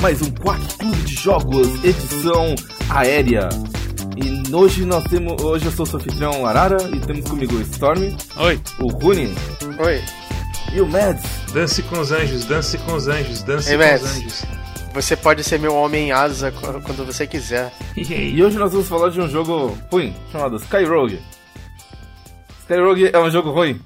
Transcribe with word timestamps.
Mais 0.00 0.20
um 0.22 0.30
Quack 0.30 0.78
Clube 0.78 0.96
de 1.02 1.14
Jogos, 1.14 1.84
edição 1.84 2.54
aérea. 2.88 3.48
E 4.16 4.54
hoje 4.54 4.84
nós 4.84 5.04
temos. 5.04 5.40
Hoje 5.42 5.66
eu 5.66 5.72
sou 5.72 5.84
o 5.84 5.86
seu 5.88 5.98
anfitrião 5.98 6.46
Arara 6.46 6.78
e 6.94 7.00
temos 7.00 7.28
comigo 7.28 7.54
o 7.56 7.60
Storm, 7.62 8.16
Oi. 8.36 8.60
o 8.80 8.88
Rune 8.88 9.34
Oi, 9.78 10.02
e 10.72 10.80
o 10.80 10.86
Mads. 10.86 11.22
Dance 11.52 11.82
com 11.82 12.00
os 12.00 12.12
anjos, 12.12 12.44
dance 12.44 12.78
com 12.78 12.94
os 12.94 13.08
anjos, 13.08 13.42
dance 13.42 13.70
Ei, 13.70 13.76
com 13.78 13.84
Mads. 13.84 14.02
os 14.02 14.16
anjos. 14.16 14.44
você 14.94 15.16
pode 15.16 15.44
ser 15.44 15.58
meu 15.58 15.74
homem 15.74 16.12
asa 16.12 16.50
qu- 16.50 16.80
quando 16.82 17.04
você 17.04 17.26
quiser. 17.26 17.72
E 17.96 18.42
hoje 18.42 18.58
nós 18.58 18.72
vamos 18.72 18.88
falar 18.88 19.10
de 19.10 19.20
um 19.20 19.28
jogo 19.28 19.76
ruim 19.92 20.14
chamado 20.32 20.56
Sky 20.56 20.84
Rogue. 20.84 21.20
Sky 22.62 22.80
Rogue 22.80 23.10
é 23.12 23.18
um 23.18 23.30
jogo 23.30 23.50
ruim? 23.50 23.80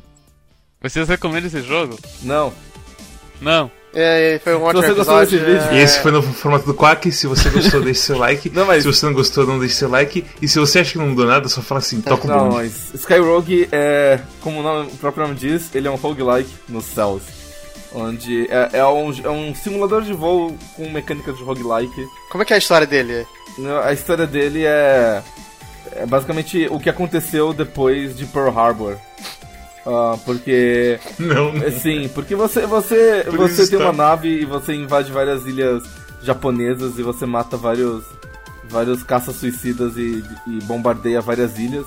Vocês 0.81 1.09
recomendam 1.09 1.47
esse 1.47 1.63
jogo? 1.63 1.99
Não. 2.23 2.53
Não. 3.41 3.71
É, 3.95 4.41
foi 4.43 4.55
um 4.57 4.63
ótimo 4.63 4.83
você 4.83 4.93
gostou 4.95 5.23
episódio. 5.23 5.39
desse 5.47 5.53
vídeo- 5.59 5.71
é, 5.71 5.81
E 5.81 5.83
esse 5.83 6.01
foi 6.01 6.11
no 6.11 6.23
formato 6.23 6.67
do 6.67 6.75
Quack. 6.75 7.13
Se 7.13 7.27
você 7.27 7.49
gostou, 7.51 7.81
deixe 7.81 8.01
seu 8.01 8.19
like. 8.19 8.51
Não, 8.55 8.67
mas- 8.67 8.83
Se 8.83 8.93
você 8.93 9.07
não 9.07 9.13
gostou, 9.13 9.47
não 9.47 9.59
deixe 9.59 9.75
seu 9.77 9.89
like. 9.89 10.25
E 10.43 10.49
se 10.49 10.59
você 10.59 10.81
acha 10.81 10.93
que 10.93 10.99
não 10.99 11.09
mudou 11.09 11.27
nada, 11.27 11.49
só 11.49 11.63
fala 11.63 11.79
assim, 11.79 12.01
toca 12.01 12.27
o 12.27 12.31
Não, 12.31 12.39
bonde. 12.51 12.55
mas 12.57 12.95
Sky 12.95 13.19
Rogue 13.19 13.69
é, 13.71 14.19
como 14.41 14.61
o, 14.61 14.63
nome- 14.63 14.91
o 14.93 14.97
próprio 14.97 15.25
nome 15.25 15.37
diz, 15.39 15.73
ele 15.75 15.87
é 15.87 15.91
um 15.91 15.95
roguelike 15.97 16.51
nos 16.69 16.85
céus. 16.87 17.23
Onde 17.97 18.49
é, 18.51 18.71
é 18.79 18.85
um, 18.87 19.15
é 19.23 19.31
um 19.31 19.55
simulador 19.55 20.03
de 20.03 20.13
voo 20.13 20.57
com 20.75 20.91
mecânicas 20.91 21.37
de 21.37 21.45
roguelike. 21.45 22.05
Como 22.31 22.43
é 22.43 22.45
que 22.45 22.53
é 22.53 22.57
a 22.57 22.59
história 22.59 22.87
dele? 22.89 23.25
A 23.85 23.93
história 23.93 24.27
dele 24.27 24.65
é, 24.65 25.23
é 25.93 26.05
basicamente 26.05 26.67
o 26.73 26.81
que 26.81 26.91
aconteceu 26.91 27.53
depois 27.53 28.17
de 28.17 28.27
Pearl 28.27 28.49
Harbor. 28.59 28.97
Ah, 29.87 30.17
porque 30.25 30.99
Não, 31.19 31.49
É, 31.63 31.71
Sim, 31.71 32.09
porque 32.15 32.35
você 32.35 32.67
você 32.67 33.23
Por 33.27 33.37
você 33.39 33.67
tem 33.69 33.79
tá- 33.79 33.85
uma 33.85 33.93
nave 33.93 34.29
e 34.29 34.45
você 34.45 34.75
invade 34.75 35.13
várias 35.13 35.47
ilhas 35.47 35.83
japonesas 36.23 36.99
e 36.99 37.03
você 37.03 37.27
mata 37.27 37.57
vários 37.57 38.03
vários 38.65 39.03
caças 39.03 39.37
suicidas 39.37 39.97
e, 39.97 40.25
e 40.47 40.59
bombardeia 40.65 41.21
várias 41.21 41.59
ilhas 41.59 41.85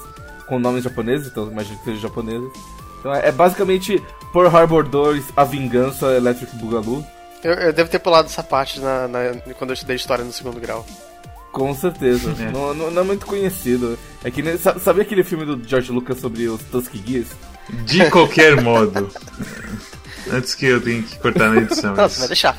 com 0.47 0.59
nomes 0.59 0.83
japoneses, 0.83 1.27
então 1.27 1.51
imagino 1.51 1.77
que 1.79 1.85
sejam 1.85 2.01
japoneses. 2.01 2.47
Então 2.99 3.13
é, 3.13 3.29
é 3.29 3.31
basicamente 3.31 4.01
Pearl 4.31 4.47
Harbor 4.55 4.87
2, 4.87 5.25
A 5.35 5.43
Vingança 5.43 6.05
Electric 6.15 6.55
Boogaloo, 6.57 7.03
Eu, 7.43 7.53
eu 7.53 7.73
devo 7.73 7.89
ter 7.89 7.99
pulado 7.99 8.27
essa 8.27 8.43
parte 8.43 8.79
na, 8.79 9.07
na- 9.07 9.33
quando 9.57 9.71
eu 9.71 9.73
estudei 9.73 9.95
história 9.95 10.23
no 10.23 10.31
segundo 10.31 10.59
grau. 10.59 10.85
com 11.51 11.73
certeza. 11.73 12.33
É. 12.39 12.51
Não, 12.51 12.73
não- 12.75 12.91
não 12.91 13.01
é 13.01 13.05
muito 13.05 13.25
conhecido. 13.25 13.97
É 14.23 14.29
que 14.29 14.41
nem, 14.43 14.55
sa- 14.57 14.77
sabe 14.79 15.01
aquele 15.01 15.23
filme 15.23 15.45
do 15.45 15.59
George 15.67 15.91
Lucas 15.91 16.19
sobre 16.19 16.47
os 16.47 16.61
Tuskegee? 16.63 17.25
De 17.69 18.09
qualquer 18.09 18.61
modo. 18.61 19.09
Antes 20.31 20.55
que 20.55 20.65
eu 20.65 20.81
tenha 20.81 21.01
que 21.01 21.17
cortar 21.19 21.49
na 21.49 21.61
edição. 21.61 21.95
Não, 21.95 22.07
você 22.09 22.19
vai 22.19 22.27
deixar. 22.27 22.57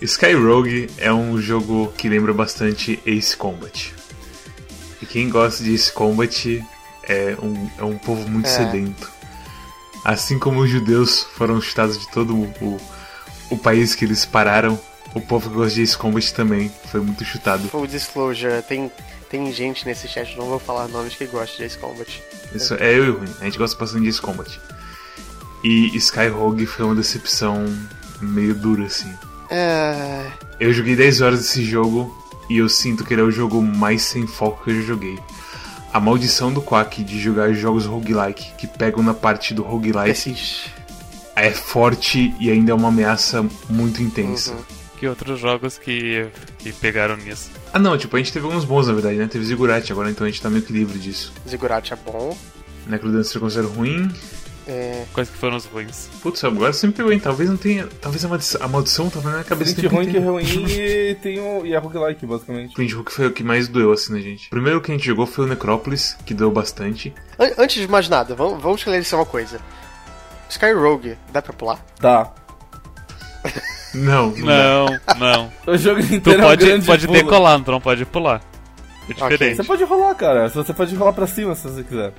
Sky 0.00 0.32
Rogue 0.34 0.88
é 0.98 1.12
um 1.12 1.40
jogo 1.40 1.92
que 1.96 2.08
lembra 2.08 2.32
bastante 2.32 3.00
Ace 3.04 3.36
Combat. 3.36 3.92
E 5.02 5.06
quem 5.06 5.28
gosta 5.28 5.64
de 5.64 5.74
Ace 5.74 5.90
Combat 5.92 6.64
é 7.02 7.36
um, 7.42 7.70
é 7.78 7.82
um 7.84 7.98
povo 7.98 8.28
muito 8.28 8.46
É. 8.46 8.50
sedento. 8.50 9.10
Assim 10.04 10.38
como 10.38 10.60
os 10.60 10.70
judeus 10.70 11.26
foram 11.36 11.60
chutados 11.60 11.98
de 11.98 12.08
todo 12.12 12.34
o, 12.36 12.80
o 13.50 13.58
país 13.58 13.94
que 13.96 14.04
eles 14.04 14.24
pararam, 14.24 14.78
o 15.14 15.20
povo 15.20 15.50
que 15.50 15.56
gosta 15.56 15.74
de 15.74 15.82
Ace 15.82 15.98
Combat 15.98 16.32
também 16.32 16.70
foi 16.90 17.00
muito 17.00 17.24
chutado. 17.24 17.68
Full 17.68 17.86
disclosure, 17.88 18.62
tem, 18.62 18.90
tem 19.28 19.52
gente 19.52 19.86
nesse 19.86 20.08
chat, 20.08 20.36
não 20.36 20.46
vou 20.46 20.58
falar 20.58 20.88
nomes, 20.88 21.14
que 21.14 21.26
gosta 21.26 21.56
de 21.56 21.64
Ace 21.64 21.78
Combat. 21.78 22.22
Isso 22.54 22.74
é 22.74 22.94
eu 22.94 23.04
e 23.04 23.10
o 23.10 23.18
Ruim, 23.18 23.34
a 23.40 23.44
gente 23.44 23.58
gosta 23.58 23.78
bastante 23.78 24.02
de 24.02 24.08
Ace 24.08 24.20
Combat. 24.20 24.60
E 25.62 25.96
Sky 25.96 26.28
Rogue 26.28 26.66
foi 26.66 26.84
uma 26.84 26.94
decepção 26.94 27.64
meio 28.20 28.54
dura 28.54 28.86
assim. 28.86 29.12
É. 29.50 30.26
Eu 30.60 30.72
joguei 30.72 30.94
10 30.94 31.20
horas 31.20 31.40
desse 31.40 31.64
jogo 31.64 32.16
e 32.48 32.58
eu 32.58 32.68
sinto 32.68 33.04
que 33.04 33.14
ele 33.14 33.22
é 33.22 33.24
o 33.24 33.30
jogo 33.30 33.60
mais 33.60 34.02
sem 34.02 34.26
foco 34.26 34.64
que 34.64 34.70
eu 34.70 34.80
já 34.80 34.86
joguei. 34.86 35.18
A 35.92 35.98
maldição 35.98 36.52
do 36.52 36.62
Quack 36.62 37.02
de 37.02 37.18
jogar 37.18 37.52
jogos 37.52 37.86
roguelike 37.86 38.54
que 38.56 38.66
pegam 38.66 39.02
na 39.02 39.14
parte 39.14 39.54
do 39.54 39.62
roguelike 39.62 40.04
Persiste. 40.04 40.72
é 41.34 41.50
forte 41.50 42.34
e 42.38 42.50
ainda 42.50 42.72
é 42.72 42.74
uma 42.74 42.88
ameaça 42.88 43.44
muito 43.68 44.02
intensa. 44.02 44.52
Uhum. 44.52 44.78
Que 44.98 45.06
outros 45.06 45.40
jogos 45.40 45.78
que, 45.78 46.28
que 46.58 46.72
pegaram 46.72 47.16
nisso? 47.16 47.50
Ah 47.72 47.78
não, 47.78 47.96
tipo, 47.98 48.16
a 48.16 48.18
gente 48.18 48.32
teve 48.32 48.46
alguns 48.46 48.64
bons 48.64 48.86
na 48.88 48.92
verdade, 48.94 49.16
né? 49.16 49.26
Teve 49.26 49.44
Ziggurat 49.44 49.90
agora, 49.90 50.10
então 50.10 50.26
a 50.26 50.30
gente 50.30 50.40
tá 50.40 50.48
meio 50.50 50.62
que 50.62 50.72
livre 50.72 50.98
disso. 50.98 51.32
Ziggurat 51.48 51.90
é 51.92 51.96
bom. 51.96 52.36
Necrodancer 52.86 53.36
eu 53.36 53.40
considero 53.40 53.68
ruim. 53.68 54.10
É, 54.66 55.04
Quais 55.14 55.30
que 55.30 55.36
foram 55.38 55.56
os 55.56 55.64
ruins? 55.64 56.10
Putz, 56.22 56.44
agora 56.44 56.74
você 56.74 56.86
me 56.86 56.92
pegou, 56.92 57.10
hein? 57.10 57.18
Talvez 57.18 57.48
não 57.48 57.56
tenha. 57.56 57.86
Talvez 58.02 58.22
a 58.24 58.28
maldição, 58.28 58.62
a 58.62 58.68
maldição 58.68 59.08
tava 59.08 59.28
na 59.30 59.36
minha 59.36 59.44
cabeça. 59.44 59.74
Tempo 59.74 59.94
ruim 59.96 60.10
que 60.10 60.16
é 60.18 60.20
ruim 60.20 60.44
e 60.68 61.14
tem 61.22 61.40
o, 61.40 61.64
e 61.64 61.72
é 61.72 61.78
roguelike, 61.78 62.26
basicamente. 62.26 62.74
Twin 62.74 62.92
Hook 62.92 63.10
foi 63.10 63.26
o 63.28 63.32
que 63.32 63.42
mais 63.42 63.66
doeu 63.66 63.92
assim 63.92 64.12
na 64.12 64.20
gente. 64.20 64.46
O 64.48 64.50
primeiro 64.50 64.78
que 64.82 64.90
a 64.90 64.94
gente 64.94 65.06
jogou 65.06 65.24
foi 65.26 65.46
o 65.46 65.48
Necrópolis, 65.48 66.16
que 66.26 66.34
doeu 66.34 66.50
bastante. 66.50 67.14
an- 67.38 67.54
antes 67.56 67.80
de 67.80 67.88
mais 67.88 68.10
nada, 68.10 68.34
vamos, 68.34 68.62
vamos 68.62 68.80
esclarecer 68.80 69.18
uma 69.18 69.24
coisa. 69.24 69.58
Sky 70.50 70.72
Rogue, 70.72 71.16
dá 71.32 71.40
pra 71.40 71.52
pular? 71.54 71.78
Tá. 71.98 72.30
Não, 73.98 74.30
não. 74.30 74.86
Não, 74.86 75.00
não. 75.18 75.52
O 75.66 75.76
jogo 75.76 76.00
Tu 76.02 76.14
inteiro 76.14 76.42
é 76.42 76.44
um 76.44 76.48
pode, 76.48 76.86
pode 76.86 77.06
pulo. 77.06 77.18
decolar, 77.18 77.60
tu 77.62 77.70
não 77.70 77.80
pode 77.80 78.04
pular. 78.06 78.40
É 79.08 79.12
diferente. 79.14 79.56
Você 79.56 79.64
pode 79.64 79.84
rolar, 79.84 80.14
cara. 80.14 80.48
Você 80.48 80.72
pode 80.74 80.94
rolar 80.94 81.12
pra 81.12 81.26
cima 81.26 81.54
se 81.54 81.68
você 81.68 81.82
quiser. 81.82 82.12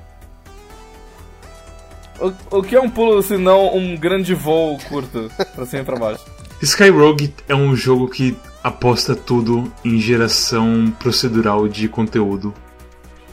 O, 2.20 2.58
o 2.58 2.64
que 2.64 2.76
é 2.76 2.82
um 2.82 2.90
pulo 2.90 3.22
se 3.22 3.38
não 3.38 3.76
um 3.76 3.96
grande 3.96 4.34
voo 4.34 4.78
curto 4.90 5.32
pra 5.56 5.66
cima 5.66 5.82
e 5.84 5.86
pra 5.86 5.96
baixo? 5.98 6.26
Sky 6.62 6.90
Rogue 6.90 7.34
é 7.48 7.56
um 7.56 7.74
jogo 7.76 8.10
que 8.10 8.36
aposta 8.62 9.16
tudo 9.16 9.72
em 9.86 10.00
geração 10.00 10.94
procedural 11.00 11.68
de 11.70 11.88
conteúdo 11.88 12.54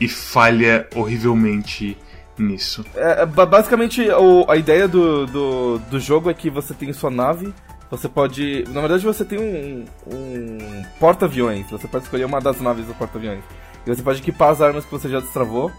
e 0.01 0.07
falha 0.07 0.87
horrivelmente 0.95 1.99
nisso. 2.39 2.85
É, 2.95 3.23
é, 3.23 3.27
ba- 3.27 3.47
basicamente, 3.47 4.09
o- 4.11 4.45
a 4.49 4.57
ideia 4.57 4.87
do, 4.87 5.27
do, 5.27 5.79
do 5.91 5.99
jogo 5.99 6.31
é 6.31 6.35
que 6.35 6.49
você 6.49 6.73
tem 6.75 6.93
sua 6.93 7.11
nave, 7.11 7.53
você 7.91 8.09
pode. 8.09 8.65
Na 8.69 8.81
verdade, 8.81 9.05
você 9.05 9.25
tem 9.25 9.39
um, 9.39 9.85
um 10.07 10.83
porta-aviões. 10.99 11.71
Você 11.71 11.87
pode 11.87 12.05
escolher 12.05 12.25
uma 12.25 12.41
das 12.41 12.61
naves 12.61 12.87
do 12.87 12.95
porta-aviões. 12.95 13.45
E 13.87 13.95
você 13.95 14.03
pode 14.03 14.21
equipar 14.21 14.51
as 14.51 14.61
armas 14.61 14.85
que 14.85 14.91
você 14.91 15.09
já 15.09 15.21
destravou. 15.21 15.71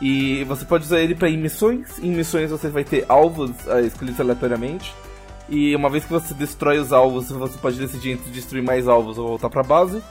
E 0.00 0.44
você 0.44 0.64
pode 0.64 0.84
usar 0.84 1.00
ele 1.00 1.16
em 1.26 1.36
missões. 1.36 1.98
Em 1.98 2.10
missões 2.10 2.50
você 2.50 2.68
vai 2.68 2.84
ter 2.84 3.04
alvos 3.08 3.50
ah, 3.68 3.80
escolhidos 3.80 4.20
aleatoriamente. 4.20 4.94
E 5.48 5.74
uma 5.74 5.88
vez 5.88 6.04
que 6.04 6.12
você 6.12 6.34
destrói 6.34 6.78
os 6.78 6.92
alvos, 6.92 7.30
você 7.30 7.58
pode 7.58 7.78
decidir 7.78 8.10
entre 8.10 8.30
destruir 8.30 8.62
mais 8.62 8.88
alvos 8.88 9.16
ou 9.18 9.28
voltar 9.28 9.48
pra 9.48 9.62
base. 9.62 10.02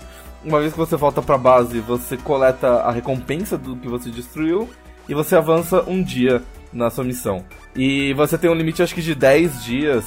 Uma 0.44 0.60
vez 0.60 0.74
que 0.74 0.80
você 0.80 0.96
volta 0.96 1.22
pra 1.22 1.38
base, 1.38 1.80
você 1.80 2.18
coleta 2.18 2.68
a 2.68 2.92
recompensa 2.92 3.58
do 3.58 3.76
que 3.76 3.88
você 3.88 4.10
destruiu 4.10 4.70
e 5.10 5.14
você 5.14 5.36
avança 5.36 5.84
um 5.88 6.02
dia 6.02 6.42
na 6.72 6.90
sua 6.90 7.04
missão. 7.04 7.44
E 7.76 8.14
você 8.14 8.38
tem 8.38 8.50
um 8.50 8.54
limite, 8.54 8.84
acho 8.84 8.94
que 8.94 9.02
de 9.02 9.16
10 9.16 9.64
dias 9.64 10.06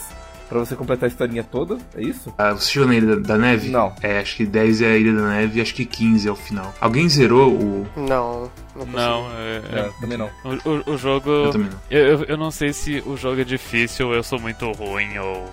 pra 0.49 0.59
você 0.59 0.75
completar 0.75 1.05
a 1.07 1.09
historinha 1.11 1.45
toda, 1.45 1.79
é 1.95 2.03
isso? 2.03 2.33
Ah, 2.39 2.53
você 2.53 2.71
chegou 2.73 2.89
na 2.89 2.95
Ilha 2.95 3.17
da, 3.17 3.35
da 3.35 3.39
Neve? 3.39 3.69
Não. 3.69 3.93
É, 4.03 4.19
acho 4.21 4.37
que 4.37 4.47
10 4.47 4.83
é 4.83 4.87
a 4.93 4.97
Ilha 4.97 5.13
da 5.15 5.29
Neve 5.29 5.59
e 5.59 5.63
acho 5.63 5.75
que 5.75 5.85
15 5.85 6.29
é 6.29 6.31
o 6.33 6.37
final. 6.37 6.75
Alguém 6.81 7.09
zerou 7.09 7.53
o. 7.53 7.87
Não, 7.97 8.51
não. 8.75 8.87
Não, 8.87 9.31
é, 9.37 9.63
É, 9.73 9.91
também 10.01 10.17
não. 10.19 10.31
o, 10.45 10.91
o, 10.91 10.95
o 10.95 10.97
jogo. 10.97 11.31
Eu 11.31 11.51
também 11.51 11.69
não. 11.71 11.79
Eu, 11.91 12.07
eu, 12.07 12.25
eu 12.25 12.37
não 12.37 12.51
sei 12.51 12.73
se 12.73 13.03
o 13.07 13.17
jogo 13.17 13.41
é 13.41 13.45
difícil, 13.45 14.09
ou 14.09 14.15
eu 14.15 14.23
sou 14.23 14.39
muito 14.41 14.71
ruim, 14.73 15.19
ou, 15.19 15.53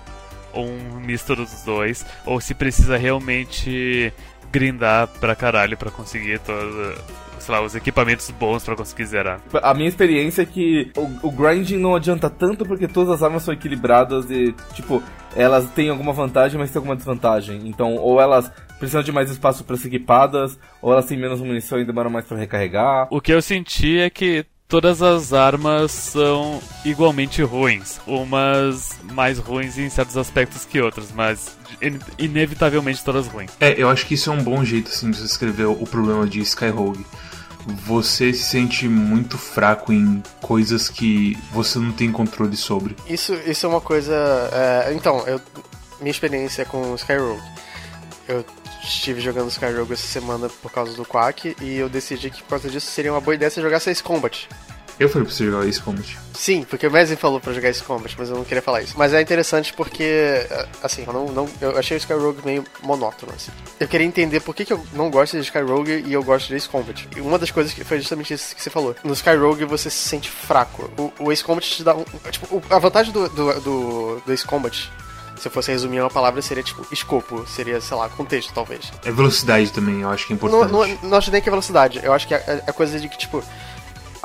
ou 0.52 0.66
um 0.66 1.00
misto 1.00 1.34
dos 1.36 1.62
dois, 1.64 2.04
ou 2.24 2.40
se 2.40 2.54
precisa 2.54 2.96
realmente 2.96 4.12
grindar 4.52 5.08
pra 5.20 5.34
caralho 5.34 5.76
pra 5.76 5.90
conseguir 5.90 6.38
todos, 6.40 6.98
sei 7.46 7.54
lá, 7.54 7.62
os 7.62 7.74
equipamentos 7.76 8.28
bons 8.32 8.64
pra 8.64 8.74
conseguir 8.76 9.06
zerar. 9.06 9.40
A 9.62 9.72
minha 9.72 9.88
experiência 9.88 10.42
é 10.42 10.44
que 10.46 10.90
o, 10.96 11.28
o 11.28 11.30
grinding 11.30 11.76
não 11.78 11.94
adianta 11.94 12.28
tanto 12.28 12.66
porque 12.66 12.88
todas 12.88 13.14
as 13.14 13.22
armas 13.22 13.42
são 13.44 13.54
equilibradas 13.54 14.28
e, 14.30 14.52
tipo, 14.74 15.02
elas 15.34 15.70
têm 15.70 15.88
alguma 15.88 16.12
vantagem, 16.12 16.58
mas 16.58 16.70
têm 16.70 16.78
alguma 16.80 16.96
desvantagem. 16.96 17.62
Então, 17.66 17.94
ou 17.96 18.20
elas 18.20 18.50
precisam 18.78 19.02
de 19.02 19.12
mais 19.12 19.30
espaço 19.30 19.64
para 19.64 19.76
ser 19.76 19.88
equipadas, 19.88 20.58
ou 20.82 20.92
elas 20.92 21.06
têm 21.06 21.16
menos 21.18 21.40
munição 21.40 21.78
e 21.78 21.84
demoram 21.84 22.10
mais 22.10 22.26
pra 22.26 22.36
recarregar. 22.36 23.06
O 23.10 23.20
que 23.20 23.32
eu 23.32 23.40
senti 23.40 23.98
é 24.00 24.10
que 24.10 24.44
todas 24.68 25.00
as 25.00 25.32
armas 25.32 25.92
são 25.92 26.60
igualmente 26.84 27.40
ruins. 27.42 28.00
Umas 28.06 28.98
mais 29.12 29.38
ruins 29.38 29.78
em 29.78 29.88
certos 29.88 30.16
aspectos 30.16 30.64
que 30.64 30.80
outras, 30.80 31.12
mas 31.14 31.56
in- 31.80 31.98
inevitavelmente 32.18 33.02
todas 33.04 33.26
ruins. 33.26 33.52
É, 33.60 33.80
eu 33.80 33.88
acho 33.88 34.04
que 34.06 34.14
isso 34.14 34.28
é 34.30 34.32
um 34.32 34.42
bom 34.42 34.64
jeito 34.64 34.88
assim, 34.90 35.10
de 35.10 35.16
você 35.18 35.24
escrever 35.24 35.66
o 35.66 35.86
problema 35.86 36.26
de 36.26 36.40
Sky 36.40 36.68
Rogue. 36.68 37.04
Você 37.66 38.32
se 38.32 38.44
sente 38.44 38.88
muito 38.88 39.36
fraco 39.36 39.92
em 39.92 40.22
coisas 40.40 40.88
que 40.88 41.36
você 41.52 41.78
não 41.78 41.92
tem 41.92 42.12
controle 42.12 42.56
sobre. 42.56 42.96
Isso, 43.08 43.34
isso 43.46 43.66
é 43.66 43.68
uma 43.68 43.80
coisa. 43.80 44.14
é, 44.52 44.94
então, 44.94 45.18
eu, 45.26 45.40
minha 46.00 46.10
experiência 46.10 46.64
com 46.64 46.94
Sky 46.94 47.16
Rogue. 47.16 47.42
Eu 48.28 48.44
estive 48.82 49.20
jogando 49.20 49.48
Sky 49.48 49.66
Rogue 49.66 49.92
essa 49.92 50.06
semana 50.06 50.48
por 50.48 50.70
causa 50.70 50.94
do 50.94 51.04
Quack 51.04 51.56
e 51.60 51.76
eu 51.76 51.88
decidi 51.88 52.30
que 52.30 52.42
por 52.42 52.50
causa 52.50 52.68
disso 52.68 52.90
seria 52.90 53.12
uma 53.12 53.20
boa 53.20 53.34
ideia 53.34 53.50
se 53.50 53.60
jogar 53.60 53.76
Ace 53.76 54.02
Combat. 54.02 54.48
Eu 54.98 55.08
falei 55.10 55.26
pra 55.26 55.34
você 55.34 55.44
jogar 55.44 55.66
Ace 55.66 55.80
Combat. 55.80 56.18
Sim, 56.32 56.64
porque 56.68 56.86
o 56.86 56.90
Messi 56.90 57.16
falou 57.16 57.38
pra 57.38 57.52
jogar 57.52 57.68
esse 57.68 57.82
Combat, 57.82 58.14
mas 58.18 58.30
eu 58.30 58.36
não 58.36 58.44
queria 58.44 58.62
falar 58.62 58.82
isso. 58.82 58.94
Mas 58.96 59.12
é 59.12 59.20
interessante 59.20 59.72
porque, 59.74 60.46
assim, 60.82 61.04
eu 61.06 61.12
não, 61.12 61.26
não 61.26 61.48
eu 61.60 61.78
achei 61.78 61.96
o 61.96 61.98
Skyrogue 61.98 62.40
meio 62.44 62.64
monótono, 62.82 63.32
assim. 63.34 63.50
Eu 63.78 63.86
queria 63.88 64.06
entender 64.06 64.40
por 64.40 64.54
que, 64.54 64.64
que 64.64 64.72
eu 64.72 64.84
não 64.92 65.10
gosto 65.10 65.36
de 65.36 65.42
Skyrogue 65.42 66.04
e 66.06 66.12
eu 66.12 66.22
gosto 66.22 66.48
de 66.48 66.56
Ace 66.56 66.68
Combat. 66.68 67.08
E 67.14 67.20
uma 67.20 67.38
das 67.38 67.50
coisas 67.50 67.72
que 67.72 67.84
foi 67.84 67.98
justamente 67.98 68.32
isso 68.32 68.54
que 68.54 68.62
você 68.62 68.70
falou. 68.70 68.94
No 69.04 69.12
Skyrogue 69.12 69.64
você 69.64 69.90
se 69.90 70.08
sente 70.08 70.30
fraco. 70.30 70.90
O, 70.98 71.24
o 71.24 71.32
Ace 71.32 71.44
Combat 71.44 71.66
te 71.68 71.82
dá 71.82 71.94
um... 71.94 72.04
Tipo, 72.30 72.62
a 72.70 72.78
vantagem 72.78 73.12
do, 73.12 73.28
do, 73.28 73.60
do, 73.60 74.22
do 74.24 74.32
Ace 74.32 74.46
Combat 74.46 74.90
se 75.36 75.48
eu 75.48 75.52
fosse 75.52 75.70
resumir 75.70 76.00
uma 76.00 76.08
palavra, 76.08 76.40
seria 76.40 76.62
tipo 76.62 76.86
escopo, 76.90 77.46
seria, 77.46 77.78
sei 77.78 77.94
lá, 77.94 78.08
contexto, 78.08 78.54
talvez. 78.54 78.90
É 79.04 79.12
velocidade 79.12 79.70
também, 79.70 80.00
eu 80.00 80.08
acho 80.08 80.26
que 80.26 80.32
é 80.32 80.36
importante. 80.36 80.72
Não, 80.72 80.86
não, 80.86 80.98
não 81.02 81.18
acho 81.18 81.30
nem 81.30 81.42
que 81.42 81.48
é 81.48 81.52
velocidade, 81.52 82.00
eu 82.02 82.12
acho 82.12 82.26
que 82.26 82.34
é, 82.34 82.62
é 82.66 82.72
coisa 82.72 82.98
de 82.98 83.06
que, 83.06 83.18
tipo, 83.18 83.44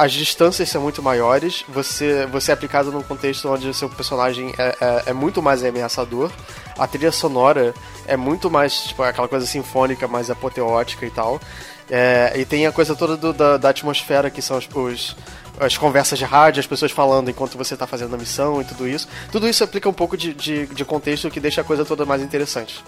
as 0.02 0.14
distâncias 0.14 0.68
são 0.68 0.82
muito 0.82 1.00
maiores, 1.04 1.64
você, 1.70 2.26
você 2.26 2.50
é 2.50 2.56
aplicado 2.56 2.92
num 2.92 3.04
contexto 3.04 3.48
onde 3.48 3.70
o 3.70 3.74
seu 3.74 3.88
personagem 3.88 4.52
é, 4.58 4.76
é, 4.82 5.04
é, 5.12 5.14
muito 5.14 5.44
mais 5.44 5.64
ameaçador, 5.64 6.32
a 6.76 6.88
trilha 6.88 7.12
sonora 7.12 7.72
é 8.08 8.18
muito 8.18 8.50
mais, 8.50 8.86
tipo, 8.86 9.04
aquela 9.04 9.28
coisa 9.28 9.46
sinfônica, 9.46 10.08
mais 10.08 10.32
apoteótica 10.32 11.06
e 11.06 11.12
tal. 11.12 11.40
É, 11.88 12.34
e 12.36 12.46
tem 12.46 12.66
a 12.66 12.72
coisa 12.72 12.96
toda 12.96 13.16
do, 13.16 13.32
da, 13.32 13.58
da, 13.58 13.70
atmosfera, 13.70 14.32
que 14.32 14.42
são 14.42 14.58
os, 14.58 14.68
os, 14.74 15.16
as 15.60 15.78
conversas 15.78 16.18
de 16.18 16.26
rádio, 16.26 16.62
as 16.62 16.66
pessoas 16.66 16.92
falando 16.92 17.30
enquanto 17.30 17.56
você 17.56 17.76
está 17.76 17.86
fazendo 17.86 18.16
a 18.16 18.18
missão 18.18 18.60
e 18.60 18.66
tudo 18.66 18.88
isso. 18.88 19.08
Tudo 19.32 19.48
isso 19.48 19.64
aplica 19.64 19.88
um 19.88 19.94
pouco 19.94 20.18
de, 20.18 20.34
de, 20.34 20.66
de 20.66 20.84
contexto 20.84 21.30
que 21.30 21.40
deixa 21.40 21.62
a 21.62 21.64
coisa 21.64 21.86
toda 21.86 22.08
mais 22.08 22.24
interessante. 22.24 22.84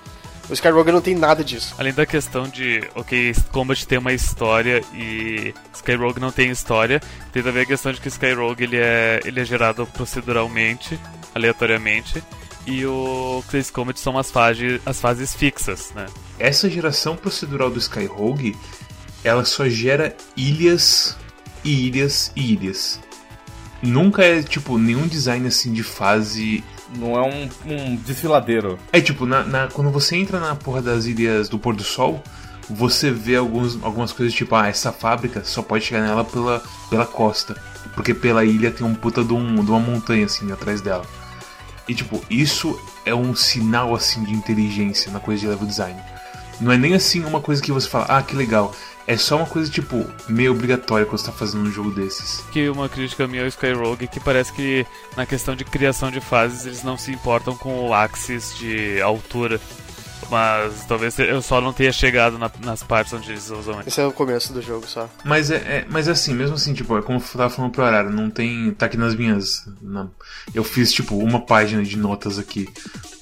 O 0.50 0.54
Skyrogue 0.54 0.92
não 0.92 1.02
tem 1.02 1.16
nada 1.16 1.44
disso. 1.44 1.74
Além 1.78 1.94
da 1.94 2.06
questão 2.06 2.48
de, 2.48 2.84
ok, 2.96 3.34
Combat 3.52 3.88
tem 3.88 3.98
uma 3.98 4.12
história 4.12 4.84
e 4.94 5.54
Skyrogue 5.74 6.20
não 6.20 6.32
tem 6.32 6.52
história, 6.52 7.02
tem 7.32 7.42
também 7.42 7.64
a 7.64 7.66
questão 7.66 7.92
de 7.92 8.02
que 8.02 8.10
Skyrogue 8.10 8.64
ele 8.64 8.78
é, 8.78 9.22
ele 9.24 9.40
é 9.40 9.46
gerado 9.46 9.88
proceduralmente, 9.88 11.00
aleatoriamente, 11.34 12.22
e 12.66 12.86
o 12.86 13.44
Chris 13.50 13.70
Combat 13.70 14.00
são 14.00 14.18
as 14.18 14.32
fases, 14.32 14.82
as 14.86 15.00
fases 15.00 15.34
fixas, 15.34 15.92
né? 15.96 16.06
Essa 16.38 16.70
geração 16.70 17.16
procedural 17.16 17.70
do 17.70 17.80
Skyrogue, 17.80 18.56
ela 19.24 19.46
só 19.46 19.68
gera 19.68 20.16
ilhas 20.36 21.18
e 21.64 21.88
ilhas 21.88 22.32
e 22.36 22.54
ilhas. 22.54 23.00
Nunca 23.82 24.24
é, 24.24 24.42
tipo, 24.42 24.78
nenhum 24.78 25.08
design 25.08 25.48
assim 25.48 25.74
de 25.74 25.84
fase 25.84 26.64
não 26.98 27.18
é 27.18 27.22
um, 27.22 27.50
um 27.66 27.96
desfiladeiro. 27.96 28.78
É 28.92 29.02
tipo, 29.02 29.26
na, 29.26 29.44
na, 29.44 29.68
quando 29.68 29.90
você 29.90 30.16
entra 30.16 30.40
na 30.40 30.56
porra 30.56 30.82
das 30.82 31.06
ilhas 31.06 31.50
do 31.50 31.60
pôr 31.60 31.76
do 31.76 31.84
sol, 31.84 32.24
você 32.70 33.12
vê 33.12 33.36
alguns, 33.36 33.82
algumas 33.84 34.12
coisas 34.12 34.34
tipo, 34.34 34.56
ah, 34.56 34.68
essa 34.68 34.92
fábrica 34.92 35.44
só 35.44 35.62
pode 35.62 35.86
chegar 35.86 36.02
nela 36.02 36.24
pela, 36.24 36.62
pela 36.90 37.06
costa. 37.06 37.56
Porque 37.96 38.14
pela 38.14 38.44
ilha 38.44 38.72
tem 38.72 38.86
um 38.86 38.96
puta 38.96 39.24
de, 39.24 39.34
um, 39.34 39.64
de 39.64 39.70
uma 39.70 39.80
montanha 39.80 40.26
assim 40.26 40.52
atrás 40.52 40.82
dela. 40.82 41.06
E 41.88 41.94
tipo, 41.94 42.24
isso 42.30 42.80
é 43.06 43.14
um 43.14 43.36
sinal 43.36 43.94
assim 43.94 44.24
de 44.24 44.34
inteligência 44.34 45.12
na 45.12 45.20
coisa 45.20 45.42
de 45.42 45.48
level 45.48 45.68
design. 45.68 46.00
Não 46.62 46.72
é 46.72 46.78
nem 46.78 46.94
assim 46.94 47.24
uma 47.26 47.42
coisa 47.42 47.62
que 47.62 47.72
você 47.72 47.90
fala, 47.90 48.06
ah, 48.06 48.22
que 48.22 48.36
legal. 48.36 48.74
É 49.06 49.18
só 49.18 49.38
uma 49.38 49.46
coisa, 49.46 49.70
tipo, 49.70 50.06
meio 50.30 50.52
obrigatória 50.52 51.06
quando 51.06 51.20
você 51.20 51.26
tá 51.26 51.32
fazendo 51.32 51.68
um 51.68 51.72
jogo 51.72 51.92
desses. 51.92 52.44
Que 52.52 52.70
uma 52.70 52.88
crítica 52.88 53.28
minha 53.28 53.44
ao 53.44 53.48
Skyrogue 53.48 54.06
é 54.06 54.08
que 54.08 54.20
parece 54.20 54.54
que 54.54 54.86
na 55.18 55.26
questão 55.26 55.56
de 55.56 55.66
criação 55.66 56.10
de 56.10 56.22
fases 56.22 56.66
eles 56.66 56.84
não 56.84 56.98
se 56.98 57.12
importam 57.12 57.56
com 57.56 57.88
o 57.88 57.94
axis 57.94 58.56
de 58.58 59.02
altura. 59.02 59.60
Mas 60.30 60.86
talvez 60.86 61.18
eu 61.20 61.42
só 61.42 61.60
não 61.62 61.74
tenha 61.74 61.92
chegado 61.92 62.38
na, 62.38 62.52
nas 62.64 62.84
partes 62.84 63.14
onde 63.14 63.32
eles 63.32 63.50
usam. 63.50 63.82
Esse 63.86 64.02
é 64.02 64.06
o 64.06 64.12
começo 64.12 64.54
do 64.54 64.62
jogo 64.62 64.88
só. 64.88 65.10
Mas 65.24 65.52
é, 65.52 65.56
é 65.56 65.86
mas 65.90 66.08
é 66.08 66.12
assim, 66.12 66.34
mesmo 66.34 66.56
assim, 66.56 66.74
tipo, 66.74 66.98
é 66.98 67.02
como 67.02 67.20
eu 67.20 67.24
tava 67.24 67.50
falando 67.50 67.72
pro 67.72 67.84
horário, 67.84 68.10
não 68.10 68.30
tem. 68.30 68.72
Tá 68.72 68.86
aqui 68.86 68.98
nas 68.98 69.16
minhas. 69.16 69.68
Na, 69.82 70.08
eu 70.54 70.64
fiz, 70.64 70.92
tipo, 70.92 71.16
uma 71.18 71.42
página 71.42 71.84
de 71.84 71.98
notas 71.98 72.40
aqui 72.40 72.68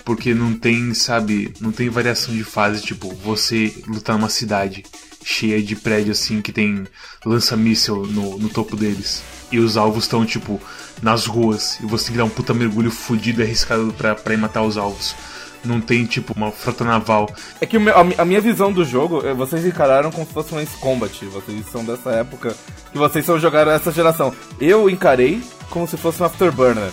porque 0.03 0.33
não 0.33 0.53
tem, 0.53 0.94
sabe, 0.94 1.53
não 1.62 1.71
tem 1.71 1.88
variação 1.88 2.33
de 2.33 2.44
fase, 2.44 2.81
tipo, 2.81 3.13
você 3.15 3.74
lutar 3.88 4.18
numa 4.18 4.30
cidade 4.30 4.83
cheia 5.24 5.62
de 5.62 5.75
prédio 5.75 6.12
assim 6.12 6.42
que 6.42 6.51
tem 6.51 6.88
lança-míssel 7.25 8.06
no, 8.07 8.38
no 8.38 8.50
topo 8.50 8.75
deles. 8.75 9.24
E 9.51 9.59
os 9.59 9.77
alvos 9.77 10.06
estão, 10.06 10.25
tipo, 10.25 10.62
nas 11.01 11.25
ruas. 11.25 11.80
E 11.81 11.86
você 11.86 12.06
tem 12.06 12.13
que 12.13 12.18
dar 12.18 12.25
um 12.25 12.30
puta 12.30 12.54
mergulho 12.54 12.89
fudido 12.89 13.42
e 13.42 13.44
arriscado 13.44 13.94
pra, 13.94 14.15
pra 14.15 14.33
ir 14.33 14.38
matar 14.38 14.63
os 14.63 14.77
alvos. 14.77 15.15
Não 15.63 15.80
tem, 15.80 16.06
tipo, 16.06 16.34
uma 16.36 16.52
frota 16.52 16.84
naval. 16.84 17.30
É 17.60 17.66
que 17.66 17.78
a 18.18 18.25
minha 18.25 18.42
visão 18.42 18.72
do 18.74 18.84
jogo, 18.84 19.25
eh, 19.25 19.34
vocês 19.34 19.66
encararam 19.66 20.12
como 20.12 20.25
se 20.25 20.34
fosse 20.34 20.54
um 20.56 20.60
Ace 20.60 20.75
Combat. 20.78 21.25
Vocês 21.25 21.66
são 21.72 21.86
dessa 21.86 22.12
época 22.12 22.56
que 22.92 22.98
vocês 22.98 23.25
só 23.25 23.38
jogaram 23.38 23.72
essa 23.72 23.92
geração. 23.92 24.34
Eu 24.60 24.90
encarei 24.90 25.42
como 25.69 25.88
se 25.88 25.98
fosse 25.98 26.22
um 26.22 26.25
Afterburner 26.25 26.92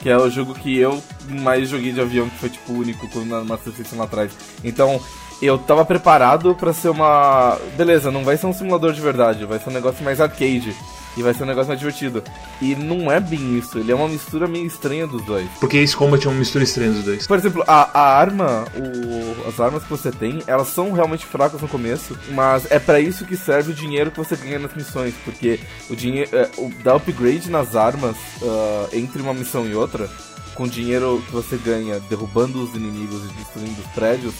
que 0.00 0.08
é 0.08 0.16
o 0.16 0.30
jogo 0.30 0.54
que 0.54 0.78
eu 0.78 1.02
mais 1.28 1.68
joguei 1.68 1.92
de 1.92 2.00
avião, 2.00 2.28
que 2.28 2.38
foi 2.38 2.50
tipo 2.50 2.72
o 2.72 2.78
único 2.78 3.08
na 3.24 3.42
Master 3.42 3.72
System 3.72 3.98
lá 3.98 4.04
atrás. 4.04 4.30
Então, 4.62 5.00
eu 5.42 5.58
tava 5.58 5.84
preparado 5.84 6.54
para 6.54 6.72
ser 6.72 6.88
uma. 6.88 7.58
Beleza, 7.76 8.10
não 8.10 8.24
vai 8.24 8.36
ser 8.36 8.46
um 8.46 8.52
simulador 8.52 8.92
de 8.92 9.00
verdade, 9.00 9.44
vai 9.44 9.58
ser 9.58 9.70
um 9.70 9.72
negócio 9.72 10.04
mais 10.04 10.20
arcade. 10.20 10.74
E 11.18 11.22
vai 11.22 11.34
ser 11.34 11.42
um 11.42 11.46
negócio 11.46 11.66
mais 11.66 11.80
divertido. 11.80 12.22
E 12.62 12.76
não 12.76 13.10
é 13.10 13.18
bem 13.18 13.58
isso, 13.58 13.76
ele 13.76 13.90
é 13.90 13.94
uma 13.94 14.08
mistura 14.08 14.46
meio 14.46 14.64
estranha 14.64 15.04
dos 15.04 15.24
dois. 15.24 15.48
Porque 15.58 15.76
esse 15.76 15.96
Combat 15.96 16.24
é 16.24 16.30
uma 16.30 16.38
mistura 16.38 16.62
estranha 16.62 16.92
dos 16.92 17.02
dois. 17.02 17.26
Por 17.26 17.36
exemplo, 17.36 17.64
a, 17.66 17.98
a 17.98 18.16
arma, 18.16 18.64
o, 18.76 19.48
as 19.48 19.58
armas 19.58 19.82
que 19.82 19.90
você 19.90 20.12
tem, 20.12 20.40
elas 20.46 20.68
são 20.68 20.92
realmente 20.92 21.26
fracas 21.26 21.60
no 21.60 21.66
começo, 21.66 22.16
mas 22.30 22.70
é 22.70 22.78
para 22.78 23.00
isso 23.00 23.24
que 23.24 23.36
serve 23.36 23.72
o 23.72 23.74
dinheiro 23.74 24.12
que 24.12 24.16
você 24.16 24.36
ganha 24.36 24.60
nas 24.60 24.72
missões. 24.74 25.12
Porque 25.24 25.58
o 25.90 25.96
dinheiro. 25.96 26.30
É, 26.32 26.48
o, 26.56 26.72
dá 26.84 26.94
upgrade 26.94 27.50
nas 27.50 27.74
armas 27.74 28.16
uh, 28.40 28.88
entre 28.92 29.20
uma 29.20 29.34
missão 29.34 29.66
e 29.66 29.74
outra, 29.74 30.08
com 30.54 30.68
dinheiro 30.68 31.20
que 31.26 31.32
você 31.32 31.56
ganha 31.56 31.98
derrubando 32.08 32.62
os 32.62 32.74
inimigos 32.76 33.24
e 33.24 33.34
destruindo 33.34 33.80
os 33.80 33.86
prédios, 33.88 34.34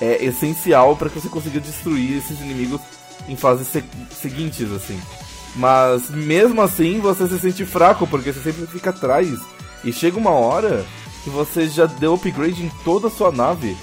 é 0.00 0.24
essencial 0.24 0.96
para 0.96 1.10
que 1.10 1.20
você 1.20 1.28
consiga 1.28 1.60
destruir 1.60 2.16
esses 2.16 2.40
inimigos 2.40 2.80
em 3.28 3.36
fases 3.36 3.68
se 3.68 3.84
seguintes, 4.10 4.70
assim. 4.72 5.00
Mas 5.54 6.10
mesmo 6.10 6.62
assim 6.62 6.98
você 7.00 7.26
se 7.28 7.38
sente 7.38 7.64
fraco 7.64 8.06
porque 8.06 8.32
você 8.32 8.40
sempre 8.52 8.66
fica 8.66 8.90
atrás. 8.90 9.28
E 9.84 9.92
chega 9.92 10.18
uma 10.18 10.30
hora 10.30 10.84
que 11.24 11.30
você 11.30 11.68
já 11.68 11.86
deu 11.86 12.14
upgrade 12.14 12.62
em 12.62 12.70
toda 12.84 13.08
a 13.08 13.10
sua 13.10 13.30
nave 13.30 13.76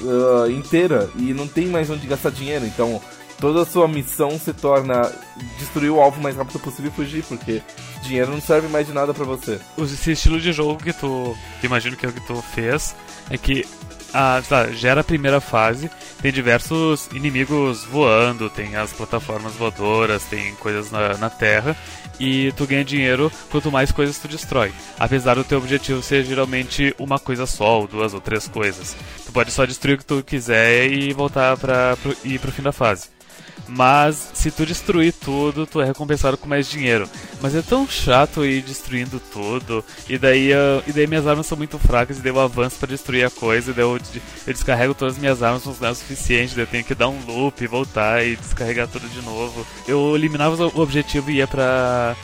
uh, 0.00 0.50
inteira 0.50 1.10
e 1.16 1.32
não 1.32 1.46
tem 1.46 1.66
mais 1.66 1.88
onde 1.90 2.06
gastar 2.06 2.30
dinheiro. 2.30 2.66
Então 2.66 3.00
toda 3.40 3.62
a 3.62 3.66
sua 3.66 3.88
missão 3.88 4.38
se 4.38 4.52
torna 4.52 5.10
destruir 5.58 5.90
o 5.90 6.00
alvo 6.00 6.20
o 6.20 6.22
mais 6.22 6.36
rápido 6.36 6.58
possível 6.58 6.90
e 6.90 6.94
fugir, 6.94 7.24
porque 7.24 7.62
dinheiro 8.02 8.30
não 8.30 8.40
serve 8.40 8.68
mais 8.68 8.86
de 8.86 8.92
nada 8.92 9.14
para 9.14 9.24
você. 9.24 9.60
Esse 9.78 10.12
estilo 10.12 10.40
de 10.40 10.52
jogo 10.52 10.82
que 10.82 10.92
tu, 10.92 11.36
imagino 11.62 11.96
que 11.96 12.04
é 12.04 12.08
o 12.08 12.12
que 12.12 12.26
tu 12.26 12.42
fez, 12.54 12.94
é 13.30 13.38
que 13.38 13.64
a, 14.12 14.42
tá, 14.46 14.70
gera 14.70 15.00
a 15.00 15.04
primeira 15.04 15.40
fase, 15.40 15.90
tem 16.20 16.32
diversos 16.32 17.08
inimigos 17.12 17.84
voando, 17.84 18.50
tem 18.50 18.76
as 18.76 18.92
plataformas 18.92 19.54
voadoras, 19.54 20.24
tem 20.24 20.54
coisas 20.56 20.90
na, 20.90 21.16
na 21.16 21.30
Terra, 21.30 21.76
e 22.18 22.52
tu 22.52 22.66
ganha 22.66 22.84
dinheiro 22.84 23.30
quanto 23.50 23.70
mais 23.70 23.92
coisas 23.92 24.18
tu 24.18 24.28
destrói. 24.28 24.72
Apesar 24.98 25.34
do 25.34 25.44
teu 25.44 25.58
objetivo 25.58 26.02
ser 26.02 26.24
geralmente 26.24 26.94
uma 26.98 27.18
coisa 27.18 27.46
só, 27.46 27.80
ou 27.80 27.86
duas 27.86 28.14
ou 28.14 28.20
três 28.20 28.48
coisas. 28.48 28.96
Tu 29.24 29.32
pode 29.32 29.50
só 29.50 29.64
destruir 29.64 29.94
o 29.94 29.98
que 29.98 30.06
tu 30.06 30.22
quiser 30.22 30.90
e 30.90 31.12
voltar 31.12 31.56
para 31.56 31.96
ir 32.24 32.38
pro 32.40 32.52
fim 32.52 32.62
da 32.62 32.72
fase. 32.72 33.17
Mas 33.66 34.30
se 34.34 34.50
tu 34.50 34.64
destruir 34.64 35.12
tudo, 35.12 35.66
tu 35.66 35.80
é 35.80 35.84
recompensado 35.84 36.36
com 36.36 36.48
mais 36.48 36.68
dinheiro. 36.68 37.08
Mas 37.40 37.54
é 37.54 37.62
tão 37.62 37.88
chato 37.88 38.44
ir 38.44 38.62
destruindo 38.62 39.20
tudo. 39.32 39.84
E 40.08 40.18
daí, 40.18 40.48
eu, 40.48 40.82
e 40.86 40.92
daí 40.92 41.06
minhas 41.06 41.26
armas 41.26 41.46
são 41.46 41.58
muito 41.58 41.78
fracas. 41.78 42.18
E 42.18 42.20
daí 42.20 42.32
eu 42.32 42.40
avanço 42.40 42.78
para 42.78 42.88
destruir 42.88 43.24
a 43.24 43.30
coisa. 43.30 43.70
E 43.70 43.74
daí 43.74 43.84
eu, 43.84 43.98
eu 44.46 44.52
descarrego 44.52 44.94
todas 44.94 45.14
as 45.14 45.20
minhas 45.20 45.42
armas, 45.42 45.64
não 45.64 45.88
é 45.88 45.90
o 45.90 45.94
suficiente. 45.94 46.54
Daí 46.54 46.64
eu 46.64 46.68
tenho 46.68 46.84
que 46.84 46.94
dar 46.94 47.08
um 47.08 47.18
loop, 47.26 47.66
voltar 47.66 48.24
e 48.24 48.36
descarregar 48.36 48.88
tudo 48.88 49.08
de 49.08 49.22
novo. 49.22 49.66
Eu 49.86 50.14
eliminava 50.14 50.56
o 50.66 50.80
objetivo 50.80 51.30
e 51.30 51.36
ia 51.36 51.46
pra 51.46 52.16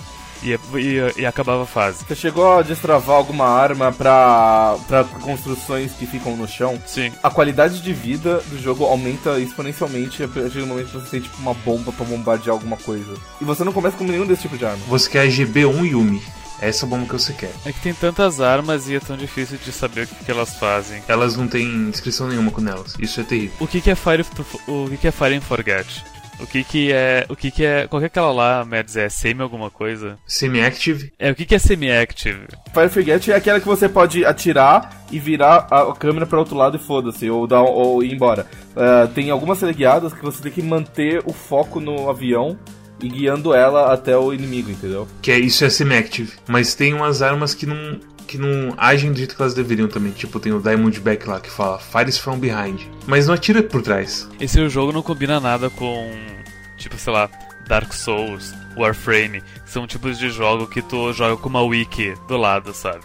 e, 0.44 0.52
e, 0.78 1.22
e, 1.22 1.26
acabava 1.26 1.62
a 1.62 1.66
fase. 1.66 2.04
Você 2.04 2.14
chegou 2.14 2.58
a 2.58 2.62
destravar 2.62 3.16
alguma 3.16 3.46
arma 3.46 3.90
pra, 3.92 4.76
pra 4.86 5.04
construções 5.04 5.92
que 5.92 6.06
ficam 6.06 6.36
no 6.36 6.46
chão? 6.46 6.80
Sim. 6.86 7.12
A 7.22 7.30
qualidade 7.30 7.80
de 7.80 7.92
vida 7.92 8.42
do 8.48 8.60
jogo 8.60 8.84
aumenta 8.84 9.40
exponencialmente 9.40 10.22
a 10.22 10.28
partir 10.28 10.58
do 10.58 10.66
momento 10.66 10.86
que 10.86 10.98
você 10.98 11.10
tem 11.10 11.20
tipo 11.20 11.36
uma 11.38 11.54
bomba 11.54 11.92
pra 11.92 12.04
bombardear 12.04 12.54
alguma 12.54 12.76
coisa. 12.76 13.14
E 13.40 13.44
você 13.44 13.64
não 13.64 13.72
começa 13.72 13.96
com 13.96 14.04
nenhum 14.04 14.26
desse 14.26 14.42
tipo 14.42 14.58
de 14.58 14.66
arma. 14.66 14.82
Você 14.86 15.08
quer 15.08 15.26
GB1 15.28 15.90
Yumi. 15.90 16.22
É 16.60 16.68
essa 16.68 16.86
bomba 16.86 17.06
que 17.06 17.12
você 17.12 17.32
quer. 17.32 17.52
É 17.64 17.72
que 17.72 17.80
tem 17.80 17.92
tantas 17.92 18.40
armas 18.40 18.88
e 18.88 18.94
é 18.94 19.00
tão 19.00 19.16
difícil 19.16 19.58
de 19.62 19.72
saber 19.72 20.04
o 20.04 20.06
que, 20.06 20.24
que 20.24 20.30
elas 20.30 20.56
fazem. 20.56 21.02
Elas 21.08 21.36
não 21.36 21.48
têm 21.48 21.66
inscrição 21.88 22.28
nenhuma 22.28 22.50
com 22.50 22.66
elas. 22.66 22.94
Isso 22.98 23.20
é 23.20 23.24
terrível. 23.24 23.56
O 23.60 23.66
que, 23.66 23.80
que 23.80 23.90
é 23.90 23.94
Fire 23.94 24.24
o 24.66 24.88
que, 24.88 24.96
que 24.96 25.08
é 25.08 25.10
Fire 25.10 25.34
and 25.34 25.40
Forget? 25.40 26.04
O 26.40 26.46
que 26.46 26.64
que 26.64 26.92
é. 26.92 27.26
O 27.28 27.36
que 27.36 27.50
que 27.50 27.64
é. 27.64 27.86
Qual 27.86 28.00
que 28.00 28.04
é 28.04 28.06
aquela 28.06 28.32
lá, 28.32 28.64
Mads? 28.64 28.96
É 28.96 29.08
semi 29.08 29.42
alguma 29.42 29.70
coisa? 29.70 30.18
Semi-active? 30.26 31.12
É, 31.18 31.30
o 31.30 31.34
que 31.34 31.44
que 31.44 31.54
é 31.54 31.58
semi-active? 31.58 32.46
Fire 32.72 32.88
Forget 32.88 33.30
é 33.30 33.36
aquela 33.36 33.60
que 33.60 33.66
você 33.66 33.88
pode 33.88 34.24
atirar 34.24 35.04
e 35.10 35.18
virar 35.18 35.66
a 35.70 35.94
câmera 35.94 36.26
para 36.26 36.38
outro 36.38 36.56
lado 36.56 36.76
e 36.76 36.80
foda-se, 36.80 37.28
ou, 37.30 37.46
dar, 37.46 37.62
ou 37.62 38.02
ir 38.02 38.12
embora. 38.12 38.46
Uh, 38.70 39.08
tem 39.14 39.30
algumas 39.30 39.60
teleguiadas 39.60 40.12
que 40.12 40.22
você 40.22 40.42
tem 40.42 40.52
que 40.52 40.62
manter 40.62 41.22
o 41.24 41.32
foco 41.32 41.78
no 41.80 42.10
avião 42.10 42.58
e 43.00 43.08
guiando 43.08 43.54
ela 43.54 43.92
até 43.92 44.16
o 44.16 44.32
inimigo, 44.32 44.70
entendeu? 44.70 45.06
Que 45.20 45.30
é 45.30 45.38
isso 45.38 45.64
é 45.64 45.70
semi-active. 45.70 46.32
Mas 46.48 46.74
tem 46.74 46.94
umas 46.94 47.22
armas 47.22 47.54
que 47.54 47.66
não 47.66 47.98
que 48.26 48.38
não 48.38 48.74
agem 48.76 49.12
do 49.12 49.18
jeito 49.18 49.36
que 49.36 49.42
elas 49.42 49.54
deveriam 49.54 49.88
também. 49.88 50.12
Tipo, 50.12 50.40
tem 50.40 50.52
o 50.52 50.60
Diamond 50.60 50.98
Back 51.00 51.28
lá 51.28 51.40
que 51.40 51.50
fala 51.50 51.78
Fires 51.78 52.18
from 52.18 52.38
behind. 52.38 52.80
Mas 53.06 53.26
não 53.26 53.34
atira 53.34 53.62
por 53.62 53.82
trás. 53.82 54.28
Esse 54.40 54.68
jogo 54.68 54.92
não 54.92 55.02
combina 55.02 55.38
nada 55.40 55.70
com, 55.70 56.10
tipo, 56.76 56.96
sei 56.96 57.12
lá, 57.12 57.30
Dark 57.66 57.92
Souls, 57.92 58.54
Warframe, 58.76 59.40
que 59.40 59.70
são 59.70 59.86
tipos 59.86 60.18
de 60.18 60.30
jogo 60.30 60.66
que 60.66 60.82
tu 60.82 61.12
joga 61.12 61.36
com 61.36 61.48
uma 61.48 61.62
wiki 61.62 62.14
do 62.28 62.36
lado, 62.36 62.72
sabe? 62.74 63.04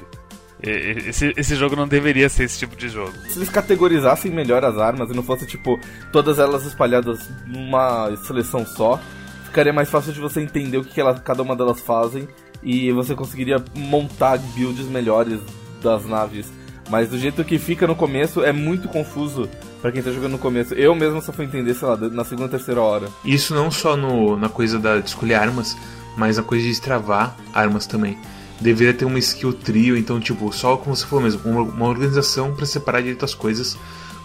Esse, 0.61 1.33
esse 1.37 1.55
jogo 1.55 1.75
não 1.75 1.87
deveria 1.87 2.27
ser 2.27 2.43
esse 2.43 2.59
tipo 2.59 2.75
de 2.75 2.89
jogo. 2.89 3.13
Se 3.29 3.39
eles 3.39 3.49
categorizassem 3.49 4.29
melhor 4.29 4.65
as 4.65 4.77
armas 4.77 5.09
e 5.09 5.13
não 5.13 5.23
fosse, 5.23 5.45
tipo, 5.45 5.79
todas 6.11 6.37
elas 6.37 6.65
espalhadas 6.65 7.29
numa 7.47 8.13
seleção 8.17 8.65
só, 8.65 8.99
ficaria 9.45 9.71
mais 9.71 9.89
fácil 9.89 10.11
de 10.11 10.19
você 10.19 10.41
entender 10.41 10.77
o 10.77 10.83
que, 10.83 10.95
que 10.95 11.01
ela, 11.01 11.17
cada 11.17 11.41
uma 11.41 11.55
delas 11.55 11.79
fazem 11.79 12.27
e 12.63 12.91
você 12.91 13.15
conseguiria 13.15 13.63
montar 13.75 14.37
builds 14.55 14.87
melhores 14.87 15.39
das 15.81 16.05
naves. 16.05 16.51
Mas 16.89 17.09
do 17.09 17.17
jeito 17.17 17.43
que 17.43 17.59
fica 17.59 17.85
no 17.85 17.95
começo 17.95 18.43
é 18.43 18.51
muito 18.51 18.87
confuso 18.87 19.47
para 19.81 19.91
quem 19.91 20.01
tá 20.01 20.11
jogando 20.11 20.33
no 20.33 20.39
começo. 20.39 20.73
Eu 20.73 20.95
mesmo 20.95 21.21
só 21.21 21.31
fui 21.31 21.45
entender, 21.45 21.73
sei 21.73 21.87
lá, 21.87 21.95
na 21.95 22.23
segunda 22.23 22.49
terceira 22.49 22.81
hora. 22.81 23.07
Isso 23.23 23.53
não 23.53 23.69
só 23.69 23.95
no, 23.95 24.35
na 24.35 24.49
coisa 24.49 24.79
da, 24.79 24.99
de 24.99 25.07
escolher 25.07 25.35
armas, 25.35 25.77
mas 26.17 26.39
a 26.39 26.43
coisa 26.43 26.63
de 26.63 26.71
destravar 26.71 27.35
armas 27.53 27.85
também 27.85 28.17
deveria 28.59 28.93
ter 28.93 29.05
uma 29.05 29.19
skill 29.19 29.53
trio, 29.53 29.97
então, 29.97 30.19
tipo, 30.19 30.51
só 30.51 30.75
como 30.75 30.95
você 30.95 31.05
falou 31.05 31.23
mesmo, 31.23 31.41
uma, 31.45 31.61
uma 31.61 31.87
organização 31.87 32.53
para 32.53 32.65
separar 32.65 33.01
direito 33.01 33.23
as 33.23 33.33
coisas, 33.33 33.77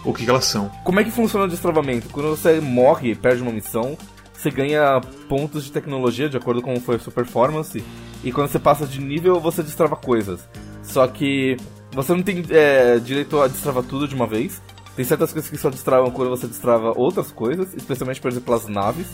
o 0.03 0.13
que, 0.13 0.23
que, 0.25 0.29
elas 0.29 0.45
são. 0.45 0.69
Como 0.83 0.99
é 0.99 1.03
que 1.03 1.11
funciona 1.11 1.45
o 1.45 1.49
destravamento? 1.49 2.09
Quando 2.09 2.29
você 2.29 2.59
morre 2.59 3.11
e 3.11 3.15
perde 3.15 3.41
uma 3.41 3.51
missão, 3.51 3.97
você 4.45 4.51
ganha 4.51 5.01
pontos 5.27 5.63
de 5.63 5.71
tecnologia 5.71 6.29
de 6.29 6.37
acordo 6.37 6.61
com 6.61 6.79
foi 6.79 6.97
a 6.97 6.99
sua 6.99 7.11
performance, 7.11 7.83
e 8.23 8.31
quando 8.31 8.47
você 8.47 8.59
passa 8.59 8.85
de 8.85 9.01
nível, 9.01 9.39
você 9.39 9.63
destrava 9.63 9.95
coisas. 9.95 10.47
Só 10.83 11.07
que 11.07 11.57
você 11.91 12.13
não 12.13 12.21
tem 12.21 12.43
é, 12.51 12.99
direito 12.99 13.41
a 13.41 13.47
destravar 13.47 13.83
tudo 13.83 14.07
de 14.07 14.13
uma 14.13 14.27
vez. 14.27 14.61
Tem 14.95 15.03
certas 15.03 15.33
coisas 15.33 15.49
que 15.49 15.57
só 15.57 15.69
destravam 15.69 16.11
quando 16.11 16.29
você 16.29 16.45
destrava 16.45 16.93
outras 16.95 17.31
coisas, 17.31 17.73
especialmente, 17.73 18.21
por 18.21 18.29
exemplo, 18.29 18.53
as 18.53 18.67
naves. 18.67 19.07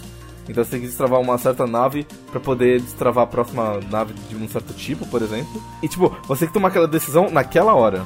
Então 0.49 0.63
você 0.63 0.71
tem 0.71 0.81
que 0.81 0.87
destravar 0.87 1.21
uma 1.21 1.37
certa 1.37 1.65
nave 1.65 2.05
para 2.29 2.39
poder 2.39 2.81
destravar 2.81 3.23
a 3.23 3.27
próxima 3.27 3.79
nave 3.89 4.13
de 4.29 4.35
um 4.35 4.47
certo 4.49 4.73
tipo, 4.73 5.07
por 5.07 5.21
exemplo. 5.21 5.61
E 5.81 5.87
tipo, 5.87 6.13
você 6.27 6.41
tem 6.41 6.47
que 6.49 6.53
tomar 6.53 6.67
aquela 6.67 6.87
decisão 6.87 7.29
naquela 7.31 7.73
hora. 7.73 8.05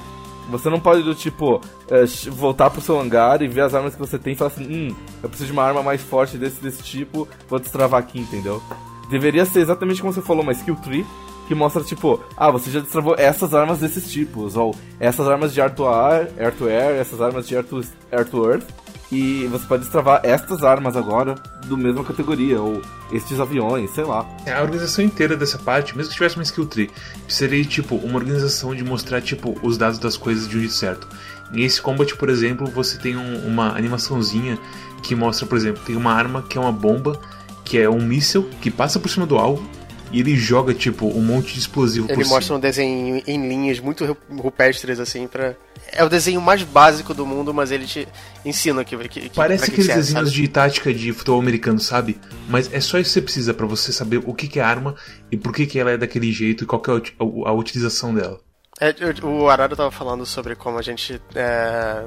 Você 0.50 0.70
não 0.70 0.80
pode, 0.80 1.04
do 1.04 1.16
tipo, 1.16 1.62
é, 1.90 2.06
voltar 2.30 2.70
pro 2.70 2.82
seu 2.82 3.00
hangar 3.00 3.42
e 3.42 3.48
ver 3.48 3.62
as 3.62 3.74
armas 3.74 3.94
que 3.94 4.00
você 4.00 4.18
tem 4.18 4.34
e 4.34 4.36
falar 4.36 4.52
assim: 4.52 4.66
hum, 4.66 4.96
eu 5.24 5.30
preciso 5.30 5.48
de 5.48 5.54
uma 5.54 5.64
arma 5.64 5.82
mais 5.82 6.02
forte 6.02 6.38
desse, 6.38 6.62
desse 6.62 6.84
tipo, 6.84 7.28
vou 7.50 7.60
destravar 7.60 8.00
aqui, 8.00 8.20
entendeu? 8.20 8.62
Deveria 9.10 9.46
ser 9.46 9.60
exatamente 9.60 10.02
como 10.02 10.14
você 10.14 10.22
falou, 10.22 10.44
uma 10.44 10.52
skill 10.52 10.76
tree 10.78 11.06
que 11.48 11.54
mostra, 11.54 11.84
tipo, 11.84 12.20
ah, 12.36 12.50
você 12.50 12.72
já 12.72 12.80
destravou 12.80 13.16
essas 13.18 13.54
armas 13.54 13.80
desses 13.80 14.12
tipos, 14.12 14.56
ou 14.56 14.76
essas 15.00 15.28
armas 15.28 15.54
de 15.54 15.62
air 15.62 15.74
to 15.74 15.88
air, 15.88 16.32
air 16.40 16.52
to 16.52 16.68
air, 16.68 17.00
essas 17.00 17.22
armas 17.22 17.48
de 17.48 17.56
air 17.56 17.64
to, 17.64 17.82
air 18.12 18.26
to 18.26 18.50
earth, 18.50 18.66
e 19.16 19.48
você 19.48 19.66
pode 19.66 19.84
destravar 19.84 20.20
estas 20.24 20.62
armas 20.62 20.98
agora 20.98 21.36
do 21.68 21.78
mesma 21.78 22.04
categoria, 22.04 22.62
ou 22.62 22.82
estes 23.14 23.40
aviões, 23.40 23.90
sei 23.92 24.04
lá. 24.04 24.28
É, 24.46 24.54
a 24.54 24.62
organização 24.62 25.06
inteira 25.06 25.38
dessa 25.38 25.58
parte, 25.58 25.96
mesmo 25.96 26.10
que 26.10 26.16
tivesse 26.16 26.36
uma 26.36 26.44
skill 26.44 26.66
tree, 26.66 26.92
seria 27.26 27.64
tipo 27.64 27.96
uma 27.96 28.18
organização 28.18 28.76
de 28.76 28.84
mostrar 28.84 29.22
tipo 29.22 29.58
os 29.64 29.78
dados 29.78 30.00
das 30.00 30.18
coisas 30.18 30.50
de 30.50 30.58
um 30.58 30.60
jeito 30.60 30.74
certo. 30.74 31.08
Nesse 31.50 31.82
combat, 31.82 32.14
por 32.18 32.30
exemplo, 32.30 32.68
você 32.68 32.98
tem 32.98 33.16
um, 33.16 33.48
uma 33.48 33.70
animaçãozinha 33.78 34.60
que 35.02 35.16
mostra, 35.16 35.46
por 35.46 35.58
exemplo, 35.58 35.82
tem 35.86 35.96
uma 35.96 36.12
arma 36.12 36.42
que 36.42 36.58
é 36.58 36.62
uma 36.62 36.72
bomba, 36.72 37.18
que 37.64 37.78
é 37.78 37.90
um 37.90 38.02
míssil 38.02 38.50
que 38.62 38.70
passa 38.70 39.00
por 39.00 39.10
cima 39.10 39.26
do 39.26 39.38
alvo 39.38 39.66
e 40.12 40.20
ele 40.20 40.36
joga, 40.36 40.74
tipo, 40.74 41.08
um 41.08 41.22
monte 41.22 41.54
de 41.54 41.60
explosivo 41.60 42.08
ele 42.10 42.24
por 42.24 42.30
mostra 42.30 42.56
um 42.56 42.60
desenho 42.60 43.22
em 43.26 43.48
linhas 43.48 43.80
muito 43.80 44.06
rupestres, 44.30 45.00
assim, 45.00 45.28
para 45.28 45.56
É 45.92 46.04
o 46.04 46.10
desenho 46.10 46.42
mais 46.42 46.64
básico 46.64 47.14
do 47.14 47.26
mundo, 47.26 47.54
mas 47.54 47.72
ele 47.72 47.86
te 47.86 48.08
ensina 48.44 48.84
que. 48.84 48.96
que 49.08 49.30
Parece 49.30 49.66
que 49.66 49.72
aqueles 49.72 49.88
que 49.88 49.96
desenhos 49.96 50.30
sabe? 50.30 50.42
de 50.42 50.48
tática 50.48 50.94
de 50.94 51.12
futebol 51.14 51.40
americano, 51.40 51.80
sabe? 51.80 52.20
Mas 52.48 52.72
é 52.72 52.80
só 52.80 52.98
isso 52.98 53.10
que 53.10 53.14
você 53.14 53.22
precisa 53.22 53.54
para 53.54 53.66
você 53.66 53.92
saber 53.92 54.22
o 54.26 54.34
que, 54.34 54.48
que 54.48 54.60
é 54.60 54.64
arma 54.64 54.96
e 55.32 55.38
por 55.38 55.54
que, 55.54 55.66
que 55.66 55.80
ela 55.80 55.92
é 55.92 55.98
daquele 55.98 56.32
jeito 56.32 56.64
e 56.64 56.68
qual 56.68 56.82
que 56.82 56.92
é 56.92 56.94
a, 56.94 57.50
a 57.50 57.54
utilização 57.54 58.14
dela. 58.14 58.40
É, 58.80 58.94
o 59.24 59.50
Arara 59.50 59.76
tava 59.76 59.92
falando 59.92 60.26
sobre 60.26 60.56
como 60.56 60.78
a 60.78 60.82
gente 60.82 61.22
é, 61.34 62.06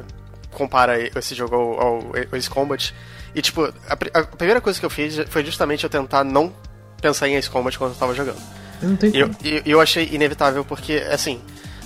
compara 0.51 0.99
esse 1.19 1.35
jogo 1.35 1.55
ao, 1.55 1.81
ao, 1.81 1.95
ao 2.31 2.37
Ace 2.37 2.51
Combat. 2.51 2.95
E, 3.35 3.43
tipo, 3.43 3.65
a, 3.65 3.93
a, 3.93 4.25
primeira 4.25 4.61
coisa 4.61 4.79
que 4.79 4.85
eu 4.85 4.91
fiz 4.91 5.17
foi 5.29 5.45
justamente 5.45 5.85
eu 5.85 5.91
tentar 5.91 6.25
não 6.25 6.53
pensar 7.01 7.29
em 7.29 7.37
Ace 7.37 7.49
Combat 7.49 7.77
quando 7.79 7.93
eu 7.93 7.97
tava 7.97 8.15
jogando. 8.15 8.41
Eu 8.83 8.89
não 8.91 8.99
E 9.03 9.19
eu, 9.19 9.63
e 9.65 9.71
eu 9.71 9.81
achei 9.81 10.09
inevitável 10.13 10.65
porque, 10.65 11.05
assim, 11.11 11.41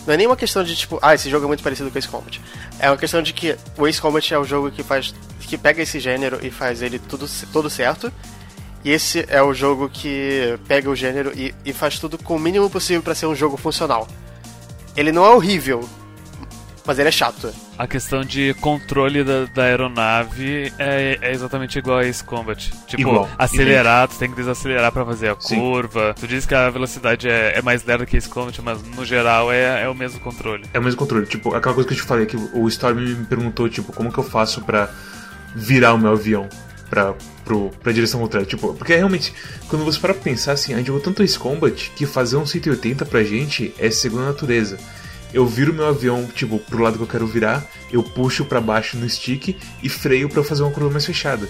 não 0.06 0.14
é 0.14 0.16
nenhuma 0.16 0.36
questão 0.36 0.64
de 0.64 0.74
tipo, 0.74 0.98
ah, 1.00 1.14
esse 1.14 1.30
jogo 1.30 1.44
é 1.44 1.48
muito 1.48 1.62
parecido 1.62 1.90
com 1.90 1.98
Ace 1.98 2.08
Combat. 2.08 2.40
É 2.78 2.90
uma 2.90 2.96
questão 2.96 3.22
de 3.22 3.32
que 3.32 3.56
o 3.78 3.86
Ace 3.86 4.00
Combat 4.00 4.34
é 4.34 4.38
o 4.38 4.44
jogo 4.44 4.70
que 4.70 4.82
faz. 4.82 5.14
que 5.40 5.56
pega 5.56 5.82
esse 5.82 6.00
gênero 6.00 6.38
e 6.42 6.50
faz 6.50 6.82
ele 6.82 6.98
tudo, 6.98 7.28
todo 7.52 7.70
certo. 7.70 8.12
E 8.84 8.90
esse 8.90 9.24
é 9.28 9.40
o 9.40 9.54
jogo 9.54 9.88
que 9.88 10.58
pega 10.66 10.90
o 10.90 10.96
gênero 10.96 11.32
e, 11.36 11.54
e 11.64 11.72
faz 11.72 12.00
tudo 12.00 12.18
com 12.18 12.34
o 12.34 12.38
mínimo 12.38 12.68
possível 12.68 13.00
para 13.00 13.14
ser 13.14 13.26
um 13.26 13.34
jogo 13.34 13.56
funcional. 13.56 14.08
Ele 14.96 15.12
não 15.12 15.24
é 15.24 15.30
horrível, 15.30 15.88
mas 16.84 16.98
ele 16.98 17.08
é 17.08 17.12
chato. 17.12 17.52
A 17.78 17.86
questão 17.86 18.24
de 18.24 18.54
controle 18.60 19.22
da, 19.24 19.44
da 19.46 19.62
aeronave 19.64 20.72
é, 20.78 21.18
é 21.20 21.32
exatamente 21.32 21.78
igual 21.78 21.98
a 21.98 22.04
Ace 22.06 22.22
Combat. 22.22 22.72
Tipo, 22.86 23.02
Igual. 23.02 23.28
acelerar, 23.38 24.08
tu 24.08 24.16
tem 24.16 24.30
que 24.30 24.36
desacelerar 24.36 24.90
pra 24.92 25.04
fazer 25.04 25.28
a 25.28 25.36
Sim. 25.38 25.56
curva. 25.56 26.14
Tu 26.18 26.26
diz 26.26 26.46
que 26.46 26.54
a 26.54 26.68
velocidade 26.70 27.28
é, 27.28 27.58
é 27.58 27.62
mais 27.62 27.84
lerda 27.84 28.04
que 28.06 28.16
Ace 28.16 28.28
Combat, 28.28 28.60
mas 28.62 28.82
no 28.82 29.04
geral 29.04 29.52
é, 29.52 29.84
é 29.84 29.88
o 29.88 29.94
mesmo 29.94 30.20
controle. 30.20 30.64
É 30.72 30.78
o 30.78 30.82
mesmo 30.82 30.98
controle. 30.98 31.26
Tipo, 31.26 31.54
aquela 31.54 31.74
coisa 31.74 31.88
que 31.88 31.94
eu 31.94 31.98
te 31.98 32.04
falei, 32.04 32.26
que 32.26 32.36
o 32.36 32.68
Storm 32.68 32.96
me 33.00 33.24
perguntou, 33.24 33.68
tipo, 33.68 33.92
como 33.92 34.12
que 34.12 34.18
eu 34.18 34.24
faço 34.24 34.60
pra 34.62 34.88
virar 35.54 35.94
o 35.94 35.98
meu 35.98 36.12
avião 36.12 36.48
pra, 36.92 37.14
pro, 37.44 37.70
pra 37.82 37.90
direção 37.92 38.20
contrária. 38.20 38.46
Tipo, 38.46 38.74
porque 38.74 38.94
realmente, 38.94 39.32
quando 39.68 39.84
você 39.84 39.98
para 39.98 40.12
pra 40.12 40.22
pensar 40.22 40.52
assim, 40.52 40.74
a 40.74 40.76
gente 40.76 40.88
jogou 40.88 41.00
tanto 41.00 41.22
esse 41.22 41.38
combat 41.38 41.90
que 41.96 42.04
fazer 42.04 42.36
um 42.36 42.44
180 42.44 43.06
pra 43.06 43.24
gente 43.24 43.74
é 43.78 43.90
segunda 43.90 44.26
natureza. 44.26 44.78
Eu 45.32 45.46
viro 45.46 45.72
meu 45.72 45.86
avião, 45.88 46.26
tipo, 46.26 46.58
pro 46.58 46.82
lado 46.82 46.96
que 46.96 47.02
eu 47.02 47.08
quero 47.08 47.26
virar, 47.26 47.64
eu 47.90 48.02
puxo 48.02 48.44
pra 48.44 48.60
baixo 48.60 48.96
no 48.96 49.08
stick 49.08 49.56
e 49.82 49.88
freio 49.88 50.28
pra 50.28 50.44
fazer 50.44 50.62
uma 50.62 50.72
curva 50.72 50.90
mais 50.90 51.06
fechada. 51.06 51.48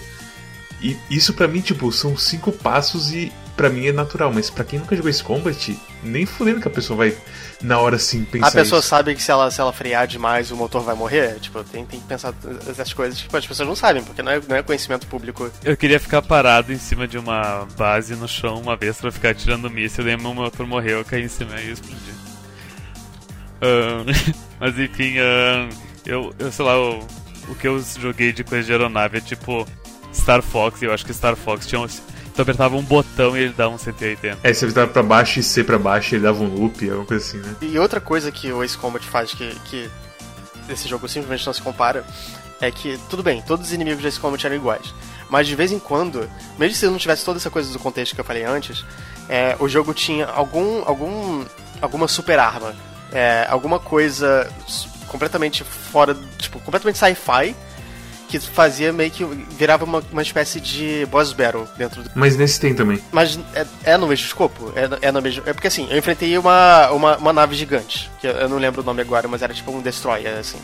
E 0.81 0.97
isso 1.09 1.33
pra 1.33 1.47
mim, 1.47 1.61
tipo, 1.61 1.91
são 1.91 2.17
cinco 2.17 2.51
passos 2.51 3.11
e 3.13 3.31
pra 3.55 3.69
mim 3.69 3.87
é 3.87 3.91
natural, 3.91 4.33
mas 4.33 4.49
pra 4.49 4.63
quem 4.63 4.79
nunca 4.79 4.95
jogou 4.95 5.09
esse 5.09 5.23
combat, 5.23 5.77
nem 6.01 6.25
fudendo 6.25 6.59
que 6.59 6.67
a 6.67 6.71
pessoa 6.71 6.97
vai 6.97 7.15
na 7.61 7.79
hora 7.79 7.95
assim 7.97 8.25
pensar 8.25 8.47
A 8.47 8.51
pessoa 8.51 8.79
isso. 8.79 8.87
sabe 8.87 9.15
que 9.15 9.21
se 9.21 9.31
ela, 9.31 9.49
se 9.51 9.61
ela 9.61 9.71
frear 9.71 10.07
demais 10.07 10.49
o 10.51 10.57
motor 10.57 10.81
vai 10.81 10.95
morrer? 10.95 11.39
Tipo, 11.39 11.63
tem, 11.63 11.85
tem 11.85 11.99
que 11.99 12.07
pensar 12.07 12.33
essas 12.67 12.91
coisas. 12.93 13.19
Tipo, 13.19 13.37
as 13.37 13.45
pessoas 13.45 13.67
não 13.67 13.75
sabem, 13.75 14.03
porque 14.03 14.21
não 14.23 14.31
é, 14.31 14.41
não 14.47 14.55
é 14.55 14.63
conhecimento 14.63 15.07
público. 15.07 15.49
Eu 15.63 15.77
queria 15.77 15.99
ficar 15.99 16.21
parado 16.21 16.73
em 16.73 16.77
cima 16.79 17.07
de 17.07 17.17
uma 17.17 17.65
base 17.77 18.15
no 18.15 18.27
chão 18.27 18.59
uma 18.59 18.75
vez 18.75 18.97
pra 18.97 19.11
ficar 19.11 19.33
tirando 19.35 19.69
míssil, 19.69 20.03
daí 20.03 20.17
meu 20.17 20.33
motor 20.33 20.65
morreu, 20.65 20.97
eu 20.99 21.05
caí 21.05 21.23
em 21.23 21.29
cima 21.29 21.61
e 21.61 21.71
explodi. 21.71 22.32
Ahn, 23.63 24.05
mas 24.59 24.77
enfim, 24.77 25.17
ahn, 25.17 25.69
eu, 26.05 26.33
eu 26.37 26.51
sei 26.51 26.65
lá, 26.65 26.77
o, 26.77 26.99
o 27.47 27.55
que 27.55 27.67
eu 27.67 27.81
joguei 27.99 28.33
de 28.33 28.43
coisa 28.43 28.65
de 28.65 28.71
aeronave 28.71 29.17
é 29.17 29.21
tipo 29.21 29.65
Star 30.13 30.41
Fox, 30.41 30.81
e 30.81 30.85
eu 30.85 30.93
acho 30.93 31.05
que 31.05 31.13
Star 31.13 31.35
Fox 31.35 31.65
tinha 31.65 31.79
um, 31.79 31.87
Tu 32.35 32.41
apertava 32.41 32.75
um 32.75 32.81
botão 32.81 33.37
e 33.37 33.41
ele 33.41 33.53
dá 33.53 33.69
um 33.69 33.77
180. 33.77 34.39
É, 34.43 34.53
você 34.53 34.65
apertava 34.65 34.91
pra 34.91 35.03
baixo 35.03 35.39
e 35.39 35.43
C 35.43 35.63
pra 35.63 35.77
baixo, 35.77 36.15
ele 36.15 36.23
dava 36.23 36.43
um 36.43 36.47
loop, 36.47 36.83
alguma 36.89 37.05
coisa 37.05 37.23
assim, 37.23 37.37
né? 37.37 37.55
E 37.61 37.77
outra 37.77 38.01
coisa 38.01 38.31
que 38.31 38.51
o 38.51 38.63
Ace 38.63 38.77
Combat 38.77 39.05
faz 39.05 39.33
que, 39.33 39.53
que 39.65 39.89
esse 40.67 40.87
jogo 40.87 41.07
simplesmente 41.07 41.45
não 41.45 41.53
se 41.53 41.61
compara 41.61 42.03
é 42.59 42.71
que, 42.71 42.97
tudo 43.09 43.21
bem, 43.21 43.41
todos 43.43 43.67
os 43.67 43.73
inimigos 43.73 44.01
de 44.01 44.07
Ace 44.07 44.19
Combat 44.19 44.43
eram 44.45 44.55
iguais. 44.55 44.93
Mas 45.29 45.45
de 45.45 45.55
vez 45.55 45.71
em 45.71 45.77
quando, 45.77 46.27
mesmo 46.57 46.75
se 46.75 46.87
não 46.87 46.97
tivesse 46.97 47.23
toda 47.23 47.37
essa 47.37 47.51
coisa 47.51 47.71
do 47.71 47.77
contexto 47.77 48.15
que 48.15 48.21
eu 48.21 48.25
falei 48.25 48.43
antes, 48.43 48.83
é, 49.29 49.55
o 49.59 49.67
jogo 49.67 49.93
tinha 49.93 50.25
algum, 50.25 50.83
algum 50.87 51.45
alguma 51.81 52.07
super 52.07 52.39
arma. 52.39 52.73
É, 53.13 53.45
alguma 53.49 53.79
coisa 53.79 54.49
completamente 55.07 55.63
fora, 55.63 56.17
tipo, 56.39 56.59
completamente 56.59 56.97
sci-fi, 56.97 57.55
que 58.27 58.39
fazia 58.39 58.91
meio 58.91 59.11
que 59.11 59.23
virava 59.23 59.85
uma, 59.85 60.03
uma 60.11 60.21
espécie 60.23 60.59
de 60.59 61.05
boss 61.11 61.31
battle 61.33 61.67
dentro 61.77 62.01
do. 62.01 62.09
Mas 62.15 62.35
nesse 62.35 62.59
tem 62.59 62.73
também. 62.73 62.99
Mas 63.11 63.39
é, 63.53 63.65
é 63.83 63.97
no 63.97 64.07
mesmo 64.07 64.25
escopo? 64.25 64.73
É, 64.75 64.87
no- 64.87 64.97
é 65.01 65.11
no 65.11 65.21
mesmo. 65.21 65.43
É 65.45 65.53
porque 65.53 65.67
assim, 65.67 65.87
eu 65.91 65.97
enfrentei 65.97 66.35
uma, 66.37 66.89
uma, 66.89 67.17
uma 67.17 67.31
nave 67.33 67.55
gigante, 67.55 68.09
que 68.19 68.25
eu, 68.25 68.31
eu 68.31 68.49
não 68.49 68.57
lembro 68.57 68.81
o 68.81 68.83
nome 68.83 69.01
agora, 69.01 69.27
mas 69.27 69.43
era 69.43 69.53
tipo 69.53 69.71
um 69.71 69.81
destroyer, 69.81 70.35
assim. 70.39 70.57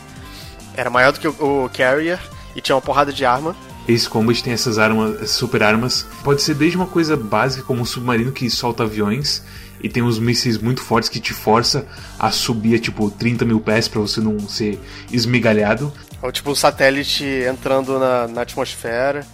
Era 0.76 0.90
maior 0.90 1.12
do 1.12 1.20
que 1.20 1.28
o, 1.28 1.64
o 1.64 1.70
Carrier 1.72 2.18
e 2.56 2.60
tinha 2.60 2.74
uma 2.74 2.82
porrada 2.82 3.12
de 3.12 3.24
arma. 3.24 3.54
Esse 3.86 4.08
Combat 4.08 4.42
tem 4.42 4.52
essas 4.52 4.78
armas, 4.78 5.30
super 5.30 5.62
armas. 5.62 6.06
Pode 6.24 6.42
ser 6.42 6.54
desde 6.54 6.76
uma 6.76 6.86
coisa 6.86 7.16
básica 7.16 7.62
como 7.64 7.82
um 7.82 7.84
submarino 7.84 8.32
que 8.32 8.50
solta 8.50 8.82
aviões 8.82 9.42
e 9.82 9.88
tem 9.88 10.02
uns 10.02 10.18
mísseis 10.18 10.58
muito 10.58 10.80
fortes 10.80 11.08
que 11.08 11.20
te 11.20 11.32
força 11.32 11.86
a 12.18 12.30
subir 12.30 12.74
a 12.74 12.78
tipo 12.78 13.10
30 13.10 13.44
mil 13.44 13.60
pés 13.60 13.88
pra 13.88 14.00
você 14.00 14.20
não 14.20 14.38
ser 14.40 14.78
esmigalhado. 15.12 15.92
Ou 16.22 16.30
tipo 16.30 16.50
um 16.50 16.54
satélite 16.54 17.24
entrando 17.24 17.98
na, 17.98 18.28
na 18.28 18.42
atmosfera. 18.42 19.26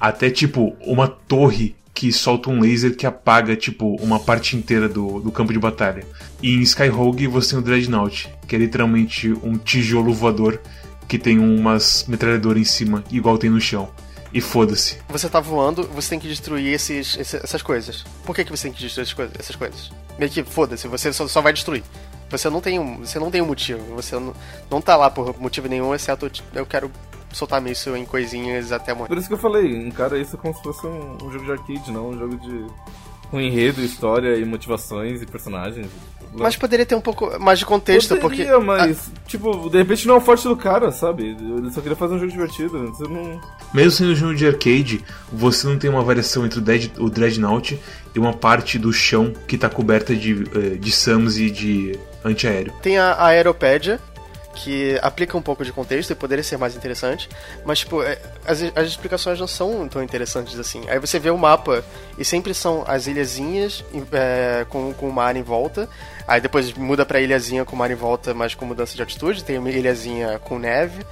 Até 0.00 0.30
tipo 0.30 0.76
uma 0.80 1.08
torre 1.08 1.74
que 1.94 2.12
solta 2.12 2.50
um 2.50 2.60
laser 2.60 2.96
que 2.96 3.06
apaga, 3.06 3.54
tipo, 3.54 3.94
uma 4.02 4.18
parte 4.18 4.56
inteira 4.56 4.88
do, 4.88 5.20
do 5.20 5.30
campo 5.30 5.52
de 5.52 5.60
batalha. 5.60 6.04
E 6.42 6.56
em 6.56 6.60
Skyrogue 6.60 7.28
você 7.28 7.50
tem 7.50 7.58
o 7.60 7.62
Dreadnought, 7.62 8.28
que 8.48 8.56
é 8.56 8.58
literalmente 8.58 9.32
um 9.44 9.56
tijolo 9.56 10.12
voador 10.12 10.60
que 11.06 11.18
tem 11.18 11.38
umas 11.38 12.04
metralhadoras 12.08 12.60
em 12.60 12.64
cima, 12.64 13.04
igual 13.12 13.38
tem 13.38 13.48
no 13.48 13.60
chão. 13.60 13.88
E 14.34 14.40
foda-se. 14.40 14.98
Você 15.08 15.28
tá 15.28 15.38
voando, 15.38 15.84
você 15.94 16.10
tem 16.10 16.18
que 16.18 16.26
destruir 16.26 16.74
esses, 16.74 17.16
esses- 17.16 17.34
essas 17.44 17.62
coisas. 17.62 18.04
Por 18.24 18.34
que, 18.34 18.44
que 18.44 18.50
você 18.50 18.64
tem 18.64 18.72
que 18.72 18.80
destruir 18.82 19.04
essas 19.04 19.14
coisas? 19.14 19.34
Essas 19.38 19.54
coisas? 19.56 19.92
Meio 20.18 20.30
que 20.30 20.42
foda-se, 20.42 20.88
você 20.88 21.12
só, 21.12 21.26
só 21.28 21.40
vai 21.40 21.52
destruir. 21.52 21.84
Você 22.30 22.50
não 22.50 22.60
tem 22.60 22.78
um, 22.80 22.98
você 22.98 23.18
não 23.20 23.30
tem 23.30 23.40
um 23.40 23.46
motivo. 23.46 23.80
Você 23.94 24.16
não, 24.16 24.34
não 24.68 24.80
tá 24.80 24.96
lá 24.96 25.08
por 25.08 25.38
motivo 25.40 25.68
nenhum, 25.68 25.94
exceto 25.94 26.28
eu 26.52 26.66
quero 26.66 26.90
soltar 27.32 27.60
míssil 27.60 27.96
em 27.96 28.04
coisinhas 28.04 28.72
até 28.72 28.92
morrer. 28.92 29.08
Por 29.08 29.18
isso 29.18 29.28
que 29.28 29.34
eu 29.34 29.38
falei, 29.38 29.70
encara 29.86 30.18
isso 30.18 30.36
como 30.36 30.52
se 30.54 30.62
fosse 30.62 30.84
um, 30.86 31.14
um 31.22 31.30
jogo 31.32 31.44
de 31.44 31.52
arcade, 31.52 31.92
não 31.92 32.08
um 32.10 32.18
jogo 32.18 32.36
de. 32.38 32.66
com 33.30 33.40
enredo, 33.40 33.80
história 33.82 34.36
e 34.36 34.44
motivações 34.44 35.22
e 35.22 35.26
personagens. 35.26 35.86
Mas 36.34 36.56
poderia 36.56 36.84
ter 36.84 36.94
um 36.94 37.00
pouco 37.00 37.38
mais 37.38 37.58
de 37.58 37.66
contexto, 37.66 38.16
Poderia, 38.16 38.54
porque. 38.54 38.64
mas, 38.66 39.10
tipo, 39.26 39.68
de 39.70 39.78
repente 39.78 40.06
não 40.06 40.14
é 40.14 40.18
o 40.18 40.20
forte 40.20 40.46
do 40.48 40.56
cara, 40.56 40.90
sabe? 40.90 41.36
Ele 41.38 41.70
só 41.70 41.80
queria 41.80 41.96
fazer 41.96 42.14
um 42.14 42.18
jogo 42.18 42.32
divertido. 42.32 42.88
Você 42.88 43.04
não. 43.04 43.40
Mesmo 43.72 43.90
sendo 43.90 44.10
um 44.12 44.14
jogo 44.14 44.34
de 44.34 44.46
arcade, 44.46 45.04
você 45.32 45.66
não 45.66 45.78
tem 45.78 45.88
uma 45.90 46.02
variação 46.02 46.44
entre 46.44 46.58
o, 46.58 46.62
Dead, 46.62 46.90
o 46.98 47.08
Dreadnought 47.08 47.78
e 48.14 48.18
uma 48.18 48.32
parte 48.32 48.78
do 48.78 48.92
chão 48.92 49.32
que 49.46 49.56
tá 49.56 49.68
coberta 49.68 50.14
de, 50.14 50.44
eh, 50.54 50.76
de 50.76 50.92
SAMs 50.92 51.38
e 51.38 51.50
de 51.50 51.98
antiaéreo. 52.24 52.72
Tem 52.82 52.98
a, 52.98 53.12
a 53.12 53.26
Aeropédia, 53.28 54.00
que 54.54 54.98
aplica 55.02 55.36
um 55.36 55.42
pouco 55.42 55.64
de 55.64 55.72
contexto 55.72 56.10
e 56.10 56.14
poderia 56.14 56.42
ser 56.42 56.56
mais 56.56 56.76
interessante, 56.76 57.28
mas, 57.64 57.80
tipo, 57.80 58.02
é, 58.02 58.18
as, 58.46 58.62
as 58.74 58.88
explicações 58.88 59.38
não 59.40 59.46
são 59.46 59.88
tão 59.88 60.02
interessantes 60.02 60.58
assim. 60.58 60.82
Aí 60.88 60.98
você 60.98 61.18
vê 61.18 61.30
o 61.30 61.38
mapa 61.38 61.84
e 62.16 62.24
sempre 62.24 62.54
são 62.54 62.84
as 62.86 63.06
ilhazinhas 63.06 63.84
é, 64.12 64.64
com, 64.68 64.92
com 64.94 65.08
o 65.08 65.12
mar 65.12 65.36
em 65.36 65.42
volta, 65.42 65.88
aí 66.26 66.40
depois 66.40 66.72
muda 66.72 67.04
pra 67.04 67.20
ilhazinha 67.20 67.64
com 67.64 67.74
o 67.74 67.78
mar 67.78 67.90
em 67.90 67.96
volta, 67.96 68.32
mas 68.32 68.54
com 68.54 68.64
mudança 68.64 68.94
de 68.94 69.02
altitude, 69.02 69.44
tem 69.44 69.58
uma 69.58 69.70
ilhazinha 69.70 70.38
com 70.38 70.58
neve, 70.58 71.04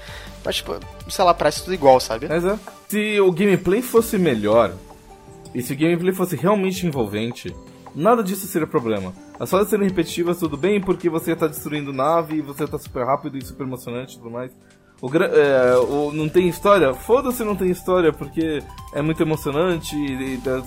mas, 0.44 0.56
tipo, 0.56 0.78
sei 1.08 1.25
lá, 1.25 1.34
parece 1.34 1.62
tudo 1.62 1.75
igual, 1.75 2.00
sabe? 2.00 2.26
É. 2.26 2.58
Se 2.88 3.20
o 3.20 3.32
gameplay 3.32 3.82
fosse 3.82 4.18
melhor, 4.18 4.75
e 5.54 5.62
se 5.62 5.72
o 5.72 5.76
gameplay 5.76 6.12
fosse 6.12 6.37
realmente 6.37 6.87
envolvente, 6.87 7.54
nada 7.94 8.22
disso 8.22 8.46
seria 8.46 8.66
problema. 8.66 9.12
As 9.38 9.50
fases 9.50 9.68
serem 9.68 9.88
repetitivas, 9.88 10.38
tudo 10.38 10.56
bem, 10.56 10.80
porque 10.80 11.08
você 11.08 11.34
tá 11.34 11.46
destruindo 11.46 11.92
nave, 11.92 12.40
você 12.40 12.66
tá 12.66 12.78
super 12.78 13.04
rápido 13.04 13.37
e 13.37 13.44
super 13.44 13.64
emocionante 13.64 14.14
e 14.14 14.18
tudo 14.18 14.30
mais. 14.30 14.52
O, 15.02 15.11
é, 15.16 15.76
o- 15.78 16.12
não 16.12 16.28
tem 16.28 16.47
história? 16.49 16.94
Foda-se 16.94 17.42
não 17.42 17.56
tem 17.56 17.68
história, 17.68 18.12
porque 18.12 18.62
é 18.94 19.02
muito 19.02 19.21
emocionante 19.21 19.97
e, 19.97 20.35
e 20.35 20.38
tá 20.38 20.62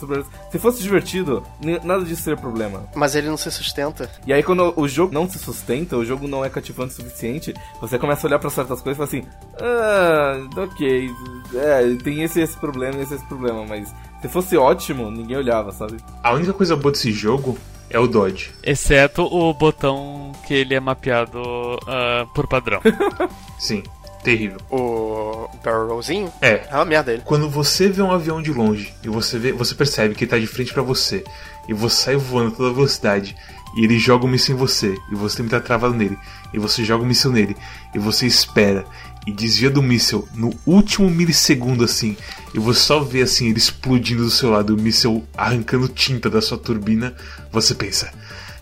Se 0.52 0.60
fosse 0.60 0.84
divertido, 0.84 1.42
nada 1.86 2.04
disso 2.04 2.24
seria 2.24 2.38
problema. 2.38 2.84
Mas 2.94 3.16
ele 3.16 3.30
não 3.30 3.38
se 3.38 3.50
sustenta. 3.50 4.10
E 4.28 4.34
aí 4.34 4.44
quando 4.44 4.74
o 4.76 4.88
jogo 4.90 5.14
não 5.14 5.30
se 5.30 5.40
sustenta, 5.40 5.96
o 5.96 6.04
jogo 6.04 6.28
não 6.28 6.44
é 6.44 6.50
cativante 6.50 6.92
o 6.92 6.96
suficiente, 6.98 7.54
você 7.80 7.98
começa 7.98 8.26
a 8.26 8.28
olhar 8.28 8.40
pra 8.40 8.50
certas 8.50 8.82
coisas 8.82 8.98
e 9.02 9.08
fala 9.08 9.24
assim, 9.24 9.30
ah, 9.62 10.62
ok, 10.64 11.10
é, 11.56 11.96
tem 12.04 12.22
esse 12.24 12.42
esse 12.42 12.58
problema, 12.58 13.02
esse 13.02 13.16
esse 13.16 13.26
problema, 13.28 13.66
mas 13.66 13.96
se 14.22 14.28
fosse 14.28 14.58
ótimo, 14.58 15.10
ninguém 15.10 15.38
olhava, 15.38 15.72
sabe? 15.72 15.96
A 16.22 16.34
única 16.34 16.52
coisa 16.52 16.76
boa 16.76 16.92
desse 16.92 17.12
jogo 17.14 17.58
é 17.90 17.98
o 17.98 18.06
Dodge. 18.08 18.52
Exceto 18.62 19.24
o 19.24 19.54
botão 19.54 20.34
que 20.46 20.54
ele 20.54 20.74
é 20.76 20.80
mapeado 20.82 21.42
ah, 21.88 22.26
por 22.36 22.48
padrão. 22.48 22.82
Sim, 23.58 23.82
terrível. 24.26 24.58
O 24.72 25.48
barrel 25.64 25.88
rollzinho 25.88 26.34
É, 26.42 26.68
é 26.70 26.76
uma 26.76 26.84
merda 26.84 27.14
ele. 27.14 27.22
Quando 27.24 27.48
você 27.48 27.88
vê 27.88 28.02
um 28.02 28.12
avião 28.12 28.42
de 28.42 28.52
longe 28.52 28.92
e 29.04 29.08
você 29.08 29.38
vê, 29.38 29.52
você 29.54 29.76
percebe 29.76 30.16
que 30.16 30.24
ele 30.24 30.32
tá 30.32 30.40
de 30.40 30.48
frente 30.48 30.74
pra 30.74 30.82
você 30.82 31.24
e 31.70 31.74
você 31.74 31.96
sai 31.96 32.16
voando 32.16 32.50
a 32.54 32.58
toda 32.58 32.74
velocidade 32.74 33.36
e 33.78 33.84
ele 33.84 34.00
joga 34.00 34.26
um 34.26 34.28
míssil 34.28 34.56
em 34.56 34.58
você 34.58 34.96
e 35.12 35.16
você 35.16 35.38
tem 35.38 35.48
que 35.48 35.56
estar 35.56 35.66
travado 35.66 35.94
nele 35.94 36.18
e 36.52 36.58
você 36.58 36.84
joga 36.84 37.04
um 37.04 37.08
míssil 37.08 37.32
nele 37.32 37.56
e 37.94 38.00
você 38.00 38.26
espera 38.26 38.84
e 39.28 39.32
desvia 39.32 39.70
do 39.70 39.84
míssil 39.84 40.28
no 40.34 40.52
último 40.66 41.10
milissegundo 41.10 41.84
assim 41.84 42.18
e 42.54 42.60
você 42.60 42.80
só 42.80 43.00
vê 43.00 43.22
assim 43.22 43.50
ele 43.50 43.58
explodindo 43.58 44.24
do 44.24 44.32
seu 44.32 44.50
lado, 44.50 44.76
o 44.76 44.82
míssil 44.82 45.24
arrancando 45.38 45.88
tinta 45.88 46.30
da 46.30 46.42
sua 46.42 46.58
turbina, 46.58 47.14
você 47.52 47.76
pensa 47.76 48.12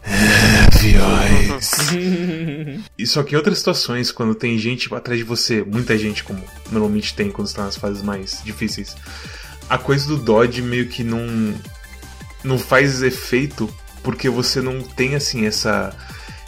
"Ah, 0.06 0.76
aviões. 0.76 1.70
E 2.98 3.08
só 3.08 3.24
que 3.24 3.34
em 3.34 3.38
outras 3.38 3.58
situações, 3.58 4.12
quando 4.12 4.36
tem 4.36 4.58
gente 4.58 4.94
atrás 4.94 5.20
de 5.20 5.26
você, 5.26 5.64
muita 5.64 5.98
gente, 5.98 6.24
como 6.24 6.44
normalmente 6.72 7.16
tem 7.16 7.32
quando 7.32 7.48
está 7.48 7.64
nas 7.64 7.76
fases 7.76 8.02
mais 8.02 8.42
difíceis, 8.44 8.96
a 9.70 9.78
coisa 9.78 10.08
do 10.08 10.18
dodge 10.18 10.62
meio 10.62 10.88
que 10.88 11.04
não 11.04 11.54
não 12.44 12.60
faz 12.60 13.02
efeito 13.02 13.74
porque 14.04 14.30
você 14.30 14.62
não 14.62 14.82
tem 14.82 15.16
assim 15.16 15.46
essa 15.46 15.96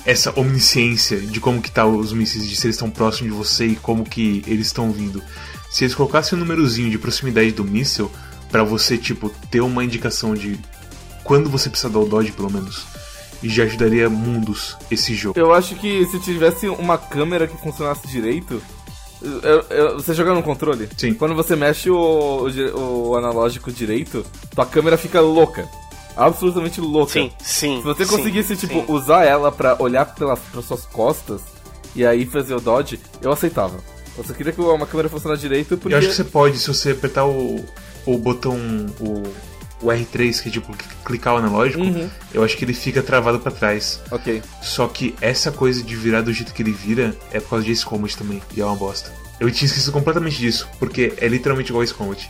essa 0.06 0.38
omnisciência 0.39 1.18
de 1.18 1.39
como 1.39 1.62
que 1.62 1.72
tá 1.72 1.86
os 1.86 2.13
mísseis, 2.13 2.48
de 2.48 2.56
se 2.56 2.68
eles 2.68 2.76
estão 2.76 2.91
próximos 2.91 3.32
de 3.32 3.38
você 3.38 3.65
e 3.65 3.76
como 3.76 4.06
que 4.06 4.44
eles 4.46 4.68
estão 4.68 4.91
vindo. 4.91 5.24
Se 5.72 5.84
eles 5.84 5.96
colocassem 5.96 6.38
um 6.38 6.41
númerozinho 6.41 6.91
de 6.91 7.00
proximidade 7.00 7.52
do 7.52 7.63
míssil 7.63 8.12
pra 8.52 8.63
você 8.63 9.00
tipo 9.00 9.30
ter 9.50 9.62
uma 9.62 9.84
indicação 9.84 10.36
de 10.36 10.60
quando 11.24 11.50
você 11.50 11.72
precisa 11.72 11.91
dar 11.91 12.00
o 12.00 12.06
dodge 12.06 12.32
pelo 12.34 12.52
menos, 12.52 12.86
já 13.49 13.63
ajudaria 13.63 14.10
mundos 14.10 14.75
esse 14.89 15.13
jogo. 15.15 15.39
Eu 15.39 15.53
acho 15.53 15.75
que 15.75 16.05
se 16.08 16.19
tivesse 16.19 16.67
uma 16.67 16.97
câmera 16.97 17.47
que 17.47 17.58
funcionasse 17.58 18.08
direito, 18.08 18.62
eu- 19.21 19.62
eu- 19.69 19.93
você 19.95 20.13
jogar 20.13 20.34
no 20.34 20.43
controle, 20.43 20.88
Sim. 20.97 21.13
quando 21.13 21.34
você 21.36 21.55
mexe 21.55 21.89
o, 21.89 21.95
o 21.97 23.10
o 23.10 23.15
analógico 23.15 23.71
direito, 23.71 24.25
tua 24.53 24.65
câmera 24.65 24.97
fica 24.97 25.19
louca. 25.21 25.67
Absolutamente 26.17 26.79
louca. 26.79 27.12
Sim, 27.13 27.31
sim. 27.39 27.77
Se 27.77 27.84
você 27.84 28.05
sim, 28.05 28.15
conseguisse, 28.15 28.55
tipo, 28.55 28.73
sim. 28.73 28.86
usar 28.88 29.25
ela 29.25 29.51
pra 29.51 29.75
olhar 29.81 30.05
pelas, 30.15 30.39
pelas 30.39 30.65
suas 30.65 30.86
costas 30.86 31.41
e 31.95 32.05
aí 32.05 32.25
fazer 32.25 32.55
o 32.55 32.60
dodge, 32.62 32.99
eu 33.21 33.31
aceitava. 33.31 33.77
Eu 34.17 34.23
só 34.23 34.34
queria 34.34 34.53
que 34.53 34.62
uma 34.62 34.86
câmera 34.86 35.10
funcionasse 35.10 35.41
direito 35.41 35.75
porque. 35.77 35.93
Eu 35.93 35.97
acho 35.99 36.08
que 36.08 36.13
você 36.13 36.23
pode, 36.23 36.58
se 36.58 36.67
você 36.69 36.91
apertar 36.91 37.25
o, 37.25 37.65
o 38.05 38.17
botão, 38.17 38.55
o, 39.01 39.23
o 39.86 39.89
R3, 39.89 40.41
que 40.41 40.50
é 40.50 40.52
tipo 40.52 40.76
clicar 41.06 41.36
o 41.36 41.38
analógico, 41.38 41.84
Uhum. 41.84 42.10
eu 42.34 42.43
acho 42.43 42.58
que 42.58 42.65
ele 42.65 42.74
fica 42.74 43.02
travado 43.04 43.39
pra 43.39 43.52
trás. 43.52 44.00
Ok. 44.12 44.41
Só 44.62 44.88
que 44.88 45.15
essa 45.21 45.52
coisa 45.52 45.84
de 45.84 45.95
virar 45.95 46.21
do 46.21 46.34
jeito 46.34 46.54
que 46.54 46.62
ele 46.62 46.71
vira 46.71 47.15
é 47.32 47.39
por 47.39 47.52
causa 47.52 47.65
de 47.65 47.71
Ace 47.71 47.86
Combat 47.86 48.17
também, 48.17 48.41
e 48.56 48.62
é 48.62 48.65
uma 48.65 48.76
bosta. 48.76 49.12
Eu 49.39 49.52
tinha 49.52 49.67
esquecido 49.67 49.91
completamente 49.91 50.38
disso, 50.38 50.67
porque 50.80 51.13
é 51.17 51.28
literalmente 51.28 51.69
igual 51.69 51.84
Ace 51.84 51.93
Combat. 51.93 52.30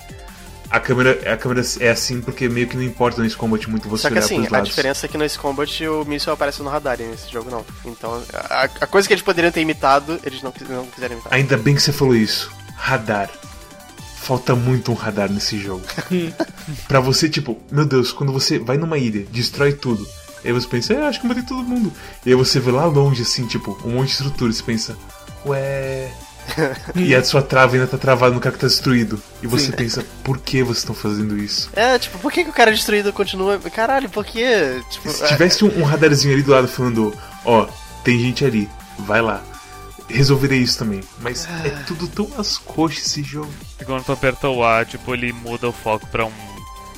A 0.70 0.80
câmera, 0.80 1.32
a 1.32 1.38
câmera 1.38 1.62
é 1.80 1.89
assim 1.89 2.20
porque 2.20 2.50
meio 2.50 2.68
que 2.68 2.76
não 2.76 2.84
importa 2.84 3.22
no 3.22 3.28
Ace 3.28 3.36
Combat 3.38 3.70
muito 3.70 3.88
você 3.88 4.02
Só 4.02 4.10
que 4.10 4.18
assim, 4.18 4.46
a 4.52 4.60
diferença 4.62 5.06
é 5.06 5.10
que 5.10 5.18
nesse 5.18 5.38
combat 5.38 5.88
o 5.88 6.04
míssil 6.06 6.34
aparece 6.34 6.62
no 6.63 6.70
radar 6.70 7.00
e 7.00 7.04
nesse 7.04 7.32
jogo 7.32 7.50
não. 7.52 7.63
Então, 7.86 8.22
a, 8.34 8.63
a 8.63 8.88
coisa 8.88 9.08
que 9.08 9.13
eles 9.13 9.24
poderiam 9.24 9.52
ter 9.52 9.62
imitado, 9.62 10.20
eles 10.24 10.41
não, 10.41 10.52
não 10.70 10.88
quiseram 10.88 11.13
imitar. 11.13 11.32
Ainda 11.34 11.56
bem 11.56 11.76
que 11.76 11.82
você 11.82 11.94
falou 11.94 12.15
isso. 12.15 12.52
Radar. 12.76 13.30
Falta 14.26 14.56
muito 14.56 14.92
um 14.92 14.96
radar 14.96 15.32
nesse 15.32 15.60
jogo. 15.60 15.84
pra 16.90 17.00
você, 17.00 17.30
tipo, 17.30 17.62
meu 17.72 17.86
Deus, 17.86 18.12
quando 18.12 18.34
você 18.34 18.58
vai 18.58 18.76
numa 18.76 18.98
ilha, 18.98 19.24
destrói 19.32 19.72
tudo. 19.72 20.08
Aí 20.44 20.52
você 20.52 20.68
pensa, 20.68 20.94
é, 20.96 21.08
acho 21.08 21.20
que 21.20 21.28
eu 21.28 21.30
matei 21.30 21.44
todo 21.44 21.62
mundo. 21.62 21.94
E 22.26 22.30
aí 22.30 22.36
você 22.36 22.60
vê 22.60 22.72
lá 22.72 22.86
longe, 22.86 23.22
assim, 23.22 23.46
tipo, 23.46 23.80
um 23.86 23.92
monte 23.92 24.08
de 24.08 24.14
estrutura. 24.14 24.52
E 24.52 24.56
você 24.56 24.64
pensa, 24.64 24.98
ué. 25.46 26.12
e 26.96 27.14
a 27.14 27.24
sua 27.24 27.44
trava 27.44 27.76
ainda 27.76 27.86
tá 27.86 28.00
travada 28.00 28.34
no 28.34 28.42
cara 28.42 28.56
que 28.56 28.62
tá 28.62 28.68
destruído. 28.68 29.22
E 29.44 29.48
você 29.48 29.68
Sim. 29.68 29.74
pensa, 29.74 30.06
por 30.24 30.40
que 30.40 30.64
vocês 30.64 30.80
estão 30.80 30.96
fazendo 30.96 31.38
isso? 31.38 31.70
É, 31.76 32.00
tipo, 32.00 32.18
por 32.18 32.32
que, 32.32 32.44
que 32.44 32.50
o 32.50 32.54
cara 32.54 32.72
destruído 32.72 33.14
continua. 33.14 33.60
Caralho, 33.60 34.10
por 34.10 34.26
quê? 34.26 34.82
Tipo, 34.90 35.08
Se 35.08 35.28
tivesse 35.28 35.64
um, 35.64 35.82
um 35.82 35.84
radarzinho 35.84 36.34
ali 36.34 36.42
do 36.42 36.52
lado 36.52 36.68
falando, 36.68 37.14
ó, 37.44 37.68
tem 38.04 38.20
gente 38.20 38.44
ali, 38.44 38.68
vai 38.98 39.22
lá. 39.22 39.44
Resolveria 40.10 40.58
isso 40.58 40.78
também. 40.78 41.02
Mas 41.20 41.48
é 41.63 41.70
tudo 41.88 42.08
tão 42.08 42.30
às 42.38 42.58
coxas 42.58 43.06
esse 43.06 43.24
jogo. 43.24 43.52
E 43.82 43.86
quando 43.86 44.04
tu 44.04 44.12
aperta 44.12 44.48
o 44.50 44.63
A, 44.63 44.86
tipo, 44.86 45.13
ele 45.13 45.34
muda 45.34 45.68
o 45.68 45.72
foco 45.72 46.06
pra 46.08 46.26
um. 46.26 46.32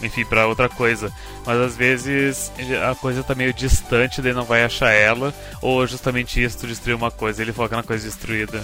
Enfim, 0.03 0.23
pra 0.25 0.45
outra 0.45 0.69
coisa. 0.69 1.11
Mas 1.43 1.57
às 1.59 1.75
vezes 1.75 2.51
a 2.87 2.93
coisa 2.93 3.23
tá 3.23 3.33
meio 3.33 3.51
distante, 3.51 4.21
daí 4.21 4.31
não 4.33 4.43
vai 4.43 4.63
achar 4.63 4.91
ela. 4.91 5.33
Ou 5.59 5.87
justamente 5.87 6.43
isso, 6.43 6.59
tu 6.59 6.67
destruir 6.67 6.93
uma 6.95 7.09
coisa, 7.09 7.41
ele 7.41 7.51
foca 7.51 7.75
na 7.75 7.81
coisa 7.81 8.05
destruída. 8.05 8.63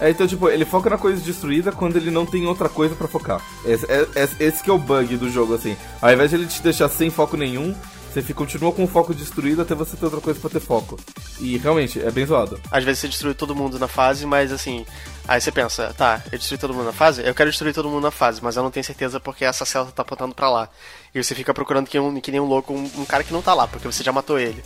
É. 0.00 0.06
É, 0.06 0.10
então, 0.10 0.26
tipo, 0.26 0.48
ele 0.48 0.64
foca 0.64 0.88
na 0.88 0.96
coisa 0.96 1.20
destruída 1.20 1.70
quando 1.70 1.96
ele 1.96 2.10
não 2.10 2.24
tem 2.24 2.46
outra 2.46 2.66
coisa 2.68 2.94
pra 2.94 3.06
focar. 3.06 3.42
Esse, 3.66 3.84
é, 3.92 4.06
é- 4.14 4.28
esse 4.46 4.62
que 4.62 4.70
é 4.70 4.72
o 4.72 4.78
bug 4.78 5.18
do 5.18 5.28
jogo, 5.30 5.54
assim. 5.54 5.76
Ao 6.00 6.10
invés 6.12 6.30
de 6.30 6.36
ele 6.36 6.46
te 6.46 6.62
deixar 6.62 6.88
sem 6.88 7.10
foco 7.10 7.36
nenhum, 7.36 7.74
você 8.12 8.22
fica, 8.22 8.34
continua 8.34 8.72
com 8.72 8.84
o 8.84 8.88
foco 8.88 9.14
destruído 9.14 9.62
até 9.62 9.74
você 9.74 9.96
ter 9.96 10.04
outra 10.04 10.20
coisa 10.20 10.40
pra 10.40 10.50
ter 10.50 10.60
foco. 10.60 10.98
E 11.38 11.56
realmente, 11.58 12.00
é 12.00 12.10
bem 12.10 12.26
zoado. 12.26 12.60
Às 12.70 12.84
vezes 12.84 13.00
você 13.00 13.08
destrui 13.08 13.34
todo 13.34 13.54
mundo 13.54 13.78
na 13.78 13.88
fase, 13.88 14.26
mas 14.26 14.52
assim. 14.52 14.84
Aí 15.28 15.40
você 15.40 15.52
pensa, 15.52 15.94
tá, 15.96 16.22
eu 16.32 16.38
destruí 16.38 16.58
todo 16.58 16.74
mundo 16.74 16.86
na 16.86 16.92
fase? 16.92 17.22
Eu 17.24 17.34
quero 17.34 17.50
destruir 17.50 17.72
todo 17.72 17.88
mundo 17.88 18.02
na 18.02 18.10
fase, 18.10 18.42
mas 18.42 18.56
eu 18.56 18.62
não 18.62 18.70
tenho 18.70 18.82
certeza 18.82 19.20
porque 19.20 19.44
essa 19.44 19.64
célula 19.64 19.92
tá 19.92 20.02
apontando 20.02 20.34
pra 20.34 20.50
lá. 20.50 20.68
E 21.14 21.22
você 21.22 21.34
fica 21.34 21.54
procurando 21.54 21.86
que, 21.86 21.98
um, 21.98 22.20
que 22.20 22.32
nem 22.32 22.40
um 22.40 22.46
louco 22.46 22.72
um, 22.72 22.90
um 22.98 23.04
cara 23.04 23.22
que 23.22 23.32
não 23.32 23.42
tá 23.42 23.54
lá, 23.54 23.68
porque 23.68 23.86
você 23.86 24.02
já 24.02 24.10
matou 24.12 24.38
ele. 24.38 24.62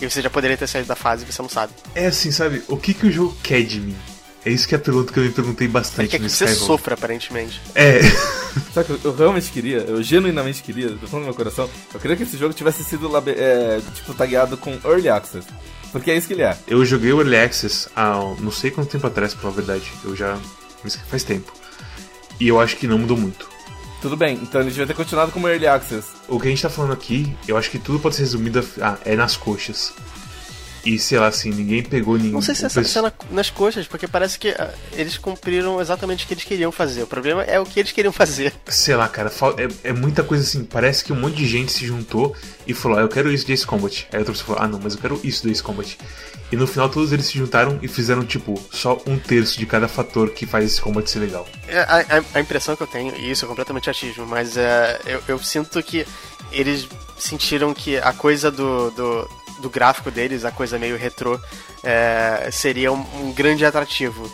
E 0.00 0.08
você 0.08 0.20
já 0.20 0.28
poderia 0.28 0.56
ter 0.56 0.66
saído 0.66 0.88
da 0.88 0.96
fase 0.96 1.24
e 1.24 1.32
você 1.32 1.40
não 1.40 1.48
sabe. 1.48 1.72
É 1.94 2.06
assim, 2.06 2.30
sabe? 2.30 2.62
O 2.68 2.76
que, 2.76 2.92
que 2.92 3.06
o 3.06 3.10
jogo 3.10 3.34
quer 3.42 3.62
de 3.62 3.80
mim? 3.80 3.96
É 4.46 4.50
isso 4.50 4.68
que 4.68 4.76
é 4.76 4.78
a 4.78 4.80
pergunta 4.80 5.12
que 5.12 5.18
eu 5.18 5.24
me 5.24 5.30
perguntei 5.30 5.66
Ele 5.66 5.72
bastante 5.72 6.08
quer 6.08 6.18
que 6.18 6.22
no 6.22 6.30
você 6.30 6.44
Skyrim. 6.44 6.66
sofra, 6.66 6.94
aparentemente. 6.94 7.60
É. 7.74 8.00
Sabe 8.72 8.86
que 8.86 8.92
eu, 8.92 9.00
eu 9.02 9.16
realmente 9.16 9.50
queria, 9.50 9.78
eu 9.78 10.00
genuinamente 10.00 10.62
queria, 10.62 10.90
do 10.90 11.08
fundo 11.08 11.22
do 11.22 11.24
meu 11.24 11.34
coração, 11.34 11.68
eu 11.92 11.98
queria 11.98 12.16
que 12.16 12.22
esse 12.22 12.36
jogo 12.36 12.54
tivesse 12.54 12.84
sido 12.84 13.10
é, 13.28 13.80
tipo, 13.92 14.14
tagueado 14.14 14.56
com 14.56 14.78
Early 14.84 15.08
Access. 15.08 15.48
Porque 15.90 16.12
é 16.12 16.16
isso 16.16 16.28
que 16.28 16.34
ele 16.34 16.42
é. 16.42 16.56
Eu 16.68 16.84
joguei 16.84 17.12
o 17.12 17.20
Early 17.20 17.36
Access 17.38 17.88
há 17.96 18.12
não 18.38 18.52
sei 18.52 18.70
quanto 18.70 18.88
tempo 18.88 19.04
atrás, 19.08 19.32
pra 19.34 19.42
falar 19.42 19.54
a 19.54 19.56
verdade. 19.56 19.90
Eu 20.04 20.14
já. 20.14 20.38
Faz 21.08 21.24
tempo. 21.24 21.52
E 22.38 22.46
eu 22.46 22.60
acho 22.60 22.76
que 22.76 22.86
não 22.86 22.98
mudou 22.98 23.16
muito. 23.16 23.48
Tudo 24.00 24.16
bem, 24.16 24.38
então 24.40 24.60
ele 24.60 24.70
devia 24.70 24.86
ter 24.86 24.94
continuado 24.94 25.32
como 25.32 25.48
Early 25.48 25.66
Access. 25.66 26.06
O 26.28 26.38
que 26.38 26.46
a 26.46 26.50
gente 26.50 26.62
tá 26.62 26.70
falando 26.70 26.92
aqui, 26.92 27.36
eu 27.48 27.56
acho 27.56 27.68
que 27.68 27.80
tudo 27.80 27.98
pode 27.98 28.14
ser 28.14 28.22
resumido 28.22 28.64
a, 28.80 28.90
ah, 28.90 28.98
é 29.04 29.16
nas 29.16 29.36
coxas. 29.36 29.92
E 30.86 30.98
sei 30.98 31.18
lá, 31.18 31.26
assim, 31.26 31.50
ninguém 31.50 31.82
pegou 31.82 32.16
ninguém. 32.16 32.32
Não 32.32 32.40
sei 32.40 32.54
se 32.54 32.64
essa 32.64 32.80
pessoal- 32.80 33.10
cena 33.10 33.14
nas 33.30 33.50
coxas, 33.50 33.86
porque 33.86 34.06
parece 34.06 34.38
que 34.38 34.50
ah, 34.50 34.72
eles 34.92 35.18
cumpriram 35.18 35.80
exatamente 35.80 36.24
o 36.24 36.28
que 36.28 36.34
eles 36.34 36.44
queriam 36.44 36.70
fazer. 36.70 37.02
O 37.02 37.06
problema 37.06 37.42
é 37.42 37.58
o 37.58 37.64
que 37.66 37.80
eles 37.80 37.90
queriam 37.92 38.12
fazer. 38.12 38.52
Sei 38.68 38.94
lá, 38.94 39.08
cara, 39.08 39.30
é, 39.82 39.88
é 39.90 39.92
muita 39.92 40.22
coisa 40.22 40.44
assim. 40.44 40.62
Parece 40.64 41.04
que 41.04 41.12
um 41.12 41.16
monte 41.16 41.36
de 41.36 41.46
gente 41.46 41.72
se 41.72 41.84
juntou 41.84 42.34
e 42.66 42.72
falou: 42.72 42.98
ah, 42.98 43.00
eu 43.02 43.08
quero 43.08 43.32
isso 43.32 43.44
de 43.44 43.52
Ace 43.52 43.66
Combat. 43.66 44.06
Aí 44.12 44.18
outra 44.20 44.32
pessoa 44.32 44.46
falou: 44.56 44.62
ah, 44.62 44.68
não, 44.68 44.80
mas 44.80 44.94
eu 44.94 45.00
quero 45.00 45.20
isso 45.24 45.42
do 45.42 45.50
Ace 45.50 45.62
Combat. 45.62 45.98
E 46.52 46.54
no 46.56 46.66
final 46.68 46.88
todos 46.88 47.12
eles 47.12 47.26
se 47.26 47.36
juntaram 47.36 47.76
e 47.82 47.88
fizeram, 47.88 48.24
tipo, 48.24 48.54
só 48.72 49.02
um 49.06 49.18
terço 49.18 49.58
de 49.58 49.66
cada 49.66 49.88
fator 49.88 50.30
que 50.30 50.46
faz 50.46 50.64
esse 50.64 50.80
combat 50.80 51.10
ser 51.10 51.18
legal. 51.18 51.44
É, 51.66 51.80
A, 51.80 51.96
a- 52.18 52.24
a 52.34 52.40
impressão 52.40 52.76
que 52.76 52.82
eu 52.84 52.86
tenho, 52.86 53.12
e 53.16 53.32
isso 53.32 53.44
é 53.44 53.48
completamente 53.48 53.90
achismo, 53.90 54.24
mas 54.24 54.56
é, 54.56 55.00
eu, 55.04 55.20
eu 55.26 55.38
sinto 55.40 55.82
que 55.82 56.06
eles 56.52 56.86
sentiram 57.18 57.74
que 57.74 57.96
a 57.96 58.12
coisa 58.12 58.48
do, 58.52 58.90
do, 58.92 59.28
do 59.58 59.70
gráfico 59.70 60.10
deles, 60.10 60.44
a 60.44 60.50
coisa 60.50 60.78
meio 60.78 60.96
retrô, 60.96 61.38
é, 61.82 62.48
seria 62.52 62.92
um, 62.92 63.04
um 63.22 63.32
grande 63.32 63.64
atrativo. 63.64 64.30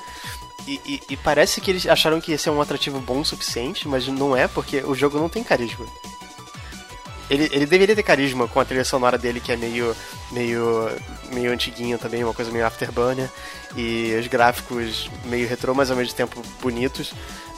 E, 0.67 0.81
e- 0.87 1.03
e 1.11 1.17
parece 1.17 1.61
que 1.61 1.71
eles 1.71 1.87
acharam 1.87 2.21
que 2.21 2.33
esse 2.33 2.49
é 2.49 2.53
um 2.53 2.61
atrativo 2.61 3.01
bom 3.01 3.21
o 3.21 3.25
suficiente, 3.25 3.89
mas 3.89 4.07
não 4.09 4.37
é, 4.37 4.47
porque 4.49 4.79
o 4.85 4.95
jogo 4.95 5.19
não 5.19 5.29
tem 5.29 5.43
carisma. 5.43 5.85
Ele, 7.31 7.49
ele 7.51 7.65
deveria 7.67 7.97
ter 7.97 8.03
carisma 8.03 8.47
com 8.47 8.61
a 8.61 8.65
trilha 8.65 8.85
sonora 8.85 9.17
dele, 9.17 9.41
que 9.41 9.51
é 9.53 9.57
meio, 9.57 9.97
meio, 10.31 10.91
meio 11.33 11.51
antiguinho 11.53 11.97
também, 11.99 12.23
uma 12.23 12.35
coisa 12.35 12.51
meio 12.51 12.67
afterburner, 12.67 13.29
e 13.75 14.15
os 14.21 14.27
gráficos 14.27 15.11
meio 15.25 15.49
retrô, 15.49 15.75
mas 15.75 15.91
ao 15.91 15.97
mesmo 15.97 16.15
tempo 16.15 16.43
bonitos. 16.61 17.13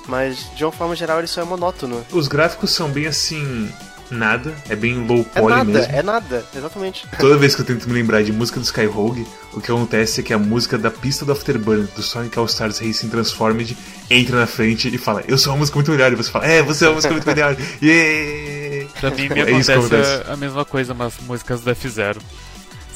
Mas, 0.06 0.54
de 0.54 0.64
uma 0.64 0.70
forma 0.70 0.94
geral, 0.94 1.18
ele 1.18 1.26
só 1.26 1.40
é 1.40 1.44
monótono. 1.44 2.06
Os 2.12 2.28
gráficos 2.28 2.70
são 2.72 2.90
bem 2.90 3.06
assim. 3.06 3.72
Nada, 4.10 4.54
é 4.68 4.76
bem 4.76 5.06
low 5.06 5.26
É 5.34 5.40
poly 5.40 5.54
nada, 5.54 5.64
mesmo. 5.64 5.92
é 5.94 6.02
nada, 6.02 6.44
exatamente. 6.54 7.06
Toda 7.18 7.36
vez 7.38 7.54
que 7.54 7.62
eu 7.62 7.64
tento 7.66 7.88
me 7.88 7.94
lembrar 7.94 8.22
de 8.22 8.32
música 8.32 8.60
do 8.60 8.64
Skyrogue, 8.64 9.26
o 9.52 9.60
que 9.60 9.70
acontece 9.70 10.20
é 10.20 10.22
que 10.22 10.32
a 10.32 10.38
música 10.38 10.76
da 10.76 10.90
pista 10.90 11.24
do 11.24 11.32
Afterburner 11.32 11.86
do 11.96 12.02
Sonic 12.02 12.38
All 12.38 12.44
Stars 12.46 12.78
Racing 12.78 13.08
Transformed 13.08 13.76
entra 14.10 14.38
na 14.38 14.46
frente 14.46 14.94
e 14.94 14.98
fala: 14.98 15.22
Eu 15.26 15.38
sou 15.38 15.52
uma 15.52 15.60
música 15.60 15.76
muito 15.76 15.90
melhor. 15.90 16.12
E 16.12 16.16
você 16.16 16.30
fala: 16.30 16.46
É, 16.46 16.62
você 16.62 16.84
é 16.84 16.88
uma 16.88 16.94
música 16.96 17.12
muito 17.12 17.26
melhor. 17.26 17.56
Yeah! 17.82 18.88
Pra 19.00 19.10
mim 19.10 19.28
me 19.28 19.40
É 19.40 19.50
isso 19.58 19.66
que 19.66 19.72
acontece 19.78 20.12
acontece. 20.12 20.30
a 20.32 20.36
mesma 20.36 20.64
coisa, 20.64 20.94
mas 20.94 21.14
músicas 21.26 21.60
do 21.62 21.70
F0. 21.70 22.16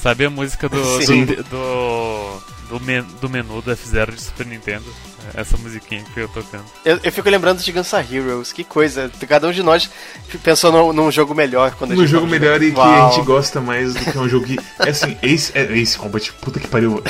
Sabe 0.00 0.24
a 0.26 0.30
música 0.30 0.68
do, 0.68 0.82
Sim. 1.02 1.24
do, 1.24 1.42
do, 1.44 2.42
do, 2.68 2.80
men- 2.80 3.06
do 3.20 3.28
menu 3.28 3.60
do 3.62 3.70
F0 3.70 4.14
de 4.14 4.20
Super 4.22 4.46
Nintendo? 4.46 4.84
Essa 5.34 5.56
musiquinha 5.58 6.02
que 6.14 6.20
eu 6.20 6.28
tocando. 6.28 6.64
Eu, 6.84 6.98
eu 7.02 7.12
fico 7.12 7.28
lembrando 7.28 7.62
de 7.62 7.70
Gunstar 7.70 8.06
Heroes, 8.10 8.50
que 8.52 8.64
coisa. 8.64 9.10
Cada 9.28 9.46
um 9.46 9.52
de 9.52 9.62
nós 9.62 9.90
pensou 10.42 10.72
num, 10.72 10.92
num 10.92 11.10
jogo 11.12 11.34
melhor 11.34 11.72
quando 11.74 11.92
a 11.92 11.94
No 11.94 12.00
gente 12.02 12.10
jogo 12.12 12.26
melhor 12.26 12.62
e 12.62 12.72
que 12.72 12.80
a 12.80 13.10
gente 13.10 13.26
gosta 13.26 13.60
mais 13.60 13.92
do 13.94 14.10
que 14.10 14.16
um 14.18 14.28
jogo 14.28 14.46
que. 14.46 14.58
É 14.78 14.88
assim, 14.90 15.16
Ace, 15.22 15.52
é, 15.54 15.64
Ace 15.76 15.98
Combat, 15.98 16.32
puta 16.40 16.58
que 16.58 16.66
pariu. 16.68 17.02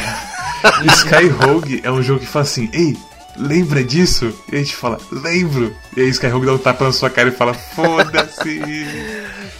Skyrogue 0.86 1.80
é 1.84 1.90
um 1.90 2.02
jogo 2.02 2.20
que 2.20 2.26
fala 2.26 2.44
assim: 2.44 2.68
Ei, 2.72 2.96
lembra 3.36 3.82
disso? 3.84 4.36
E 4.50 4.56
a 4.56 4.58
gente 4.58 4.74
fala: 4.74 4.98
Lembro. 5.12 5.74
E 5.96 6.00
aí 6.00 6.08
Skyrogue 6.08 6.46
dá 6.46 6.52
um 6.54 6.58
tapa 6.58 6.84
na 6.84 6.92
sua 6.92 7.10
cara 7.10 7.28
e 7.28 7.32
fala: 7.32 7.54
Foda-se. 7.54 8.48
e 8.48 8.86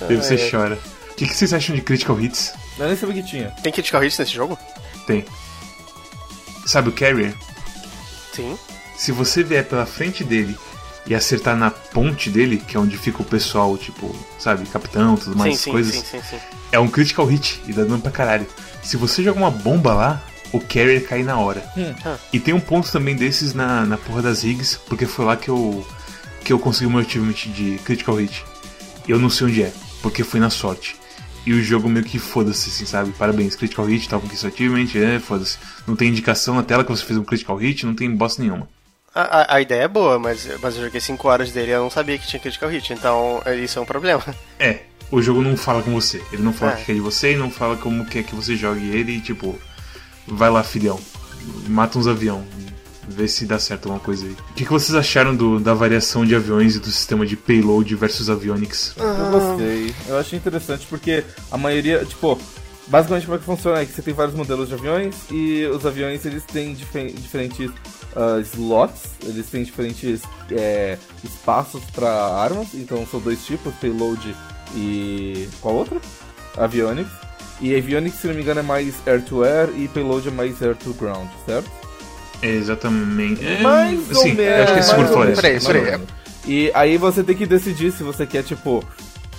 aí 0.09 0.17
você 0.17 0.37
chora. 0.51 0.79
O 1.11 1.15
que, 1.15 1.27
que 1.27 1.35
vocês 1.35 1.53
acham 1.53 1.75
de 1.75 1.83
Critical 1.83 2.21
Hits? 2.21 2.53
Eu 2.79 2.87
nem 2.87 2.97
sabia 2.97 3.23
que 3.23 3.29
tinha. 3.29 3.51
Tem 3.63 3.73
Critical 3.73 4.03
Hits 4.05 4.19
nesse 4.19 4.33
jogo? 4.33 4.59
Tem. 5.07 5.25
Sabe 6.69 6.91
o 6.91 6.93
Carrier? 6.93 7.35
Sim. 8.31 8.59
Se 8.95 9.11
você 9.11 9.43
vier 9.43 9.65
pela 9.65 9.87
frente 9.87 10.23
dele 10.23 10.55
e 11.07 11.15
acertar 11.15 11.57
na 11.57 11.71
ponte 11.71 12.29
dele, 12.29 12.59
que 12.59 12.77
é 12.77 12.81
onde 12.81 12.99
fica 12.99 13.23
o 13.23 13.25
pessoal, 13.25 13.79
tipo, 13.79 14.15
sabe, 14.39 14.67
capitão, 14.67 15.17
tudo 15.17 15.35
mais, 15.35 15.57
sim, 15.57 15.65
sim, 15.65 15.71
coisas, 15.71 15.95
sim, 15.95 16.03
sim, 16.03 16.21
sim. 16.29 16.37
é 16.71 16.79
um 16.79 16.87
critical 16.87 17.25
hit 17.25 17.63
e 17.67 17.73
dá 17.73 17.85
dano 17.85 18.03
pra 18.03 18.11
caralho. 18.11 18.47
Se 18.83 18.99
você 18.99 19.23
joga 19.23 19.39
uma 19.39 19.51
bomba 19.51 19.95
lá, 19.95 20.23
o 20.53 20.61
carrier 20.61 21.09
cai 21.09 21.23
na 21.23 21.39
hora. 21.39 21.65
Hum. 21.75 21.95
Ah. 22.05 22.19
E 22.35 22.39
tem 22.39 22.53
um 22.53 22.61
ponto 22.61 22.93
também 22.93 23.17
desses 23.17 23.55
na, 23.55 23.87
na 23.87 23.97
porra 23.97 24.21
das 24.21 24.43
rigs, 24.43 24.79
porque 24.91 25.07
foi 25.07 25.25
lá 25.25 25.39
que 25.39 25.49
eu 25.49 25.87
que 26.45 26.53
eu 26.53 26.59
consegui 26.59 26.87
o 26.87 26.91
meu 26.91 27.01
achievement 27.01 27.33
de 27.33 27.81
critical 27.83 28.17
hit. 28.17 28.45
Eu 29.09 29.19
não 29.19 29.31
sei 29.31 29.47
onde 29.47 29.63
é, 29.63 29.73
porque 30.03 30.23
foi 30.23 30.39
na 30.39 30.51
sorte. 30.51 30.97
E 31.49 31.53
o 31.55 31.63
jogo 31.63 31.89
meio 31.89 32.05
que 32.05 32.19
foda-se, 32.19 32.69
assim, 32.69 32.85
sabe? 32.85 33.11
Parabéns, 33.13 33.57
critical 33.57 33.87
hit, 33.87 34.07
tal, 34.07 34.21
conquistou 34.21 34.51
achievement, 34.51 34.89
é, 34.95 35.19
foda-se. 35.19 35.57
Não 35.87 35.97
tem 35.97 36.09
indicação 36.09 36.55
na 36.55 36.63
tela 36.63 36.85
que 36.85 36.91
você 36.91 37.03
fez 37.05 37.19
um 37.19 37.25
critical 37.25 37.57
hit, 37.57 37.87
não 37.87 37.95
tem 37.95 38.11
bosta 38.15 38.43
nenhuma. 38.43 38.69
A, 39.15 39.23
a, 39.23 39.55
a 39.57 39.61
ideia 39.63 39.85
é 39.85 39.89
boa, 39.89 40.19
mas, 40.19 40.47
mas 40.61 40.77
eu 40.77 40.85
joguei 40.85 41.01
5 41.01 41.27
horas 41.27 41.51
dele 41.51 41.71
e 41.71 41.75
eu 41.75 41.81
não 41.81 41.89
sabia 41.91 42.19
que 42.19 42.27
tinha 42.27 42.39
Critical 42.39 42.69
Hit, 42.69 42.93
então 42.93 43.41
é, 43.47 43.57
isso 43.57 43.79
é 43.79 43.83
um 43.83 43.87
problema. 43.87 44.23
É, 44.61 44.81
o 45.11 45.23
jogo 45.23 45.41
não 45.41 45.57
fala 45.57 45.83
com 45.83 45.91
você. 45.93 46.23
Ele 46.31 46.43
não 46.43 46.53
fala 46.53 46.73
É. 46.73 46.75
o 46.75 46.79
que 46.79 46.85
quer 46.85 46.95
de 46.95 47.01
você 47.01 47.33
e 47.33 47.37
não 47.37 47.51
fala 47.51 47.77
como 47.79 48.05
quer 48.05 48.23
que 48.25 48.35
você 48.35 48.55
jogue 48.55 48.87
ele 48.91 49.13
e 49.13 49.21
tipo, 49.23 49.59
vai 50.27 50.51
lá, 50.51 50.63
filhão. 50.63 51.01
Mata 51.67 51.99
uns 51.99 52.07
avião. 52.07 52.45
Vê 53.11 53.27
se 53.27 53.47
dá 53.47 53.59
certo 53.59 53.87
alguma 53.87 54.01
coisa 54.05 54.25
aí. 54.27 54.33
O 54.33 54.53
que, 54.55 54.65
que 54.65 54.71
vocês 54.71 54.95
acharam 54.95 55.35
do- 55.35 55.59
da 55.59 55.73
variação 55.75 56.25
de 56.27 56.35
aviões 56.35 56.77
e 56.77 56.79
do 56.79 56.91
sistema 56.91 57.25
de 57.27 57.37
payload 57.37 57.95
versus 57.95 58.29
avionics? 58.29 58.95
Eu 58.97 59.31
gostei. 59.31 59.95
Eu 60.07 60.19
achei 60.19 60.39
interessante 60.39 60.87
porque 60.89 61.25
a 61.51 61.57
maioria, 61.57 62.05
tipo, 62.05 62.39
basicamente 62.87 63.25
como 63.25 63.37
é 63.37 63.39
que 63.39 63.45
funciona 63.47 63.81
é 63.81 63.87
que 63.87 63.93
você 63.93 64.03
tem 64.03 64.13
vários 64.13 64.35
modelos 64.37 64.69
de 64.69 64.75
aviões 64.75 65.15
e 65.31 65.65
os 65.67 65.87
aviões 65.87 66.25
eles 66.27 66.45
têm 66.45 66.75
dife- 66.75 67.13
diferentes 67.13 67.71
ah, 68.15 68.41
slots, 68.43 69.03
eles 69.25 69.47
têm 69.47 69.63
diferentes 69.63 70.21
é, 70.51 70.99
espaços 71.25 71.83
para 71.95 72.11
armas, 72.11 72.69
então 72.75 73.07
são 73.11 73.21
dois 73.21 73.43
tipos, 73.45 73.73
payload 73.77 74.35
e 74.77 75.49
qual 75.61 75.75
outro? 75.77 76.01
Avionics. 76.57 77.11
E 77.61 77.75
avionics, 77.75 78.21
se 78.21 78.27
não 78.29 78.35
me 78.35 78.43
engano, 78.43 78.61
é 78.61 78.63
mais 78.63 78.95
air-to-air 79.07 79.71
e 79.77 79.89
payload 79.89 80.29
é 80.29 80.31
mais 80.31 80.63
air-to-ground, 80.63 81.29
certo? 81.45 81.69
É 82.43 82.49
exatamente. 82.49 83.45
É, 83.47 83.61
Mais 83.63 84.09
ou 84.11 84.23
sim, 84.23 84.33
menos. 84.35 84.61
acho 84.63 84.73
que 84.75 84.79
é 84.79 84.83
seguro 84.83 85.09
falar 85.09 85.31
isso. 85.31 85.43
Peraí, 85.43 85.61
peraí. 85.61 86.01
E 86.47 86.71
aí 86.75 86.97
você 86.97 87.23
tem 87.23 87.37
que 87.37 87.47
decidir 87.47 87.93
se 87.93 88.03
você 88.03 88.27
quer, 88.27 88.43
tipo, 88.43 88.83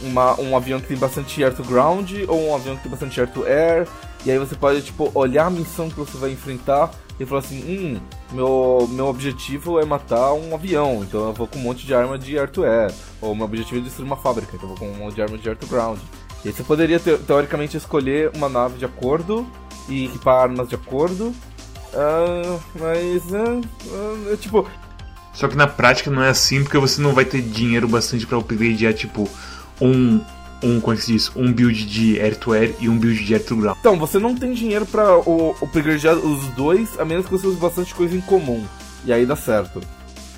uma, 0.01 0.39
um 0.39 0.55
avião 0.55 0.79
que 0.79 0.88
tem 0.88 0.97
bastante 0.97 1.43
air 1.43 1.53
to 1.53 1.63
ground 1.63 2.12
ou 2.27 2.49
um 2.49 2.55
avião 2.55 2.75
que 2.75 2.83
tem 2.83 2.91
bastante 2.91 3.19
air 3.19 3.29
to 3.29 3.43
air. 3.45 3.88
E 4.25 4.31
aí 4.31 4.38
você 4.38 4.53
pode, 4.55 4.81
tipo, 4.81 5.09
olhar 5.15 5.45
a 5.45 5.49
missão 5.49 5.89
que 5.89 5.95
você 5.97 6.17
vai 6.17 6.31
enfrentar 6.31 6.91
e 7.19 7.25
falar 7.25 7.39
assim, 7.39 7.63
hum, 7.67 7.99
meu, 8.33 8.88
meu 8.91 9.07
objetivo 9.07 9.79
é 9.79 9.85
matar 9.85 10.33
um 10.33 10.53
avião, 10.53 11.03
então 11.03 11.27
eu 11.27 11.33
vou 11.33 11.47
com 11.47 11.57
um 11.59 11.62
monte 11.62 11.85
de 11.85 11.93
arma 11.93 12.17
de 12.17 12.38
air 12.38 12.49
to 12.49 12.63
air. 12.63 12.91
Ou 13.21 13.33
meu 13.33 13.45
objetivo 13.45 13.79
é 13.79 13.83
destruir 13.83 14.05
uma 14.05 14.17
fábrica, 14.17 14.51
então 14.55 14.69
eu 14.69 14.75
vou 14.75 14.88
com 14.88 14.93
um 14.93 14.97
monte 14.97 15.15
de 15.15 15.21
arma 15.21 15.38
de 15.38 15.47
air 15.47 15.57
to 15.57 15.67
ground. 15.67 15.99
E 16.43 16.49
aí 16.49 16.53
você 16.53 16.63
poderia, 16.63 16.99
te- 16.99 17.17
teoricamente, 17.17 17.75
escolher 17.75 18.29
uma 18.35 18.47
nave 18.47 18.77
de 18.77 18.85
acordo 18.85 19.45
e 19.89 20.05
equipar 20.05 20.43
armas 20.43 20.67
de 20.69 20.75
acordo. 20.75 21.33
Ah, 21.93 22.60
mas, 22.80 23.34
ah, 23.34 23.62
ah, 24.32 24.38
tipo, 24.38 24.67
Só 25.34 25.47
que 25.47 25.56
na 25.56 25.67
prática 25.67 26.12
não 26.12 26.23
é 26.23 26.30
assim 26.30 26.63
porque 26.63 26.78
você 26.78 27.02
não 27.02 27.13
vai 27.13 27.25
ter 27.25 27.41
dinheiro 27.41 27.88
bastante 27.88 28.25
pra 28.25 28.38
upgradear, 28.38 28.93
tipo, 28.93 29.30
um. 29.82 30.21
Um, 30.62 30.82
como 30.82 30.93
é 30.93 30.97
que 30.97 31.04
se 31.06 31.13
diz? 31.13 31.32
Um 31.38 31.54
build 31.54 31.86
de 31.86 32.19
air-to-air 32.19 32.75
e 32.82 32.89
um 32.89 32.97
build 32.97 33.23
de 33.23 33.34
air-to-ground. 33.34 33.78
Então, 33.80 33.97
você 33.97 34.19
não 34.19 34.36
tem 34.36 34.52
dinheiro 34.52 34.86
pra 34.86 35.17
o, 35.17 35.56
upgradear 35.62 36.17
os 36.17 36.47
dois, 36.49 36.99
a 36.99 37.06
menos 37.06 37.25
que 37.25 37.32
você 37.32 37.47
use 37.47 37.58
bastante 37.58 37.95
coisa 37.95 38.13
em 38.13 38.19
comum. 38.19 38.62
E 39.06 39.13
aí 39.13 39.25
dá 39.25 39.38
certo. 39.38 39.80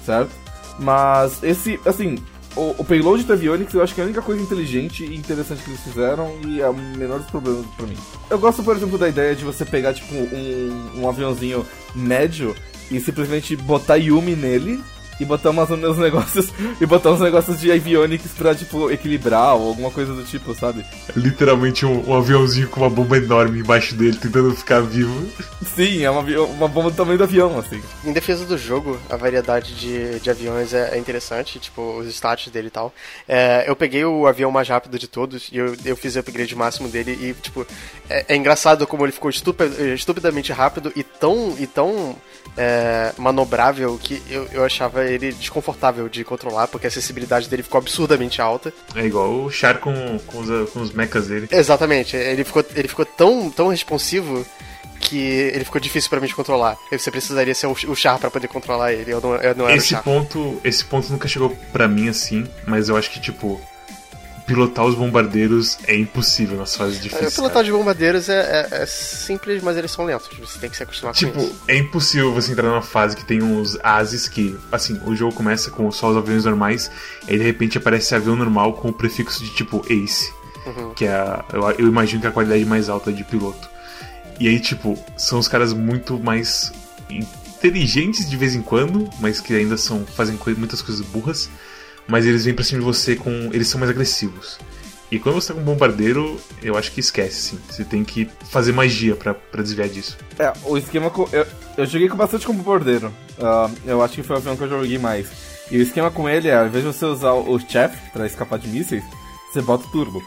Certo? 0.05 0.29
Mas 0.77 1.41
esse, 1.41 1.79
assim, 1.87 2.19
o, 2.55 2.75
o 2.77 2.83
payload 2.83 3.23
do 3.23 3.33
Avionics 3.33 3.73
eu 3.73 3.81
acho 3.81 3.95
que 3.95 4.01
é 4.01 4.03
a 4.03 4.07
única 4.07 4.21
coisa 4.21 4.41
inteligente 4.41 5.05
e 5.05 5.15
interessante 5.15 5.63
que 5.63 5.69
eles 5.69 5.81
fizeram 5.81 6.37
e 6.47 6.61
é 6.61 6.69
o 6.69 6.73
menor 6.73 7.19
dos 7.19 7.29
problemas 7.29 7.65
pra 7.77 7.85
mim. 7.85 7.97
Eu 8.29 8.39
gosto, 8.39 8.63
por 8.63 8.75
exemplo, 8.75 8.97
da 8.97 9.07
ideia 9.07 9.35
de 9.35 9.43
você 9.43 9.65
pegar, 9.65 9.93
tipo, 9.93 10.13
um, 10.13 11.01
um 11.01 11.09
aviãozinho 11.09 11.65
médio 11.95 12.55
e 12.89 12.99
simplesmente 12.99 13.55
botar 13.55 13.95
Yumi 13.95 14.35
nele. 14.35 14.81
E 15.21 15.25
botar 15.25 15.51
umas, 15.51 15.69
uns 15.69 15.97
negócios. 15.99 16.51
E 16.81 16.85
botar 16.87 17.11
uns 17.11 17.19
negócios 17.19 17.59
de 17.59 17.71
avionics 17.71 18.31
pra, 18.31 18.55
tipo, 18.55 18.89
equilibrar 18.89 19.55
ou 19.55 19.67
alguma 19.67 19.91
coisa 19.91 20.13
do 20.13 20.23
tipo, 20.23 20.55
sabe? 20.55 20.83
Literalmente 21.15 21.85
um, 21.85 22.09
um 22.09 22.15
aviãozinho 22.15 22.67
com 22.67 22.79
uma 22.79 22.89
bomba 22.89 23.17
enorme 23.17 23.59
embaixo 23.59 23.93
dele, 23.93 24.17
tentando 24.17 24.55
ficar 24.55 24.81
vivo. 24.81 25.27
Sim, 25.75 26.03
é 26.03 26.09
uma, 26.09 26.21
uma 26.45 26.67
bomba 26.67 26.89
do 26.89 26.95
tamanho 26.95 27.19
do 27.19 27.23
avião, 27.23 27.59
assim. 27.59 27.79
Em 28.03 28.11
defesa 28.11 28.45
do 28.45 28.57
jogo, 28.57 28.99
a 29.11 29.15
variedade 29.15 29.75
de, 29.75 30.19
de 30.19 30.29
aviões 30.31 30.73
é, 30.73 30.95
é 30.95 30.97
interessante, 30.97 31.59
tipo, 31.59 31.99
os 31.99 32.07
status 32.07 32.47
dele 32.47 32.69
e 32.69 32.71
tal. 32.71 32.91
É, 33.27 33.65
eu 33.67 33.75
peguei 33.75 34.03
o 34.03 34.25
avião 34.25 34.49
mais 34.49 34.67
rápido 34.67 34.97
de 34.97 35.07
todos 35.07 35.49
e 35.51 35.57
eu, 35.57 35.75
eu 35.85 35.95
fiz 35.95 36.15
o 36.15 36.19
upgrade 36.19 36.55
máximo 36.55 36.89
dele 36.89 37.11
e, 37.11 37.33
tipo, 37.39 37.67
é, 38.09 38.25
é 38.29 38.35
engraçado 38.35 38.87
como 38.87 39.05
ele 39.05 39.11
ficou 39.11 39.29
estupi- 39.29 39.93
estupidamente 39.93 40.51
rápido 40.51 40.91
e 40.95 41.03
tão, 41.03 41.55
e 41.59 41.67
tão 41.67 42.15
é, 42.57 43.13
manobrável 43.17 43.97
que 44.01 44.21
eu, 44.29 44.47
eu 44.51 44.63
achava 44.63 45.05
ele 45.05 45.31
desconfortável 45.31 46.09
de 46.09 46.23
controlar, 46.23 46.67
porque 46.67 46.87
a 46.87 46.89
acessibilidade 46.89 47.49
dele 47.49 47.63
ficou 47.63 47.79
absurdamente 47.79 48.41
alta. 48.41 48.73
É 48.95 49.05
igual 49.05 49.45
o 49.45 49.51
Char 49.51 49.79
com, 49.79 50.19
com, 50.19 50.39
os, 50.39 50.69
com 50.71 50.81
os 50.81 50.91
mechas 50.91 51.27
dele. 51.27 51.47
Exatamente, 51.51 52.15
ele 52.15 52.43
ficou, 52.43 52.65
ele 52.75 52.87
ficou 52.87 53.05
tão, 53.05 53.49
tão 53.49 53.69
responsivo 53.69 54.45
que 54.99 55.17
ele 55.17 55.65
ficou 55.65 55.81
difícil 55.81 56.09
para 56.09 56.19
mim 56.19 56.27
de 56.27 56.35
controlar. 56.35 56.77
Você 56.91 57.09
precisaria 57.09 57.55
ser 57.55 57.67
o 57.67 57.95
Char 57.95 58.19
para 58.19 58.29
poder 58.29 58.47
controlar 58.47 58.93
ele. 58.93 59.11
Eu 59.11 59.19
não, 59.19 59.35
eu 59.35 59.55
não 59.55 59.67
era 59.67 59.75
esse 59.75 59.87
o 59.87 59.89
Char. 59.89 60.03
ponto 60.03 60.61
Esse 60.63 60.85
ponto 60.85 61.11
nunca 61.11 61.27
chegou 61.27 61.49
para 61.73 61.87
mim 61.87 62.07
assim, 62.07 62.47
mas 62.67 62.87
eu 62.87 62.95
acho 62.95 63.09
que, 63.09 63.19
tipo, 63.19 63.59
pilotar 64.51 64.85
os 64.85 64.95
bombardeiros 64.95 65.77
é 65.87 65.95
impossível 65.95 66.57
nas 66.57 66.75
fases 66.75 67.01
difíceis. 67.01 67.33
Pilotar 67.33 67.55
cara. 67.55 67.65
de 67.65 67.71
bombardeiros 67.71 68.29
é, 68.29 68.67
é, 68.71 68.83
é, 68.83 68.85
simples, 68.85 69.63
mas 69.63 69.77
eles 69.77 69.91
são 69.91 70.05
lentos. 70.05 70.29
Você 70.39 70.59
tem 70.59 70.69
que 70.69 70.77
se 70.77 70.83
acostumar 70.83 71.13
tipo, 71.13 71.33
com 71.33 71.41
isso. 71.41 71.61
é 71.67 71.77
impossível 71.77 72.33
você 72.33 72.51
entrar 72.51 72.69
numa 72.69 72.81
fase 72.81 73.15
que 73.15 73.25
tem 73.25 73.41
uns 73.41 73.77
ases 73.81 74.27
que, 74.27 74.57
assim, 74.71 74.99
o 75.05 75.15
jogo 75.15 75.33
começa 75.33 75.71
com 75.71 75.91
só 75.91 76.09
os 76.09 76.17
aviões 76.17 76.45
normais, 76.45 76.91
e 77.27 77.31
aí 77.31 77.37
de 77.37 77.43
repente 77.43 77.77
aparece 77.77 78.13
avião 78.13 78.35
normal 78.35 78.73
com 78.73 78.89
o 78.89 78.93
prefixo 78.93 79.43
de 79.43 79.51
tipo 79.51 79.85
Ace. 79.89 80.31
Uhum. 80.65 80.93
Que 80.93 81.05
é, 81.05 81.11
a, 81.11 81.45
eu, 81.53 81.61
eu 81.71 81.87
imagino 81.87 82.21
que 82.21 82.27
é 82.27 82.29
a 82.29 82.33
qualidade 82.33 82.65
mais 82.65 82.89
alta 82.89 83.11
de 83.11 83.23
piloto. 83.23 83.69
E 84.39 84.47
aí, 84.47 84.59
tipo, 84.59 84.97
são 85.15 85.39
os 85.39 85.47
caras 85.47 85.71
muito 85.71 86.19
mais 86.19 86.71
inteligentes 87.09 88.27
de 88.27 88.35
vez 88.35 88.55
em 88.55 88.61
quando, 88.61 89.07
mas 89.19 89.39
que 89.39 89.53
ainda 89.53 89.77
são 89.77 90.05
fazem 90.05 90.37
muitas 90.57 90.81
coisas 90.81 91.05
burras. 91.05 91.49
Mas 92.11 92.25
eles 92.25 92.43
vêm 92.43 92.53
pra 92.53 92.65
cima 92.65 92.81
de 92.81 92.85
você 92.85 93.15
com. 93.15 93.31
Eles 93.53 93.69
são 93.69 93.79
mais 93.79 93.89
agressivos. 93.89 94.59
E 95.09 95.17
quando 95.17 95.35
você 95.35 95.47
tá 95.47 95.53
com 95.53 95.61
um 95.61 95.63
bombardeiro, 95.63 96.37
eu 96.61 96.77
acho 96.77 96.91
que 96.91 96.99
esquece, 96.99 97.35
sim. 97.35 97.59
Você 97.69 97.85
tem 97.85 98.03
que 98.03 98.29
fazer 98.49 98.73
magia 98.73 99.15
pra, 99.15 99.33
desviar 99.61 99.87
disso. 99.87 100.17
É, 100.37 100.51
o 100.65 100.77
esquema. 100.77 101.09
Com, 101.09 101.25
eu, 101.31 101.47
eu 101.77 101.85
joguei 101.85 102.09
com 102.09 102.17
bastante 102.17 102.45
com 102.45 102.53
bombardeiro. 102.53 103.07
Uh, 103.37 103.73
eu 103.85 104.03
acho 104.03 104.15
que 104.15 104.23
foi 104.23 104.35
o 104.35 104.39
avião 104.39 104.57
que 104.57 104.63
eu 104.63 104.69
joguei 104.69 104.97
mais. 104.97 105.29
E 105.71 105.77
o 105.77 105.81
esquema 105.81 106.11
com 106.11 106.27
ele 106.27 106.49
é, 106.49 106.55
ao 106.57 106.67
invés 106.67 106.83
de 106.83 106.91
você 106.91 107.05
usar 107.05 107.31
o 107.31 107.57
chef 107.59 107.95
pra 108.11 108.25
escapar 108.25 108.59
de 108.59 108.67
mísseis, 108.67 109.03
você 109.49 109.61
bota 109.61 109.87
o 109.87 109.91
turbo. 109.91 110.21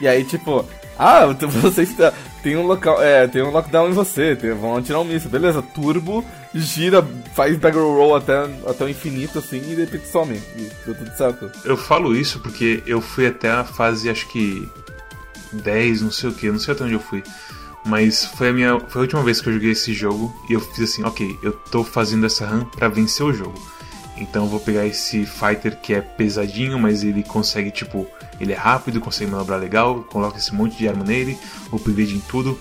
E 0.00 0.08
aí, 0.08 0.24
tipo, 0.24 0.64
ah, 0.98 1.26
você 1.60 1.82
está, 1.82 2.14
tem 2.42 2.56
um 2.56 2.66
local, 2.66 3.00
é, 3.02 3.26
tem 3.28 3.42
um 3.42 3.50
lockdown 3.50 3.88
em 3.88 3.92
você, 3.92 4.34
tem, 4.34 4.52
vão 4.52 4.76
atirar 4.76 5.00
um 5.00 5.04
míssil, 5.04 5.30
beleza, 5.30 5.62
turbo, 5.62 6.24
gira, 6.54 7.06
faz 7.34 7.56
barrel 7.56 7.94
roll 7.94 8.16
até, 8.16 8.44
até 8.66 8.84
o 8.84 8.88
infinito, 8.88 9.38
assim, 9.38 9.58
e 9.58 9.76
de 9.76 9.84
repente 9.84 10.08
some, 10.08 10.34
e 10.56 10.70
deu 10.84 10.94
tudo 10.94 11.16
certo. 11.16 11.50
Eu 11.64 11.76
falo 11.76 12.16
isso 12.16 12.40
porque 12.40 12.82
eu 12.86 13.00
fui 13.00 13.26
até 13.26 13.50
a 13.50 13.64
fase, 13.64 14.10
acho 14.10 14.26
que 14.28 14.68
10, 15.52 16.02
não 16.02 16.10
sei 16.10 16.30
o 16.30 16.32
que, 16.32 16.50
não 16.50 16.58
sei 16.58 16.74
até 16.74 16.84
onde 16.84 16.94
eu 16.94 17.00
fui. 17.00 17.22
Mas 17.84 18.24
foi 18.24 18.48
a 18.48 18.52
minha, 18.52 18.80
foi 18.80 19.00
a 19.00 19.02
última 19.02 19.22
vez 19.22 19.40
que 19.40 19.48
eu 19.48 19.52
joguei 19.52 19.72
esse 19.72 19.92
jogo 19.92 20.34
e 20.48 20.52
eu 20.52 20.60
fiz 20.60 20.90
assim, 20.90 21.02
ok, 21.04 21.36
eu 21.42 21.52
tô 21.52 21.82
fazendo 21.82 22.26
essa 22.26 22.46
run 22.46 22.64
pra 22.64 22.88
vencer 22.88 23.26
o 23.26 23.32
jogo. 23.32 23.60
Então 24.16 24.44
eu 24.44 24.48
vou 24.48 24.60
pegar 24.60 24.86
esse 24.86 25.26
fighter 25.26 25.76
que 25.80 25.94
é 25.94 26.00
pesadinho, 26.00 26.78
mas 26.78 27.02
ele 27.02 27.22
consegue, 27.22 27.70
tipo, 27.70 28.06
ele 28.42 28.52
é 28.52 28.56
rápido, 28.56 29.00
consegue 29.00 29.30
manobrar 29.30 29.60
legal, 29.60 30.02
coloca 30.10 30.36
esse 30.36 30.52
monte 30.52 30.76
de 30.76 30.88
arma 30.88 31.04
nele, 31.04 31.38
upgrade 31.72 32.16
em 32.16 32.20
tudo. 32.20 32.58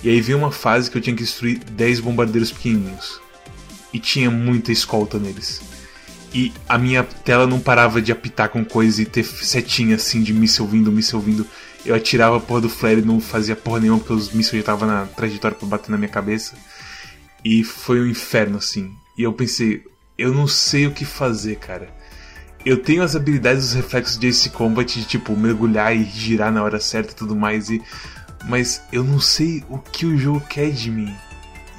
E 0.00 0.08
aí 0.08 0.20
veio 0.20 0.38
uma 0.38 0.52
fase 0.52 0.88
que 0.88 0.96
eu 0.96 1.02
tinha 1.02 1.16
que 1.16 1.24
destruir 1.24 1.58
10 1.58 1.98
bombardeiros 2.00 2.52
pequenininhos. 2.52 3.20
E 3.92 3.98
tinha 3.98 4.30
muita 4.30 4.70
escolta 4.70 5.18
neles. 5.18 5.60
E 6.32 6.52
a 6.68 6.78
minha 6.78 7.02
tela 7.02 7.48
não 7.48 7.58
parava 7.58 8.00
de 8.00 8.12
apitar 8.12 8.48
com 8.48 8.64
coisa 8.64 9.02
e 9.02 9.06
ter 9.06 9.24
setinha 9.24 9.96
assim 9.96 10.22
de 10.22 10.32
míssel 10.32 10.68
vindo, 10.68 10.92
míssel 10.92 11.18
vindo. 11.18 11.44
Eu 11.84 11.96
atirava 11.96 12.36
a 12.36 12.40
porra 12.40 12.62
do 12.62 12.68
flare 12.68 13.00
e 13.00 13.04
não 13.04 13.20
fazia 13.20 13.56
porra 13.56 13.80
nenhuma 13.80 13.98
porque 13.98 14.12
os 14.12 14.32
mísseis 14.32 14.52
já 14.52 14.60
estavam 14.60 14.86
na 14.86 15.06
trajetória 15.06 15.56
pra 15.56 15.66
bater 15.66 15.90
na 15.90 15.98
minha 15.98 16.08
cabeça. 16.08 16.54
E 17.44 17.64
foi 17.64 18.00
um 18.00 18.06
inferno 18.06 18.58
assim. 18.58 18.92
E 19.18 19.22
eu 19.24 19.32
pensei, 19.32 19.82
eu 20.16 20.32
não 20.32 20.46
sei 20.46 20.86
o 20.86 20.92
que 20.92 21.04
fazer, 21.04 21.56
cara. 21.56 21.92
Eu 22.64 22.78
tenho 22.78 23.02
as 23.02 23.14
habilidades 23.14 23.64
dos 23.64 23.74
reflexos 23.74 24.18
de 24.18 24.28
Ace 24.28 24.48
Combat 24.48 24.98
de 24.98 25.04
tipo 25.04 25.36
mergulhar 25.36 25.94
e 25.94 26.04
girar 26.04 26.50
na 26.50 26.62
hora 26.62 26.80
certa 26.80 27.12
e 27.12 27.14
tudo 27.14 27.36
mais 27.36 27.68
e 27.68 27.82
mas 28.46 28.82
eu 28.92 29.02
não 29.02 29.20
sei 29.20 29.64
o 29.68 29.78
que 29.78 30.04
o 30.06 30.16
jogo 30.18 30.40
quer 30.40 30.70
de 30.70 30.90
mim. 30.90 31.14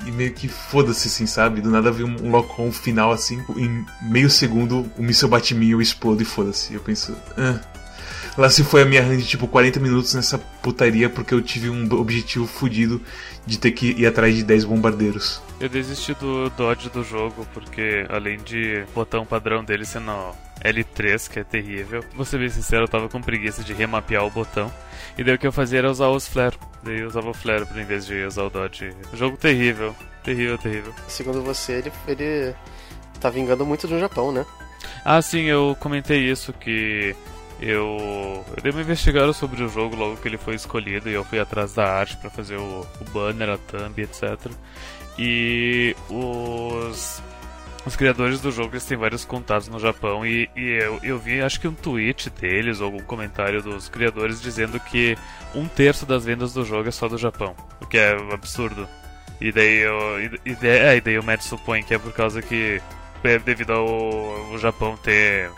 E 0.05 0.11
meio 0.11 0.33
que 0.33 0.47
foda-se 0.47 1.07
assim, 1.07 1.25
sabe? 1.25 1.61
Do 1.61 1.71
nada 1.71 1.91
veio 1.91 2.07
um 2.07 2.29
lock-on 2.29 2.71
final 2.71 3.11
assim, 3.11 3.43
em 3.55 3.85
meio 4.03 4.29
segundo 4.29 4.89
o 4.97 5.01
míssil 5.01 5.27
bate 5.27 5.53
em 5.53 5.57
mim, 5.57 5.69
eu 5.69 5.81
explodo 5.81 6.21
e 6.21 6.25
foda-se. 6.25 6.73
Eu 6.73 6.79
penso, 6.79 7.15
ah. 7.37 7.59
Lá 8.37 8.49
se 8.49 8.63
foi 8.63 8.81
a 8.81 8.85
minha 8.85 9.01
run 9.01 9.17
de 9.17 9.25
tipo 9.25 9.47
40 9.47 9.79
minutos 9.79 10.13
nessa 10.13 10.37
putaria 10.37 11.09
porque 11.09 11.33
eu 11.33 11.41
tive 11.41 11.69
um 11.69 11.91
objetivo 11.93 12.45
fodido 12.45 13.01
de 13.45 13.57
ter 13.57 13.71
que 13.71 13.91
ir 13.91 14.05
atrás 14.05 14.35
de 14.35 14.43
10 14.43 14.65
bombardeiros. 14.65 15.41
Eu 15.59 15.69
desisti 15.69 16.13
do 16.13 16.49
dodge 16.49 16.89
do 16.89 17.03
jogo 17.03 17.47
porque, 17.53 18.05
além 18.09 18.37
de 18.37 18.83
botão 18.93 19.25
padrão 19.25 19.63
dele 19.63 19.85
sendo 19.85 20.11
L3, 20.61 21.29
que 21.29 21.39
é 21.39 21.43
terrível, 21.43 22.03
vou 22.13 22.25
ser 22.25 22.39
bem 22.39 22.49
sincero, 22.49 22.83
eu 22.83 22.87
tava 22.87 23.07
com 23.07 23.21
preguiça 23.21 23.63
de 23.63 23.73
remapear 23.73 24.25
o 24.25 24.29
botão. 24.29 24.71
E 25.17 25.23
daí 25.23 25.35
o 25.35 25.39
que 25.39 25.47
eu 25.47 25.51
fazia 25.51 25.79
era 25.79 25.89
usar 25.89 26.09
os 26.09 26.27
flare. 26.27 26.57
Daí 26.83 26.99
eu 26.99 27.07
usava 27.07 27.29
o 27.29 27.33
flare 27.33 27.65
em 27.75 27.85
vez 27.85 28.05
de 28.05 28.25
usar 28.25 28.43
o 28.43 28.49
dodge. 28.49 28.93
Jogo 29.13 29.37
terrível. 29.37 29.95
Terrível, 30.23 30.57
terrível. 30.57 30.93
Segundo 31.07 31.41
você, 31.41 31.73
ele, 31.73 31.91
ele 32.07 32.55
tá 33.19 33.29
vingando 33.29 33.65
muito 33.65 33.87
no 33.87 33.99
Japão, 33.99 34.31
né? 34.31 34.45
Ah, 35.05 35.21
sim, 35.21 35.43
eu 35.43 35.77
comentei 35.79 36.29
isso 36.29 36.51
que 36.51 37.15
eu, 37.61 38.43
eu 38.55 38.61
dei 38.61 38.71
uma 38.71 38.81
investigada 38.81 39.31
sobre 39.31 39.63
o 39.63 39.69
jogo 39.69 39.95
logo 39.95 40.17
que 40.17 40.27
ele 40.27 40.37
foi 40.37 40.55
escolhido 40.55 41.09
e 41.09 41.13
eu 41.13 41.23
fui 41.23 41.39
atrás 41.39 41.73
da 41.73 41.85
arte 41.85 42.17
para 42.17 42.29
fazer 42.29 42.57
o, 42.57 42.85
o, 42.99 43.09
banner, 43.11 43.49
a 43.49 43.57
thumb, 43.57 44.01
etc. 44.01 44.51
E 45.17 45.95
os, 46.09 47.21
os 47.85 47.95
criadores 47.95 48.41
do 48.41 48.51
jogo 48.51 48.73
eles 48.73 48.85
têm 48.85 48.97
vários 48.97 49.23
contatos 49.23 49.67
no 49.67 49.79
Japão 49.79 50.25
e, 50.25 50.49
e 50.55 50.61
eu, 50.61 50.99
eu 51.03 51.19
vi 51.19 51.41
acho 51.41 51.59
que 51.59 51.67
um 51.67 51.73
tweet 51.73 52.29
deles 52.29 52.81
ou 52.81 52.87
algum 52.87 53.03
comentário 53.03 53.61
dos 53.61 53.87
criadores 53.87 54.41
dizendo 54.41 54.79
que 54.79 55.17
um 55.53 55.67
terço 55.67 56.05
das 56.05 56.25
vendas 56.25 56.53
do 56.53 56.65
jogo 56.65 56.89
é 56.89 56.91
só 56.91 57.07
do 57.07 57.17
Japão, 57.17 57.55
o 57.81 57.85
que 57.85 57.97
é 57.97 58.11
absurdo. 58.33 58.87
E 59.39 59.51
daí, 59.51 59.79
eu, 59.79 60.21
e, 60.21 60.41
e, 60.45 60.67
é, 60.67 60.97
e 60.97 61.01
daí 61.01 61.19
o 61.19 61.23
Matt 61.23 61.41
supõe 61.41 61.83
que 61.83 61.93
é 61.93 61.97
por 61.99 62.13
causa 62.13 62.41
que 62.41 62.81
é 63.23 63.39
devido 63.39 63.71
ao, 63.73 64.51
ao 64.51 64.57
Japão 64.57 64.97
ter 64.97 65.49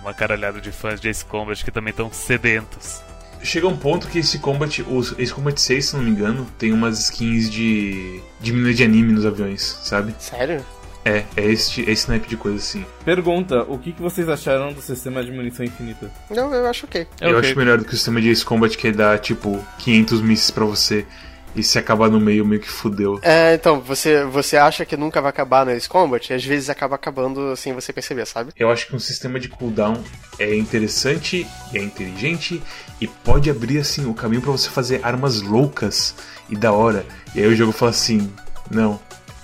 uma 0.00 0.12
caralhada 0.12 0.60
de 0.60 0.70
fãs 0.70 1.00
de 1.00 1.08
Ace 1.08 1.24
Combat 1.24 1.64
que 1.64 1.70
também 1.70 1.90
estão 1.90 2.12
sedentos. 2.12 3.02
Chega 3.44 3.68
um 3.68 3.76
ponto 3.76 4.08
que 4.08 4.18
esse 4.18 4.38
Combat, 4.38 4.82
o 4.82 5.00
Ace 5.00 5.32
Combat 5.32 5.60
6, 5.60 5.84
se 5.84 5.96
não 5.96 6.02
me 6.02 6.10
engano, 6.10 6.46
tem 6.58 6.72
umas 6.72 6.98
skins 6.98 7.50
de. 7.50 8.20
de 8.40 8.52
menina 8.52 8.72
de 8.72 8.82
anime 8.82 9.12
nos 9.12 9.26
aviões, 9.26 9.78
sabe? 9.82 10.14
Sério? 10.18 10.64
É, 11.04 11.24
é 11.36 11.44
esse, 11.44 11.86
é 11.86 11.92
esse 11.92 12.08
naipe 12.08 12.26
de 12.26 12.38
coisa 12.38 12.56
assim. 12.56 12.86
Pergunta: 13.04 13.62
o 13.68 13.78
que, 13.78 13.92
que 13.92 14.00
vocês 14.00 14.26
acharam 14.30 14.72
do 14.72 14.80
sistema 14.80 15.22
de 15.22 15.30
munição 15.30 15.64
infinita? 15.64 16.10
Não, 16.30 16.52
eu 16.54 16.66
acho 16.66 16.86
ok. 16.86 17.06
É 17.20 17.26
eu 17.26 17.36
okay. 17.36 17.50
acho 17.50 17.58
melhor 17.58 17.76
do 17.76 17.84
que 17.84 17.92
o 17.92 17.96
sistema 17.96 18.20
de 18.22 18.30
Ace 18.30 18.44
Combat 18.44 18.76
que 18.76 18.90
dá 18.90 19.18
tipo 19.18 19.62
500 19.80 20.22
mísseis 20.22 20.50
pra 20.50 20.64
você 20.64 21.06
e 21.54 21.62
se 21.62 21.78
acabar 21.78 22.10
no 22.10 22.20
meio, 22.20 22.44
meio 22.44 22.60
que 22.60 22.68
fudeu. 22.68 23.18
É, 23.22 23.54
então, 23.54 23.80
você, 23.80 24.24
você 24.24 24.56
acha 24.56 24.84
que 24.84 24.96
nunca 24.96 25.20
vai 25.20 25.30
acabar 25.30 25.64
no 25.64 25.72
Ace 25.72 25.88
Combat? 25.88 26.30
E 26.30 26.34
às 26.34 26.44
vezes 26.44 26.68
acaba 26.68 26.96
acabando 26.96 27.54
sem 27.56 27.72
você 27.72 27.92
perceber, 27.92 28.26
sabe? 28.26 28.52
Eu 28.58 28.70
acho 28.70 28.86
que 28.88 28.96
um 28.96 28.98
sistema 28.98 29.38
de 29.38 29.48
cooldown 29.48 30.02
é 30.38 30.54
interessante, 30.56 31.46
é 31.72 31.78
inteligente 31.78 32.62
e 33.00 33.06
pode 33.06 33.50
abrir, 33.50 33.78
assim, 33.78 34.06
o 34.06 34.14
caminho 34.14 34.42
para 34.42 34.52
você 34.52 34.68
fazer 34.68 35.00
armas 35.02 35.40
loucas 35.40 36.14
e 36.48 36.56
da 36.56 36.72
hora. 36.72 37.06
E 37.34 37.40
aí 37.40 37.46
o 37.46 37.54
jogo 37.54 37.72
fala 37.72 37.90
assim: 37.90 38.32
não, 38.70 39.00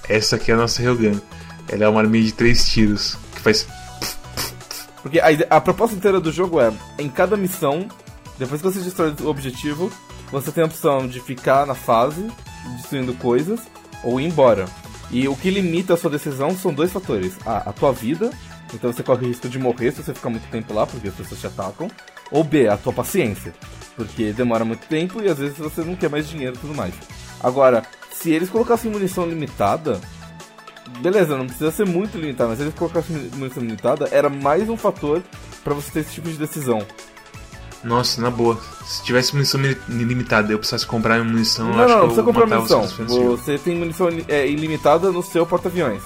essa 0.09 0.37
aqui 0.37 0.51
é 0.51 0.55
a 0.55 0.57
nossa 0.57 0.83
Railgun. 0.83 1.20
Ela 1.68 1.85
é 1.85 1.88
uma 1.88 2.01
arminha 2.01 2.25
de 2.25 2.33
três 2.33 2.68
tiros 2.68 3.16
que 3.35 3.40
faz. 3.40 3.66
Porque 5.03 5.20
a, 5.20 5.29
a 5.51 5.61
proposta 5.61 5.94
inteira 5.94 6.20
do 6.20 6.33
jogo 6.33 6.61
é: 6.61 6.73
em 6.99 7.09
cada 7.09 7.37
missão, 7.37 7.88
depois 8.38 8.61
que 8.61 8.68
você 8.68 8.81
destrói 8.81 9.14
o 9.20 9.27
objetivo, 9.27 9.90
você 10.30 10.52
tem 10.52 10.62
a 10.62 10.66
opção 10.66 11.06
de 11.06 11.20
ficar 11.20 11.66
na 11.66 11.74
fase, 11.74 12.30
destruindo 12.76 13.14
coisas, 13.14 13.60
ou 14.02 14.20
ir 14.20 14.26
embora. 14.26 14.66
E 15.10 15.26
o 15.26 15.34
que 15.34 15.50
limita 15.50 15.94
a 15.94 15.96
sua 15.96 16.10
decisão 16.10 16.56
são 16.56 16.72
dois 16.72 16.92
fatores. 16.92 17.36
A, 17.44 17.70
a 17.70 17.72
tua 17.72 17.92
vida, 17.92 18.30
então 18.72 18.92
você 18.92 19.02
corre 19.02 19.26
o 19.26 19.28
risco 19.28 19.48
de 19.48 19.58
morrer 19.58 19.90
se 19.90 20.02
você 20.02 20.14
ficar 20.14 20.30
muito 20.30 20.48
tempo 20.50 20.72
lá, 20.72 20.86
porque 20.86 21.08
as 21.08 21.14
pessoas 21.14 21.40
te 21.40 21.46
atacam. 21.46 21.90
Ou 22.30 22.44
B, 22.44 22.68
a 22.68 22.76
tua 22.76 22.92
paciência, 22.92 23.52
porque 23.96 24.32
demora 24.32 24.64
muito 24.64 24.86
tempo 24.86 25.20
e 25.20 25.28
às 25.28 25.38
vezes 25.38 25.58
você 25.58 25.82
não 25.82 25.96
quer 25.96 26.08
mais 26.08 26.28
dinheiro 26.28 26.54
e 26.54 26.58
tudo 26.58 26.74
mais. 26.74 26.94
Agora, 27.42 27.82
se 28.12 28.30
eles 28.30 28.48
colocassem 28.48 28.90
munição 28.90 29.26
limitada, 29.26 30.00
beleza, 31.00 31.36
não 31.36 31.46
precisa 31.46 31.72
ser 31.72 31.86
muito 31.86 32.16
limitada, 32.18 32.50
mas 32.50 32.58
se 32.58 32.64
eles 32.64 32.74
colocassem 32.74 33.16
munição 33.34 33.62
limitada, 33.62 34.08
era 34.12 34.28
mais 34.28 34.68
um 34.68 34.76
fator 34.76 35.22
para 35.64 35.74
você 35.74 35.90
ter 35.90 36.00
esse 36.00 36.12
tipo 36.12 36.28
de 36.28 36.36
decisão. 36.36 36.86
Nossa, 37.82 38.20
na 38.20 38.30
boa. 38.30 38.58
Se 38.84 39.02
tivesse 39.02 39.34
munição 39.34 39.60
ilimitada 39.88 40.52
eu 40.52 40.58
precisasse 40.58 40.86
comprar 40.86 41.22
munição, 41.24 41.72
não, 41.72 41.80
acho 41.80 41.88
não, 41.88 41.94
que 41.94 42.06
precisa 42.06 42.22
comprar 42.22 42.46
munição. 42.46 42.82
Você, 42.82 43.04
você 43.04 43.58
tem 43.58 43.76
munição 43.76 44.08
é, 44.28 44.46
ilimitada 44.46 45.10
no 45.10 45.22
seu 45.22 45.46
porta-aviões. 45.46 46.02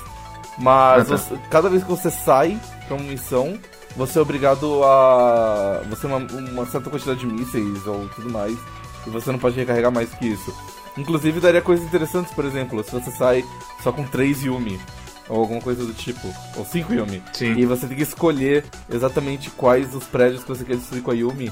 Mas 0.58 1.10
ah, 1.10 1.16
tá. 1.16 1.16
você, 1.16 1.38
cada 1.50 1.68
vez 1.68 1.82
que 1.82 1.90
você 1.90 2.10
sai 2.10 2.60
pra 2.86 2.96
uma 2.96 3.04
missão, 3.04 3.58
você 3.96 4.18
é 4.18 4.22
obrigado 4.22 4.84
a. 4.84 5.82
Você 5.90 6.06
uma, 6.06 6.18
uma 6.18 6.66
certa 6.66 6.90
quantidade 6.90 7.20
de 7.20 7.26
mísseis 7.26 7.86
ou 7.86 8.08
tudo 8.08 8.30
mais. 8.30 8.56
E 9.06 9.10
você 9.10 9.30
não 9.32 9.38
pode 9.38 9.56
recarregar 9.56 9.92
mais 9.92 10.10
que 10.14 10.26
isso. 10.26 10.54
Inclusive 10.96 11.40
daria 11.40 11.60
coisas 11.60 11.84
interessantes, 11.84 12.32
por 12.32 12.44
exemplo, 12.44 12.82
se 12.84 12.92
você 12.92 13.10
sai 13.10 13.44
só 13.82 13.90
com 13.90 14.04
3 14.04 14.44
Yumi. 14.44 14.80
Ou 15.28 15.40
alguma 15.40 15.60
coisa 15.60 15.84
do 15.84 15.92
tipo, 15.92 16.28
ou 16.56 16.64
cinco 16.64 16.92
Yumi. 16.92 17.22
Sim. 17.32 17.54
E 17.56 17.64
você 17.66 17.86
tem 17.86 17.96
que 17.96 18.02
escolher 18.02 18.64
exatamente 18.90 19.50
quais 19.50 19.94
os 19.94 20.04
prédios 20.04 20.42
que 20.42 20.48
você 20.48 20.64
quer 20.64 20.76
destruir 20.76 21.02
com 21.02 21.10
a 21.10 21.14
Yumi. 21.14 21.50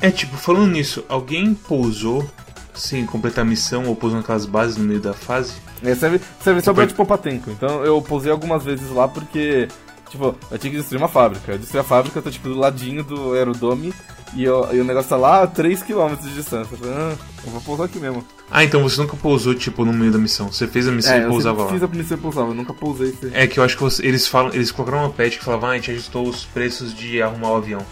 É, 0.00 0.10
tipo, 0.10 0.36
falando 0.36 0.72
nisso, 0.72 1.04
alguém 1.08 1.54
pousou 1.54 2.28
sem 2.74 3.06
completar 3.06 3.44
a 3.44 3.48
missão 3.48 3.86
ou 3.86 3.94
pousou 3.94 4.18
naquelas 4.18 4.46
bases 4.46 4.76
no 4.76 4.84
meio 4.84 5.00
da 5.00 5.12
fase? 5.12 5.54
É, 5.82 5.94
serve, 5.94 6.20
serve 6.40 6.60
só 6.60 6.72
pra 6.72 6.86
poupar 6.88 7.18
tempo. 7.18 7.50
Então 7.50 7.84
eu 7.84 8.00
pousei 8.00 8.30
algumas 8.30 8.64
vezes 8.64 8.90
lá 8.90 9.06
porque, 9.06 9.68
tipo, 10.12 10.36
eu 10.50 10.58
tinha 10.58 10.70
que 10.70 10.76
destruir 10.78 10.98
uma 10.98 11.08
fábrica. 11.08 11.52
Eu 11.52 11.58
destruí 11.58 11.80
a 11.80 11.84
fábrica, 11.84 12.18
eu 12.18 12.22
tô 12.22 12.30
tipo 12.30 12.48
do 12.48 12.58
ladinho 12.58 13.02
do 13.02 13.32
aerodome 13.32 13.92
e, 14.34 14.44
eu- 14.44 14.68
e 14.72 14.80
o 14.80 14.84
negócio 14.84 15.08
tá 15.10 15.16
lá 15.16 15.42
a 15.42 15.46
3km 15.48 16.16
de 16.20 16.32
distância. 16.34 16.74
Eu 16.74 16.78
falei, 16.78 16.94
ah, 16.94 17.16
eu 17.44 17.50
vou 17.50 17.60
pousar 17.62 17.84
aqui 17.86 17.98
mesmo. 17.98 18.24
Ah, 18.50 18.62
então 18.62 18.82
você 18.82 19.00
nunca 19.00 19.16
pousou, 19.16 19.54
tipo, 19.54 19.84
no 19.84 19.92
meio 19.92 20.12
da 20.12 20.18
missão. 20.18 20.52
Você 20.52 20.66
fez 20.66 20.86
a 20.86 20.92
missão 20.92 21.14
é, 21.14 21.20
e 21.20 21.22
eu 21.22 21.28
pousava 21.30 21.64
lá. 21.64 21.70
fiz 21.72 21.82
a 21.82 21.86
missão 21.88 22.16
e 22.16 22.20
pousava, 22.20 22.50
eu 22.50 22.54
nunca 22.54 22.72
pousei. 22.74 23.12
sem- 23.20 23.30
É 23.34 23.46
que 23.46 23.58
eu 23.58 23.64
acho 23.64 23.76
que 23.76 23.82
você- 23.82 24.06
eles 24.06 24.28
falam, 24.28 24.52
eles 24.54 24.70
colocaram 24.70 25.04
uma 25.04 25.10
patch 25.10 25.38
que 25.38 25.44
falava, 25.44 25.68
ah, 25.68 25.70
a 25.70 25.74
gente 25.74 25.90
ajustou 25.90 26.28
os 26.28 26.44
preços 26.44 26.94
de 26.94 27.20
arrumar 27.22 27.50
o 27.52 27.56
avião. 27.56 27.84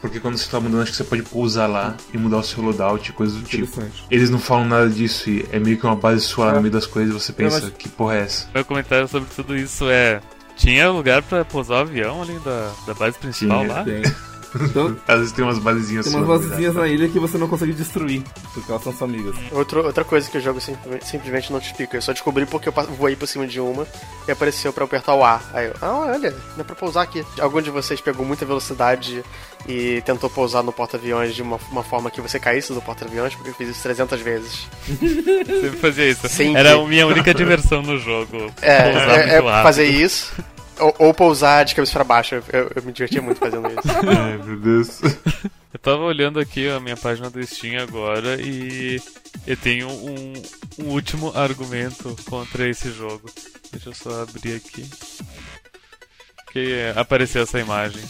Porque 0.00 0.20
quando 0.20 0.36
você 0.36 0.50
tá 0.50 0.60
mudando, 0.60 0.82
acho 0.82 0.90
que 0.90 0.98
você 0.98 1.04
pode 1.04 1.22
pousar 1.22 1.66
lá 1.66 1.96
e 2.12 2.18
mudar 2.18 2.36
o 2.36 2.42
seu 2.42 2.62
loadout 2.62 3.08
e 3.08 3.12
coisas 3.14 3.36
do 3.36 3.42
tipo. 3.42 3.64
Interessante. 3.64 4.04
Eles 4.10 4.28
não 4.28 4.38
falam 4.38 4.66
nada 4.66 4.86
disso 4.90 5.30
e 5.30 5.46
é 5.50 5.58
meio 5.58 5.78
que 5.78 5.86
uma 5.86 5.96
base 5.96 6.20
sua 6.20 6.44
lá 6.44 6.52
É. 6.52 6.54
no 6.56 6.60
meio 6.60 6.72
das 6.72 6.84
coisas 6.86 7.14
e 7.14 7.18
você 7.18 7.32
pensa, 7.32 7.58
mas- 7.62 7.72
que 7.78 7.88
porra 7.88 8.16
é 8.16 8.20
essa? 8.20 8.46
Meu 8.54 8.64
comentário 8.66 9.08
sobre 9.08 9.28
tudo 9.34 9.56
isso 9.56 9.88
é. 9.88 10.20
Tinha 10.56 10.90
lugar 10.90 11.22
pra 11.22 11.44
pousar 11.44 11.74
o 11.74 11.80
avião 11.80 12.22
ali 12.22 12.38
da, 12.38 12.72
da 12.86 12.94
base 12.94 13.18
principal 13.18 13.60
Tinha, 13.60 13.72
lá? 13.72 13.84
Tem. 13.84 14.02
Então, 14.54 14.96
Às 15.08 15.18
vezes 15.18 15.32
tem 15.32 15.44
umas 15.44 15.58
basezinhas 15.58 16.06
tem 16.06 16.14
umas 16.14 16.28
basezinhas 16.28 16.74
né? 16.74 16.80
na 16.82 16.86
ilha 16.86 17.08
que 17.08 17.18
você 17.18 17.36
não 17.36 17.48
consegue 17.48 17.72
destruir, 17.72 18.22
porque 18.52 18.70
elas 18.70 18.84
são 18.84 18.92
suas 18.92 19.10
amigas. 19.10 19.34
Outro, 19.50 19.84
outra 19.84 20.04
coisa 20.04 20.30
que 20.30 20.38
o 20.38 20.40
jogo 20.40 20.60
simplesmente, 20.60 21.06
simplesmente 21.08 21.52
não 21.52 21.58
te 21.58 21.66
explica. 21.66 21.96
Eu 21.96 22.02
só 22.02 22.12
descobri 22.12 22.46
porque 22.46 22.68
eu 22.68 22.72
voei 22.96 23.16
por 23.16 23.26
cima 23.26 23.46
de 23.48 23.58
uma 23.58 23.84
e 24.28 24.30
apareceu 24.30 24.72
pra 24.72 24.82
eu 24.82 24.86
apertar 24.86 25.14
o 25.14 25.24
A. 25.24 25.40
Aí 25.52 25.66
eu, 25.66 25.74
ah, 25.82 26.06
olha, 26.12 26.32
dá 26.56 26.62
pra 26.62 26.76
pousar 26.76 27.02
aqui. 27.02 27.24
Algum 27.40 27.60
de 27.60 27.70
vocês 27.70 28.00
pegou 28.00 28.24
muita 28.24 28.46
velocidade 28.46 29.24
e 29.66 30.02
tentou 30.02 30.28
pousar 30.28 30.62
no 30.62 30.72
porta-aviões 30.72 31.34
de 31.34 31.42
uma, 31.42 31.58
uma 31.70 31.82
forma 31.82 32.10
que 32.10 32.20
você 32.20 32.38
caísse 32.38 32.72
do 32.72 32.82
porta-aviões? 32.82 33.34
Porque 33.34 33.50
eu 33.50 33.54
fiz 33.54 33.70
isso 33.70 33.82
300 33.82 34.20
vezes. 34.20 34.68
Sempre 34.86 35.78
fazia 35.78 36.10
isso. 36.10 36.28
Sempre. 36.28 36.60
Era 36.60 36.74
a 36.74 36.86
minha 36.86 37.06
única 37.06 37.32
diversão 37.32 37.82
no 37.82 37.98
jogo. 37.98 38.52
É, 38.60 38.72
é, 38.72 39.38
é 39.38 39.42
fazer 39.62 39.86
isso. 39.86 40.32
Ou, 40.78 40.94
ou 40.98 41.14
pousar 41.14 41.64
de 41.64 41.74
cabeça 41.74 41.92
pra 41.92 42.04
baixo. 42.04 42.34
Eu, 42.34 42.70
eu 42.74 42.82
me 42.82 42.92
divertia 42.92 43.22
muito 43.22 43.38
fazendo 43.38 43.68
isso. 43.68 43.80
Ai, 43.86 44.38
meu 44.44 44.56
Deus. 44.56 45.00
Eu 45.72 45.80
tava 45.80 46.02
olhando 46.02 46.38
aqui 46.38 46.68
a 46.68 46.78
minha 46.78 46.96
página 46.96 47.28
do 47.28 47.44
Steam 47.44 47.82
agora 47.82 48.40
e 48.40 49.02
eu 49.44 49.56
tenho 49.56 49.88
um, 49.88 50.32
um 50.78 50.84
último 50.90 51.36
argumento 51.36 52.16
contra 52.26 52.68
esse 52.68 52.92
jogo. 52.92 53.28
Deixa 53.72 53.88
eu 53.88 53.92
só 53.92 54.22
abrir 54.22 54.54
aqui. 54.54 54.88
Que 56.52 56.74
é, 56.74 56.94
apareceu 56.96 57.42
essa 57.42 57.58
imagem. 57.58 58.00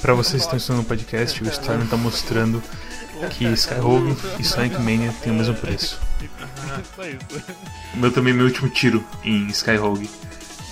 Pra 0.00 0.14
vocês 0.14 0.42
que 0.42 0.46
estão 0.46 0.56
estudando 0.56 0.82
no 0.82 0.88
podcast, 0.88 1.42
o 1.42 1.48
Storm 1.48 1.86
tá 1.86 1.96
mostrando 1.96 2.62
que 3.30 3.44
Skyrogue 3.52 4.16
e 4.38 4.44
Sonic 4.44 4.76
Mania 4.76 5.14
têm 5.22 5.30
o 5.30 5.36
mesmo 5.36 5.54
preço. 5.54 6.00
O 7.94 7.98
meu 7.98 8.10
também, 8.10 8.32
meu 8.32 8.46
último 8.46 8.70
tiro 8.70 9.04
em 9.22 9.46
Skyrogue. 9.48 10.08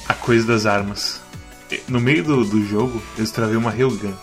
A 0.08 0.14
coisa 0.14 0.46
das 0.46 0.64
armas. 0.64 1.20
No 1.86 2.00
meio 2.00 2.24
do, 2.24 2.44
do 2.44 2.66
jogo, 2.66 3.02
eu 3.18 3.30
travei 3.30 3.56
uma 3.56 3.70
Railgun. 3.70 4.14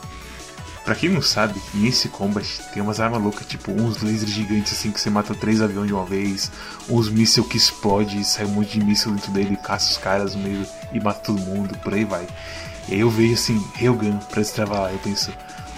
Pra 0.83 0.95
quem 0.95 1.09
não 1.09 1.21
sabe, 1.21 1.59
nesse 1.73 2.09
combat 2.09 2.45
tem 2.73 2.81
umas 2.81 2.99
armas 2.99 3.21
loucas, 3.21 3.47
tipo 3.47 3.71
uns 3.71 4.01
lasers 4.03 4.29
gigantes 4.29 4.73
assim 4.73 4.91
que 4.91 4.99
você 4.99 5.09
mata 5.09 5.33
três 5.33 5.59
aviões 5.59 5.87
de 5.87 5.93
uma 5.93 6.05
vez, 6.05 6.51
uns 6.87 7.09
míssil 7.09 7.43
que 7.43 7.57
explode 7.57 8.21
e 8.21 8.23
sai 8.23 8.45
um 8.45 8.49
monte 8.49 8.77
de 8.77 8.85
míssil 8.85 9.11
dentro 9.11 9.31
dele 9.31 9.57
caça 9.57 9.91
os 9.91 9.97
caras 9.97 10.35
no 10.35 10.43
meio 10.43 10.65
e 10.93 10.99
mata 10.99 11.21
todo 11.21 11.39
mundo, 11.39 11.75
por 11.79 11.93
aí 11.93 12.05
vai. 12.05 12.27
E 12.87 12.93
aí 12.95 12.99
eu 12.99 13.09
vejo 13.09 13.33
assim, 13.33 13.63
Railgun 13.75 14.17
pra 14.17 14.41
destravar 14.41 14.81
lá, 14.83 14.91
eu 14.91 14.99
penso, 14.99 15.31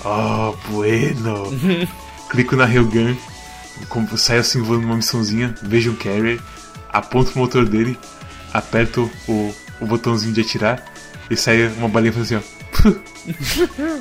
oh, 0.03 0.55
bueno! 0.69 1.45
Clico 2.29 2.55
na 2.55 2.65
como- 3.87 4.17
saio 4.17 4.41
assim 4.41 4.61
voando 4.61 4.81
numa 4.83 4.95
missãozinha, 4.97 5.55
vejo 5.61 5.91
um 5.91 5.95
carrier, 5.95 6.39
aponto 6.89 7.31
o 7.35 7.39
motor 7.39 7.65
dele, 7.65 7.97
aperto 8.53 9.09
o, 9.27 9.53
o 9.79 9.85
botãozinho 9.85 10.33
de 10.33 10.41
atirar 10.41 10.83
e 11.29 11.35
sai 11.35 11.67
uma 11.77 11.87
balinha 11.87 12.13
fazendo 12.13 12.43
assim, 12.43 12.89
ó. 12.89 13.07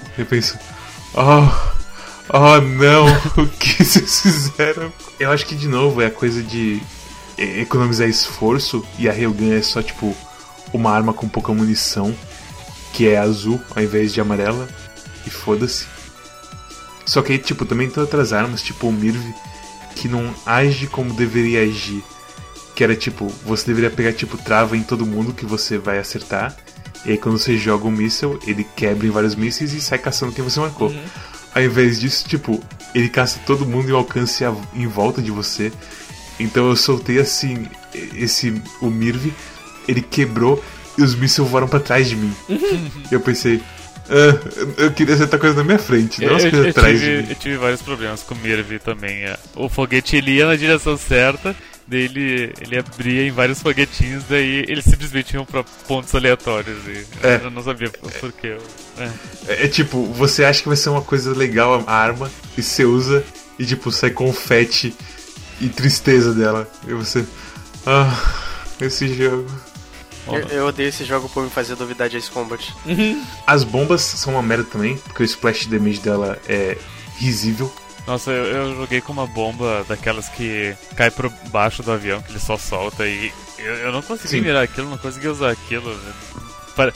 Eu 0.18 0.26
penso, 0.26 0.58
oh, 1.14 1.48
oh 2.30 2.60
não, 2.60 3.06
o 3.42 3.48
que 3.48 3.82
vocês 3.84 4.20
fizeram? 4.20 4.92
Eu 5.20 5.30
acho 5.30 5.46
que 5.46 5.54
de 5.54 5.68
novo 5.68 6.00
é 6.00 6.06
a 6.06 6.10
coisa 6.10 6.42
de 6.42 6.80
é, 7.38 7.60
economizar 7.60 8.08
esforço 8.08 8.84
e 8.98 9.08
a 9.08 9.12
Railgun 9.12 9.52
é 9.52 9.62
só 9.62 9.82
tipo 9.82 10.16
uma 10.72 10.90
arma 10.90 11.12
com 11.12 11.28
pouca 11.28 11.52
munição 11.52 12.14
que 12.96 13.06
é 13.06 13.18
azul 13.18 13.60
ao 13.74 13.82
invés 13.82 14.10
de 14.14 14.22
amarela 14.22 14.66
e 15.26 15.30
foda-se. 15.30 15.84
Só 17.04 17.20
que 17.20 17.32
aí, 17.32 17.38
tipo, 17.38 17.66
também 17.66 17.90
tem 17.90 18.02
outras 18.02 18.32
armas, 18.32 18.62
tipo 18.62 18.88
o 18.88 18.92
Mirv, 18.92 19.22
que 19.94 20.08
não 20.08 20.34
age 20.46 20.86
como 20.86 21.12
deveria 21.12 21.62
agir. 21.62 22.02
Que 22.74 22.82
era 22.82 22.96
tipo, 22.96 23.26
você 23.44 23.66
deveria 23.66 23.90
pegar 23.90 24.12
tipo 24.14 24.38
trava 24.38 24.76
em 24.76 24.82
todo 24.82 25.04
mundo 25.04 25.32
que 25.34 25.44
você 25.44 25.76
vai 25.76 25.98
acertar. 25.98 26.56
E 27.04 27.10
aí 27.12 27.18
quando 27.18 27.38
você 27.38 27.56
joga 27.58 27.86
um 27.86 27.90
míssel, 27.90 28.40
ele 28.46 28.64
quebra 28.64 29.06
em 29.06 29.10
vários 29.10 29.34
mísseis 29.34 29.72
e 29.74 29.80
sai 29.80 29.98
caçando 29.98 30.32
quem 30.32 30.42
você 30.42 30.58
marcou. 30.58 30.90
Ao 31.54 31.62
invés 31.62 32.00
disso, 32.00 32.26
tipo, 32.26 32.62
ele 32.94 33.08
caça 33.10 33.38
todo 33.46 33.66
mundo 33.66 33.90
em 33.90 33.94
alcance 33.94 34.42
a- 34.44 34.54
em 34.74 34.86
volta 34.86 35.20
de 35.22 35.30
você. 35.30 35.70
Então 36.40 36.68
eu 36.68 36.76
soltei 36.76 37.18
assim, 37.18 37.66
esse 38.14 38.60
o 38.80 38.86
Mirv, 38.86 39.32
ele 39.86 40.02
quebrou 40.02 40.62
e 40.98 41.02
os 41.02 41.14
mísseis 41.14 41.48
voaram 41.48 41.68
pra 41.68 41.80
trás 41.80 42.08
de 42.08 42.16
mim. 42.16 42.32
E 42.48 43.12
eu 43.14 43.20
pensei, 43.20 43.60
ah, 44.08 44.38
eu 44.78 44.92
queria 44.92 45.14
acertar 45.14 45.38
coisa 45.40 45.56
na 45.56 45.64
minha 45.64 45.78
frente, 45.78 46.24
não 46.24 46.36
as 46.36 46.44
eu- 46.44 46.50
coisas 46.50 46.66
eu 46.66 46.70
atrás 46.70 47.00
de 47.00 47.06
mim. 47.06 47.26
eu 47.30 47.34
tive 47.34 47.56
vários 47.56 47.82
problemas 47.82 48.22
com 48.22 48.34
o 48.34 48.38
Mirv 48.38 48.78
também. 48.78 49.24
é. 49.24 49.36
O 49.54 49.68
foguete 49.68 50.16
ele 50.16 50.32
ia 50.32 50.46
na 50.46 50.56
direção 50.56 50.96
certa, 50.96 51.54
daí 51.88 52.02
ele, 52.02 52.52
ele 52.60 52.78
abria 52.78 53.26
em 53.26 53.30
vários 53.30 53.60
foguetinhos, 53.60 54.24
daí 54.28 54.64
eles 54.68 54.84
simplesmente 54.84 55.34
iam 55.34 55.44
pra 55.44 55.64
pontos 55.86 56.14
aleatórios. 56.14 56.78
E 56.86 57.04
É. 57.22 57.40
Eu 57.44 57.50
não 57.50 57.62
sabia 57.62 57.90
por 57.90 58.32
que. 58.32 58.46
eu- 58.48 58.62
é. 58.98 59.10
É, 59.48 59.64
é 59.64 59.68
tipo, 59.68 60.04
você 60.12 60.44
acha 60.44 60.62
que 60.62 60.68
vai 60.68 60.76
ser 60.76 60.88
uma 60.88 61.02
coisa 61.02 61.32
legal 61.34 61.82
a 61.86 61.92
arma, 61.92 62.30
e 62.56 62.62
você 62.62 62.84
usa, 62.84 63.24
e 63.58 63.64
tipo, 63.66 63.90
sai 63.92 64.10
confete 64.10 64.94
e 65.60 65.68
tristeza 65.68 66.32
dela. 66.32 66.70
E 66.86 66.92
você. 66.94 67.24
Ah, 67.84 68.18
esse 68.80 69.06
jogo. 69.14 69.46
Eu, 70.26 70.48
eu 70.48 70.66
odeio 70.66 70.88
esse 70.88 71.04
jogo 71.04 71.28
por 71.28 71.44
me 71.44 71.50
fazer 71.50 71.76
duvidar 71.76 72.08
de 72.08 72.16
Ace 72.16 72.30
Combat. 72.30 72.74
As 73.46 73.64
bombas 73.64 74.00
são 74.02 74.34
uma 74.34 74.42
merda 74.42 74.64
também, 74.64 74.96
porque 74.98 75.22
o 75.22 75.24
splash 75.24 75.66
damage 75.66 76.00
dela 76.00 76.38
é 76.48 76.76
risível. 77.16 77.72
Nossa, 78.06 78.30
eu, 78.30 78.44
eu 78.44 78.76
joguei 78.76 79.00
com 79.00 79.12
uma 79.12 79.26
bomba 79.26 79.84
daquelas 79.88 80.28
que 80.28 80.74
cai 80.94 81.10
por 81.10 81.28
baixo 81.50 81.82
do 81.82 81.90
avião, 81.90 82.22
que 82.22 82.30
ele 82.30 82.38
só 82.38 82.56
solta 82.56 83.06
e 83.06 83.32
eu, 83.58 83.74
eu 83.74 83.92
não 83.92 84.02
consegui 84.02 84.28
Sim. 84.28 84.40
mirar 84.42 84.62
aquilo, 84.62 84.88
não 84.88 84.98
consegui 84.98 85.28
usar 85.28 85.50
aquilo. 85.50 85.98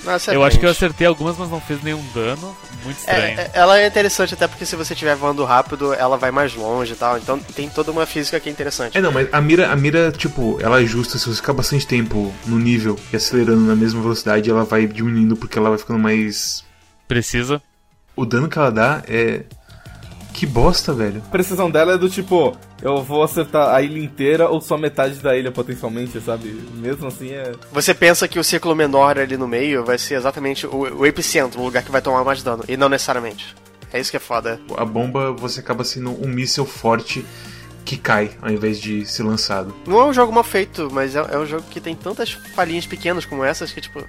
Nossa, 0.04 0.32
eu 0.34 0.44
acho 0.44 0.58
que 0.58 0.66
eu 0.66 0.70
acertei 0.70 1.06
algumas, 1.06 1.36
mas 1.38 1.50
não 1.50 1.60
fez 1.60 1.82
nenhum 1.82 2.04
dano. 2.14 2.56
Muito 2.84 2.98
estranho. 2.98 3.38
É, 3.38 3.42
é- 3.42 3.50
ela 3.54 3.78
é 3.80 3.86
interessante 3.86 4.34
até 4.34 4.46
porque 4.46 4.64
se 4.66 4.76
você 4.76 4.92
estiver 4.92 5.14
voando 5.16 5.44
rápido, 5.44 5.92
ela 5.94 6.16
vai 6.16 6.30
mais 6.30 6.54
longe 6.54 6.92
e 6.92 6.96
tal. 6.96 7.18
Então 7.18 7.38
tem 7.38 7.68
toda 7.68 7.90
uma 7.90 8.06
física 8.06 8.38
que 8.40 8.48
é 8.48 8.52
interessante. 8.52 8.96
É, 8.96 9.00
não, 9.00 9.12
mas 9.12 9.28
a 9.32 9.40
mira, 9.40 9.70
a 9.70 9.76
mira, 9.76 10.10
tipo, 10.12 10.58
ela 10.60 10.76
ajusta, 10.76 11.18
se 11.18 11.26
você 11.26 11.36
ficar 11.36 11.52
bastante 11.52 11.86
tempo 11.86 12.32
no 12.46 12.58
nível 12.58 12.98
e 13.12 13.16
acelerando 13.16 13.60
na 13.62 13.74
mesma 13.76 14.00
velocidade, 14.02 14.48
ela 14.50 14.64
vai 14.64 14.86
diminuindo 14.86 15.36
porque 15.36 15.58
ela 15.58 15.68
vai 15.70 15.78
ficando 15.78 15.98
mais. 15.98 16.64
Precisa. 17.08 17.60
O 18.16 18.24
dano 18.26 18.48
que 18.48 18.58
ela 18.58 18.70
dá 18.70 19.02
é. 19.08 19.42
Que 20.40 20.46
bosta, 20.46 20.94
velho. 20.94 21.22
A 21.26 21.30
precisão 21.30 21.70
dela 21.70 21.92
é 21.92 21.98
do 21.98 22.08
tipo, 22.08 22.56
eu 22.80 23.02
vou 23.02 23.22
acertar 23.22 23.74
a 23.74 23.82
ilha 23.82 24.02
inteira 24.02 24.48
ou 24.48 24.58
só 24.58 24.78
metade 24.78 25.16
da 25.16 25.36
ilha 25.36 25.52
potencialmente, 25.52 26.18
sabe? 26.18 26.48
Mesmo 26.76 27.08
assim 27.08 27.32
é. 27.32 27.52
Você 27.70 27.92
pensa 27.92 28.26
que 28.26 28.38
o 28.38 28.42
círculo 28.42 28.74
menor 28.74 29.18
ali 29.18 29.36
no 29.36 29.46
meio 29.46 29.84
vai 29.84 29.98
ser 29.98 30.14
exatamente 30.14 30.66
o, 30.66 31.00
o 31.00 31.04
epicentro, 31.04 31.60
o 31.60 31.64
lugar 31.64 31.82
que 31.82 31.92
vai 31.92 32.00
tomar 32.00 32.24
mais 32.24 32.42
dano. 32.42 32.64
E 32.66 32.74
não 32.74 32.88
necessariamente. 32.88 33.54
É 33.92 34.00
isso 34.00 34.10
que 34.10 34.16
é 34.16 34.20
foda. 34.20 34.58
A 34.78 34.84
bomba 34.86 35.30
você 35.30 35.60
acaba 35.60 35.84
sendo 35.84 36.12
um 36.24 36.28
míssil 36.28 36.64
forte 36.64 37.22
que 37.84 37.98
cai 37.98 38.30
ao 38.40 38.50
invés 38.50 38.80
de 38.80 39.04
ser 39.04 39.24
lançado. 39.24 39.74
Não 39.86 40.00
é 40.00 40.06
um 40.06 40.12
jogo 40.14 40.32
mal 40.32 40.42
feito, 40.42 40.88
mas 40.90 41.16
é, 41.16 41.18
é 41.32 41.38
um 41.38 41.44
jogo 41.44 41.64
que 41.68 41.82
tem 41.82 41.94
tantas 41.94 42.32
falhinhas 42.54 42.86
pequenas 42.86 43.26
como 43.26 43.44
essas 43.44 43.72
que, 43.72 43.80
tipo, 43.82 44.02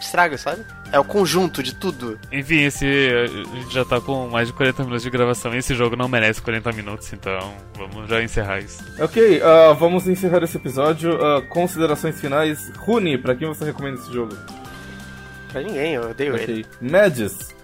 estraga, 0.00 0.38
sabe? 0.38 0.64
É 0.90 0.98
o 0.98 1.04
conjunto 1.04 1.62
de 1.62 1.74
tudo. 1.74 2.18
Enfim, 2.32 2.62
esse. 2.62 2.86
A 2.86 3.56
gente 3.56 3.74
já 3.74 3.84
tá 3.84 4.00
com 4.00 4.28
mais 4.28 4.48
de 4.48 4.54
40 4.54 4.82
minutos 4.84 5.02
de 5.02 5.10
gravação 5.10 5.54
e 5.54 5.58
esse 5.58 5.74
jogo 5.74 5.96
não 5.96 6.08
merece 6.08 6.40
40 6.40 6.72
minutos, 6.72 7.12
então 7.12 7.54
vamos 7.76 8.08
já 8.08 8.22
encerrar 8.22 8.60
isso. 8.60 8.82
Ok, 8.98 9.42
ah, 9.42 9.72
vamos 9.72 10.06
encerrar 10.06 10.42
esse 10.42 10.56
episódio. 10.56 11.12
Ah, 11.24 11.42
considerações 11.42 12.20
finais. 12.20 12.70
Rune, 12.78 13.18
pra 13.18 13.34
quem 13.34 13.48
você 13.48 13.64
recomenda 13.64 14.00
esse 14.00 14.12
jogo? 14.12 14.34
Pra 15.52 15.62
ninguém, 15.62 15.94
eu 15.94 16.10
odeio 16.10 16.36
ele. 16.36 16.66
Ok. 16.80 16.90
Magis. 16.90 17.54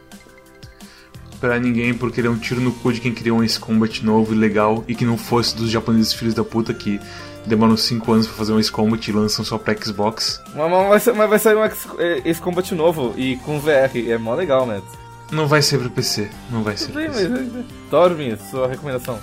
esperar 1.32 1.61
ninguém 1.61 1.93
porque 1.95 2.20
ele 2.20 2.28
é 2.28 2.30
um 2.30 2.39
tiro 2.39 2.61
no 2.61 2.72
cu 2.72 2.93
de 2.93 3.01
quem 3.01 3.12
criou 3.12 3.39
um 3.39 3.43
Ace 3.43 3.59
Combat 3.59 4.05
novo 4.05 4.32
e 4.35 4.37
legal 4.37 4.85
e 4.89 4.95
que 4.95 5.05
não 5.05 5.18
fosse 5.18 5.57
dos 5.57 5.70
japoneses 5.70 6.12
filhos 6.12 6.35
da 6.35 6.45
puta 6.45 6.72
que 6.72 7.01
demoram 7.47 7.77
5 7.77 8.13
anos 8.13 8.27
pra 8.27 8.37
fazer 8.37 8.53
um 8.53 8.59
Ace 8.59 8.71
Combat 8.73 9.09
e 9.09 9.13
lançam 9.13 9.45
só 9.45 9.59
pra 9.59 9.75
Xbox. 9.77 10.41
Mas, 10.55 10.71
mas 10.71 11.05
vai, 11.17 11.27
mas 11.29 11.43
sair 11.43 11.57
um 11.57 11.65
X- 11.65 11.87
eh, 11.99 12.23
Ace 12.25 12.41
Combat 12.41 12.75
novo 12.75 13.15
e 13.17 13.37
com 13.39 13.59
VR. 13.61 13.97
É 14.09 14.19
mó 14.19 14.35
legal, 14.35 14.67
Mads. 14.67 14.89
Não 15.33 15.47
vai 15.47 15.63
ser 15.63 15.79
pro 15.79 15.91
PC, 15.91 16.31
não 16.51 16.63
vai 16.63 16.77
ser 16.77 16.87
Sim, 16.87 16.93
pro 16.93 17.03
mas... 17.03 17.17
PC. 17.17 17.65
Tormin, 17.91 18.37
sua 18.51 18.69
recomendação. 18.69 19.19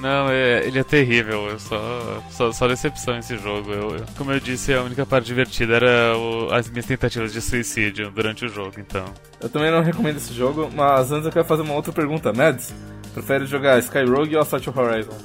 Não, 0.00 0.28
é, 0.28 0.66
ele 0.66 0.78
é 0.78 0.84
terrível. 0.84 1.48
Eu 1.48 1.58
só, 1.58 2.22
só, 2.30 2.52
só 2.52 2.68
decepção 2.68 3.16
esse 3.18 3.38
jogo. 3.38 3.72
Eu, 3.72 3.96
eu- 3.96 4.04
como 4.18 4.30
eu 4.30 4.38
disse, 4.38 4.74
a 4.74 4.82
única 4.82 5.06
parte 5.06 5.24
divertida 5.26 5.74
era 5.76 6.14
o- 6.18 6.52
as 6.52 6.68
minhas 6.68 6.84
tentativas 6.84 7.32
de 7.32 7.40
suicídio 7.40 8.10
durante 8.10 8.44
o 8.44 8.48
jogo, 8.48 8.74
então. 8.78 9.06
Eu 9.40 9.48
também 9.48 9.70
não 9.70 9.80
recomendo 9.82 10.16
esse 10.18 10.34
jogo, 10.34 10.68
mas 10.74 11.10
antes 11.12 11.24
eu 11.26 11.32
quero 11.32 11.46
fazer 11.46 11.62
uma 11.62 11.72
outra 11.72 11.92
pergunta. 11.92 12.30
Mads, 12.30 12.74
prefere 13.14 13.46
jogar 13.46 13.78
Skyrogue 13.78 14.36
ou 14.36 14.42
Assault 14.42 14.68
Horizon? 14.68 15.16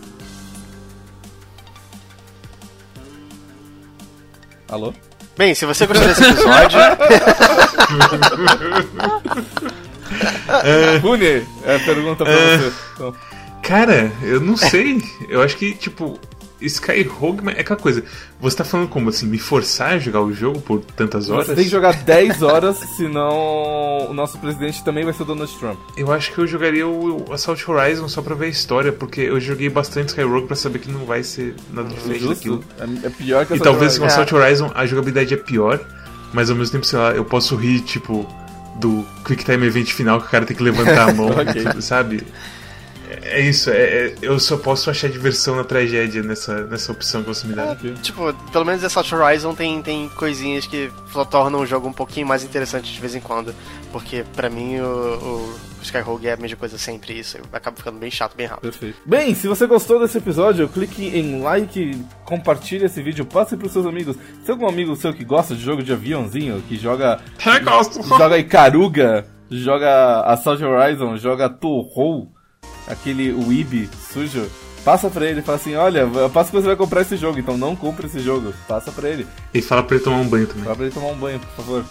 Alô? 4.72 4.94
Bem, 5.38 5.54
se 5.54 5.66
você 5.66 5.86
gostou 5.86 6.08
desse 6.08 6.24
episódio, 6.24 6.80
Rune, 11.02 11.46
é 11.64 11.76
a 11.76 11.80
pergunta 11.80 12.24
pra 12.24 12.34
É. 12.34 12.58
você. 12.58 12.74
Então, 12.96 13.16
Cara, 13.64 14.12
eu 14.24 14.40
não 14.42 14.58
sei. 14.58 15.02
Eu 15.30 15.42
acho 15.44 15.56
que, 15.56 15.74
tipo, 15.76 16.20
Skyrogue 16.62 17.50
é 17.56 17.62
aquela 17.62 17.80
coisa. 17.80 18.04
Você 18.40 18.58
tá 18.58 18.64
falando 18.64 18.88
como 18.90 19.10
assim, 19.10 19.26
me 19.28 19.38
forçar 19.38 19.94
a 19.94 20.00
jogar 20.00 20.22
o 20.22 20.34
jogo 20.34 20.62
por 20.62 20.80
tantas 20.82 21.30
horas? 21.30 21.48
você 21.48 21.56
tem 21.56 21.64
que 21.66 21.70
jogar 21.70 21.94
10 22.04 22.42
horas, 22.42 22.78
senão 22.98 24.08
o 24.10 24.14
nosso 24.14 24.38
presidente 24.40 24.84
também 24.84 25.04
vai 25.04 25.14
ser 25.14 25.24
o 25.24 25.26
Donald 25.26 25.52
Trump. 25.60 25.78
Eu 25.98 26.12
acho 26.12 26.32
que 26.34 26.40
eu 26.40 26.48
jogaria 26.48 26.88
o 26.88 27.32
Assault 27.32 27.70
Horizon 27.70 28.08
só 28.08 28.22
pra 28.22 28.36
ver 28.36 28.46
a 28.46 28.50
história, 28.50 28.92
porque 28.92 29.22
eu 29.22 29.40
joguei 29.40 29.70
bastante 29.70 30.10
Skyrogue 30.10 30.48
pra 30.48 30.56
saber 30.56 30.80
que 30.80 30.92
não 30.92 31.06
vai 31.06 31.24
ser 31.24 31.56
nada 31.72 31.90
diferente 31.90 32.28
daquilo. 32.28 32.56
Justo? 32.78 33.04
É, 33.04 33.08
é 33.08 33.10
pior 33.10 33.46
que 33.46 33.54
E 33.56 33.60
talvez 33.60 33.98
com. 33.98 34.06
Assault 34.06 34.34
Horizon 34.34 34.72
a 34.74 34.86
jogabilidade 34.86 35.34
é 35.34 35.38
pior, 35.38 35.80
mas 36.34 36.50
ao 36.50 36.56
mesmo 36.56 36.72
tempo, 36.72 36.86
sei 36.86 37.00
lá, 37.00 37.12
eu 37.12 37.26
posso 37.26 37.56
rir, 37.56 37.82
tipo, 37.82 38.28
do 38.80 39.06
Quick 39.26 39.44
Time 39.46 39.66
Event 39.68 39.92
final 39.92 40.20
que 40.22 40.28
o 40.28 40.30
cara 40.30 40.46
tem 40.46 40.56
que 40.56 40.64
levantar 40.64 41.10
a 41.10 41.14
mão, 41.14 41.28
Ok. 41.30 41.82
sabe? 41.82 42.24
É 43.24 43.40
é 43.40 43.40
isso, 43.42 43.70
é, 43.70 43.76
é- 44.08 44.16
eu 44.22 44.40
só 44.40 44.58
posso 44.58 44.90
achar 44.90 45.10
diversão 45.10 45.56
na 45.56 45.64
tragédia 45.64 46.22
nessa, 46.22 46.66
nessa 46.68 46.92
opção 46.92 47.22
que 47.24 47.28
você 47.30 47.48
me 47.48 47.54
dá. 47.54 47.76
tipo, 48.02 48.34
pelo 48.52 48.66
menos 48.66 48.84
Assault 48.84 49.14
Horizon 49.14 49.54
tem, 49.56 49.82
tem 49.82 50.10
coisinhas 50.10 50.66
que 50.68 50.92
só 51.12 51.24
tornam 51.26 51.62
o 51.62 51.66
jogo 51.66 51.88
um 51.88 51.94
pouquinho 51.94 52.28
mais 52.28 52.44
interessante 52.44 52.92
de 52.92 53.00
vez 53.00 53.16
em 53.16 53.20
quando. 53.20 53.54
Porque 53.92 54.24
pra 54.36 54.50
mim 54.50 54.80
o, 54.80 54.86
o 54.86 55.56
Skyrogue 55.82 56.28
é 56.28 56.34
a 56.34 56.38
mesma 56.38 56.58
coisa 56.58 56.78
sempre 56.78 57.18
isso. 57.20 57.38
Acaba 57.52 57.76
ficando 57.76 58.00
bem 58.00 58.10
chato, 58.12 58.36
bem 58.36 58.48
rápido. 58.48 58.70
Perfeito. 58.72 58.98
Bem, 59.06 59.34
se 59.36 59.48
você 59.48 59.66
gostou 59.68 60.00
desse 60.00 60.18
episódio, 60.18 60.68
clique 60.70 61.06
em 61.08 61.42
like, 61.42 62.02
compartilhe 62.24 62.86
esse 62.86 63.02
vídeo, 63.02 63.26
passe 63.26 63.58
pros 63.58 63.72
seus 63.74 63.86
amigos. 63.86 64.16
Se 64.40 64.46
tem 64.46 64.54
algum 64.54 64.68
amigo 64.68 64.96
seu 64.96 65.14
que 65.14 65.26
gosta 65.26 65.56
de 65.56 65.62
jogo 65.62 65.84
de 65.84 65.92
aviãozinho, 65.92 66.62
que 66.68 66.78
joga 66.78 67.20
Eu 67.46 67.64
gosto! 67.66 68.02
joga 68.08 68.38
Icaruga, 68.38 69.26
joga 69.50 70.22
Assault 70.22 70.64
Horizon, 70.64 71.18
joga 71.18 71.50
Touhou, 71.50 72.32
aquele 72.88 73.34
Weeb 73.34 73.90
sujo, 74.12 74.48
passa 74.84 75.10
pra 75.10 75.26
ele 75.26 75.40
e 75.40 75.44
fala 75.44 75.58
assim, 75.58 75.76
olha, 75.76 76.00
eu 76.00 76.30
passo 76.30 76.52
que 76.52 76.58
você 76.58 76.68
vai 76.68 76.76
comprar 76.76 77.02
esse 77.02 77.18
jogo, 77.18 77.40
então 77.40 77.58
não 77.58 77.76
compre 77.76 78.08
esse 78.08 78.20
jogo. 78.20 78.54
Passa 78.68 78.92
pra 78.92 79.10
ele. 79.10 79.28
E 79.54 79.62
fala 79.62 79.84
pra 79.84 79.96
ele 79.96 80.04
tomar 80.04 80.18
um 80.18 80.28
banho 80.28 80.48
também. 80.48 80.64
Fala 80.64 80.76
pra 80.76 80.86
ele 80.86 80.94
tomar 80.94 81.08
um 81.08 81.18
banho, 81.18 81.40
por 81.40 81.50
favor. 81.50 81.86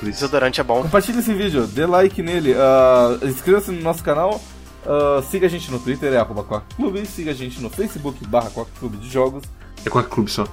Por 0.00 0.08
isso. 0.08 0.20
Desodorante 0.20 0.60
é 0.60 0.64
bom. 0.64 0.82
compartilhe 0.82 1.18
esse 1.18 1.32
vídeo, 1.32 1.66
dê 1.66 1.86
like 1.86 2.22
nele, 2.22 2.54
ah, 2.54 3.18
inscreva-se 3.22 3.70
no 3.70 3.80
nosso 3.80 4.02
canal, 4.02 4.42
ah, 4.84 5.22
siga 5.30 5.46
a 5.46 5.50
gente 5.50 5.70
no 5.70 5.78
Twitter, 5.78 6.12
é 6.12 6.16
arroba 6.16 6.62
Clube, 6.76 7.06
siga 7.06 7.30
a 7.30 7.34
gente 7.34 7.60
no 7.60 7.70
Facebook, 7.70 8.24
barra 8.26 8.50
Quack 8.50 8.70
Clube 8.78 8.96
de 8.96 9.08
Jogos, 9.08 9.44
É 9.84 9.90
Quack 9.90 10.08
Clube 10.08 10.30
só. 10.30 10.44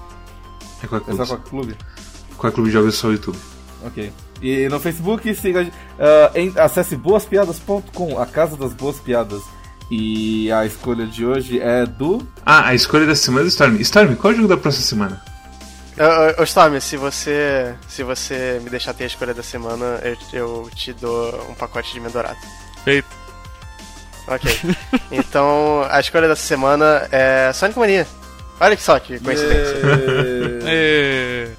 É 0.84 0.88
Quack 0.88 1.09
é 1.09 1.13
só 1.13 1.26
Clube. 1.26 1.28
Quack 1.28 1.49
Clube. 1.49 1.78
Quack 2.38 2.55
Clube 2.55 2.72
joga 2.72 2.91
só 2.91 3.07
no 3.07 3.13
YouTube. 3.13 3.38
Ok. 3.86 4.11
E 4.42 4.68
no 4.70 4.80
Facebook, 4.80 5.34
siga, 5.36 5.68
ah, 6.00 6.32
em- 6.36 6.54
acesse 6.58 6.96
boaspiadas.com, 6.96 8.20
a 8.20 8.26
casa 8.26 8.58
das 8.58 8.74
boas 8.74 8.98
piadas. 9.00 9.42
E 9.89 10.50
a 10.52 10.66
escolha 10.66 11.06
de 11.06 11.26
hoje 11.26 11.60
é 11.60 11.86
do. 11.86 12.26
Ah, 12.46 12.68
a 12.70 12.74
escolha 12.76 13.06
da 13.06 13.14
semana 13.16 13.42
é 13.42 13.46
do 13.46 13.50
Storm. 13.50 13.76
Storm, 13.82 14.16
qual 14.16 14.32
é 14.32 14.34
o 14.34 14.38
jogo 14.38 14.48
da 14.50 14.58
próxima 14.58 14.86
semana? 14.86 15.22
Ô, 16.39 16.44
Storm, 16.44 16.80
se 16.80 16.96
você, 16.96 17.76
se 17.89 18.02
você 18.02 18.60
me 18.64 18.70
deixar 18.70 18.94
ter 18.94 19.04
a 19.04 19.08
escolha 19.08 19.34
da 19.34 19.44
semana, 19.44 20.00
eu, 20.04 20.16
eu 20.34 20.70
te 20.74 20.94
dou 20.94 21.46
um 21.50 21.54
pacote 21.54 21.94
de 21.94 22.00
Mendorato. 22.00 22.39
Feito. 22.86 23.08
Ok. 24.28 24.60
então, 25.12 25.86
a 25.89 26.00
escolha 26.00 26.28
dessa 26.30 26.48
semana 26.48 27.08
é 27.12 27.52
Sonic 27.54 27.78
Mania. 27.78 28.08
Olha 28.62 28.78
que 28.78 28.84
só 28.84 28.98
que 28.98 29.20
coincidência. 29.20 29.76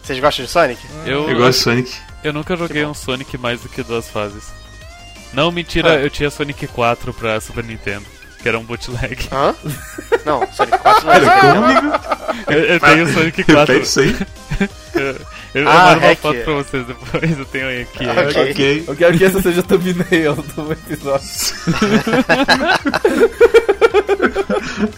Vocês 0.02 0.18
gostam 0.20 0.44
de 0.46 0.50
Sonic? 0.50 0.80
Eu, 1.04 1.28
Eu 1.28 1.36
gosto 1.36 1.58
de 1.58 1.64
Sonic. 1.64 2.11
Eu 2.24 2.32
nunca 2.32 2.56
joguei 2.56 2.84
um 2.84 2.94
Sonic 2.94 3.36
mais 3.38 3.60
do 3.60 3.68
que 3.68 3.82
duas 3.82 4.08
fases. 4.08 4.52
Não, 5.32 5.50
mentira, 5.50 5.92
Ah. 5.92 6.00
eu 6.00 6.10
tinha 6.10 6.30
Sonic 6.30 6.66
4 6.66 7.12
pra 7.14 7.40
Super 7.40 7.64
Nintendo, 7.64 8.04
que 8.42 8.48
era 8.48 8.58
um 8.58 8.64
bootleg. 8.64 9.28
Hã? 9.32 9.54
Não, 10.26 10.46
Sonic 10.52 10.78
4 10.78 11.06
não 11.06 11.12
é 11.12 11.40
como, 11.40 11.64
amigo? 11.64 11.92
Eu, 12.48 12.58
eu 12.64 12.80
tenho 12.80 13.08
Sonic 13.12 13.44
4. 13.44 13.60
Repete 13.74 13.86
isso 13.86 14.00
aí. 14.00 14.16
Eu, 14.94 15.62
eu 15.62 15.68
Ah, 15.68 15.86
mando 15.94 16.06
uma 16.06 16.16
foto 16.16 16.38
pra 16.44 16.54
vocês 16.54 16.86
depois, 16.86 17.38
eu 17.38 17.44
tenho 17.46 17.82
aqui. 17.82 18.04
Ah, 18.04 18.28
ok. 18.28 18.50
Ok. 18.52 18.84
Eu 18.88 18.96
quero 18.96 19.18
que 19.18 19.24
essa 19.24 19.40
seja 19.42 19.60
a 19.60 19.62
thumbnail 19.64 20.34
do 20.34 20.72
episódio. 20.72 21.26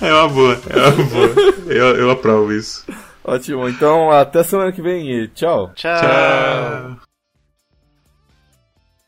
É 0.00 0.12
uma 0.12 0.28
boa, 0.28 0.60
é 0.70 0.76
uma 0.76 1.04
boa. 1.04 1.34
Eu, 1.66 1.96
eu 1.96 2.10
aprovo 2.10 2.52
isso. 2.52 2.84
Ótimo, 3.24 3.68
então 3.68 4.10
até 4.10 4.42
semana 4.42 4.70
que 4.72 4.82
vem 4.82 5.10
e 5.10 5.28
tchau. 5.28 5.72
Tchau. 5.74 5.98
Tchau. 6.00 6.96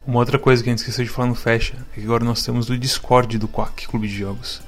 Uma 0.06 0.20
outra 0.20 0.38
coisa 0.38 0.62
que 0.62 0.68
a 0.68 0.72
gente 0.72 0.78
esqueceu 0.78 1.04
de 1.04 1.10
falar 1.10 1.28
no 1.28 1.34
Fecha 1.34 1.74
é 1.92 2.00
que 2.00 2.04
agora 2.04 2.24
nós 2.24 2.40
temos 2.44 2.70
o 2.70 2.78
Discord 2.78 3.38
do 3.38 3.48
Quack, 3.48 3.88
Clube 3.88 4.06
de 4.06 4.16
Jogos. 4.16 4.62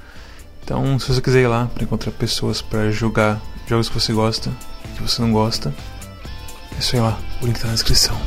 Então, 0.64 0.98
se 0.98 1.06
você 1.06 1.20
quiser 1.20 1.42
ir 1.42 1.46
lá 1.46 1.66
para 1.72 1.84
encontrar 1.84 2.10
pessoas 2.10 2.60
para 2.60 2.90
jogar 2.90 3.40
jogos 3.68 3.88
que 3.88 3.94
você 3.94 4.12
gosta, 4.12 4.50
que 4.96 5.02
você 5.02 5.22
não 5.22 5.30
gosta, 5.30 5.72
é 6.76 6.80
só 6.80 6.96
ir 6.96 7.00
lá, 7.00 7.18
o 7.40 7.46
link 7.46 7.58
tá 7.60 7.68
na 7.68 7.74
descrição. 7.74 8.18